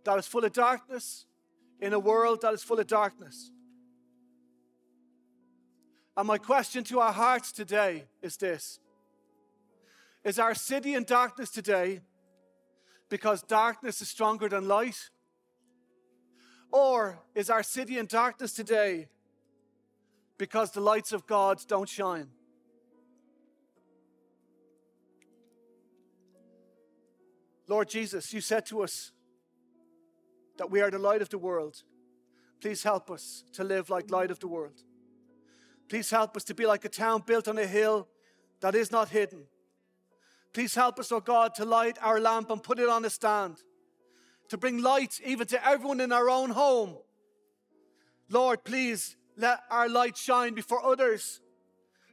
that 0.03 0.19
is 0.19 0.27
full 0.27 0.43
of 0.43 0.51
darkness, 0.51 1.25
in 1.79 1.93
a 1.93 1.99
world 1.99 2.41
that 2.41 2.53
is 2.53 2.61
full 2.61 2.77
of 2.77 2.87
darkness. 2.87 3.51
And 6.17 6.27
my 6.27 6.37
question 6.37 6.83
to 6.83 6.99
our 6.99 7.13
hearts 7.13 7.53
today 7.53 8.03
is 8.21 8.35
this 8.35 8.81
is 10.23 10.39
our 10.39 10.53
city 10.53 10.95
in 10.95 11.03
darkness 11.03 11.49
today 11.49 12.01
because 13.09 13.41
darkness 13.41 14.01
is 14.01 14.09
stronger 14.09 14.49
than 14.49 14.67
light? 14.67 15.09
Or 16.71 17.19
is 17.33 17.49
our 17.49 17.63
city 17.63 17.97
in 17.97 18.05
darkness 18.05 18.53
today 18.53 19.07
because 20.37 20.71
the 20.71 20.81
lights 20.81 21.13
of 21.13 21.25
God 21.25 21.61
don't 21.67 21.89
shine? 21.89 22.27
Lord 27.67 27.89
Jesus, 27.89 28.33
you 28.33 28.41
said 28.41 28.65
to 28.67 28.81
us 28.81 29.11
that 30.57 30.69
we 30.69 30.81
are 30.81 30.91
the 30.91 30.99
light 30.99 31.21
of 31.21 31.29
the 31.29 31.37
world. 31.37 31.83
Please 32.59 32.83
help 32.83 33.09
us 33.09 33.43
to 33.53 33.63
live 33.63 33.89
like 33.89 34.11
light 34.11 34.31
of 34.31 34.39
the 34.39 34.47
world. 34.47 34.83
Please 35.87 36.09
help 36.11 36.35
us 36.35 36.43
to 36.45 36.53
be 36.53 36.65
like 36.65 36.83
a 36.83 36.89
town 36.89 37.23
built 37.25 37.47
on 37.47 37.57
a 37.57 37.65
hill 37.65 38.07
that 38.59 38.75
is 38.75 38.91
not 38.91 39.09
hidden 39.09 39.45
Please 40.53 40.73
help 40.73 40.99
us, 40.99 41.11
oh 41.11 41.19
God, 41.19 41.53
to 41.55 41.65
light 41.65 41.97
our 42.01 42.19
lamp 42.19 42.49
and 42.49 42.61
put 42.61 42.79
it 42.79 42.89
on 42.89 43.05
a 43.05 43.09
stand, 43.09 43.57
to 44.49 44.57
bring 44.57 44.81
light 44.81 45.19
even 45.23 45.45
to 45.47 45.67
everyone 45.67 46.01
in 46.01 46.11
our 46.11 46.29
own 46.29 46.49
home. 46.49 46.97
Lord, 48.29 48.63
please 48.63 49.15
let 49.37 49.61
our 49.69 49.87
light 49.87 50.17
shine 50.17 50.53
before 50.53 50.83
others 50.85 51.41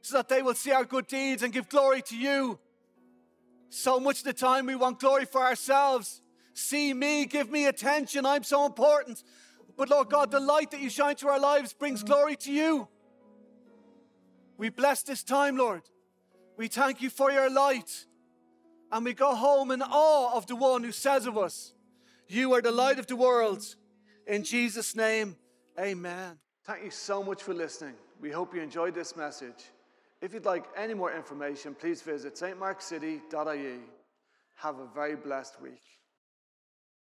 so 0.02 0.18
that 0.18 0.28
they 0.28 0.42
will 0.42 0.54
see 0.54 0.70
our 0.70 0.84
good 0.84 1.06
deeds 1.06 1.42
and 1.42 1.52
give 1.52 1.68
glory 1.68 2.02
to 2.02 2.16
you. 2.16 2.58
So 3.70 3.98
much 3.98 4.18
of 4.18 4.24
the 4.24 4.32
time 4.32 4.66
we 4.66 4.76
want 4.76 5.00
glory 5.00 5.24
for 5.24 5.40
ourselves. 5.40 6.22
See 6.54 6.94
me, 6.94 7.26
give 7.26 7.50
me 7.50 7.66
attention, 7.66 8.24
I'm 8.24 8.44
so 8.44 8.64
important. 8.66 9.22
But 9.76 9.90
Lord 9.90 10.08
God, 10.08 10.30
the 10.30 10.40
light 10.40 10.70
that 10.70 10.80
you 10.80 10.88
shine 10.88 11.16
through 11.16 11.30
our 11.30 11.40
lives 11.40 11.72
brings 11.72 12.02
glory 12.02 12.36
to 12.36 12.52
you. 12.52 12.88
We 14.56 14.70
bless 14.70 15.02
this 15.02 15.22
time, 15.22 15.56
Lord. 15.56 15.82
We 16.56 16.68
thank 16.68 17.02
you 17.02 17.10
for 17.10 17.30
your 17.30 17.50
light 17.50 18.06
and 18.92 19.04
we 19.04 19.14
go 19.14 19.34
home 19.34 19.70
in 19.70 19.82
awe 19.82 20.36
of 20.36 20.46
the 20.46 20.56
one 20.56 20.82
who 20.82 20.92
says 20.92 21.26
of 21.26 21.36
us, 21.36 21.74
You 22.28 22.54
are 22.54 22.62
the 22.62 22.72
light 22.72 22.98
of 22.98 23.06
the 23.06 23.16
world. 23.16 23.64
In 24.26 24.42
Jesus' 24.42 24.96
name, 24.96 25.36
amen. 25.78 26.38
Thank 26.64 26.84
you 26.84 26.90
so 26.90 27.22
much 27.22 27.42
for 27.42 27.54
listening. 27.54 27.94
We 28.20 28.30
hope 28.30 28.54
you 28.54 28.60
enjoyed 28.60 28.94
this 28.94 29.16
message. 29.16 29.70
If 30.20 30.32
you'd 30.34 30.44
like 30.44 30.64
any 30.76 30.94
more 30.94 31.14
information, 31.14 31.74
please 31.74 32.02
visit 32.02 32.34
stmarkcity.ie. 32.34 33.80
Have 34.56 34.78
a 34.78 34.86
very 34.94 35.14
blessed 35.14 35.60
week. 35.60 35.95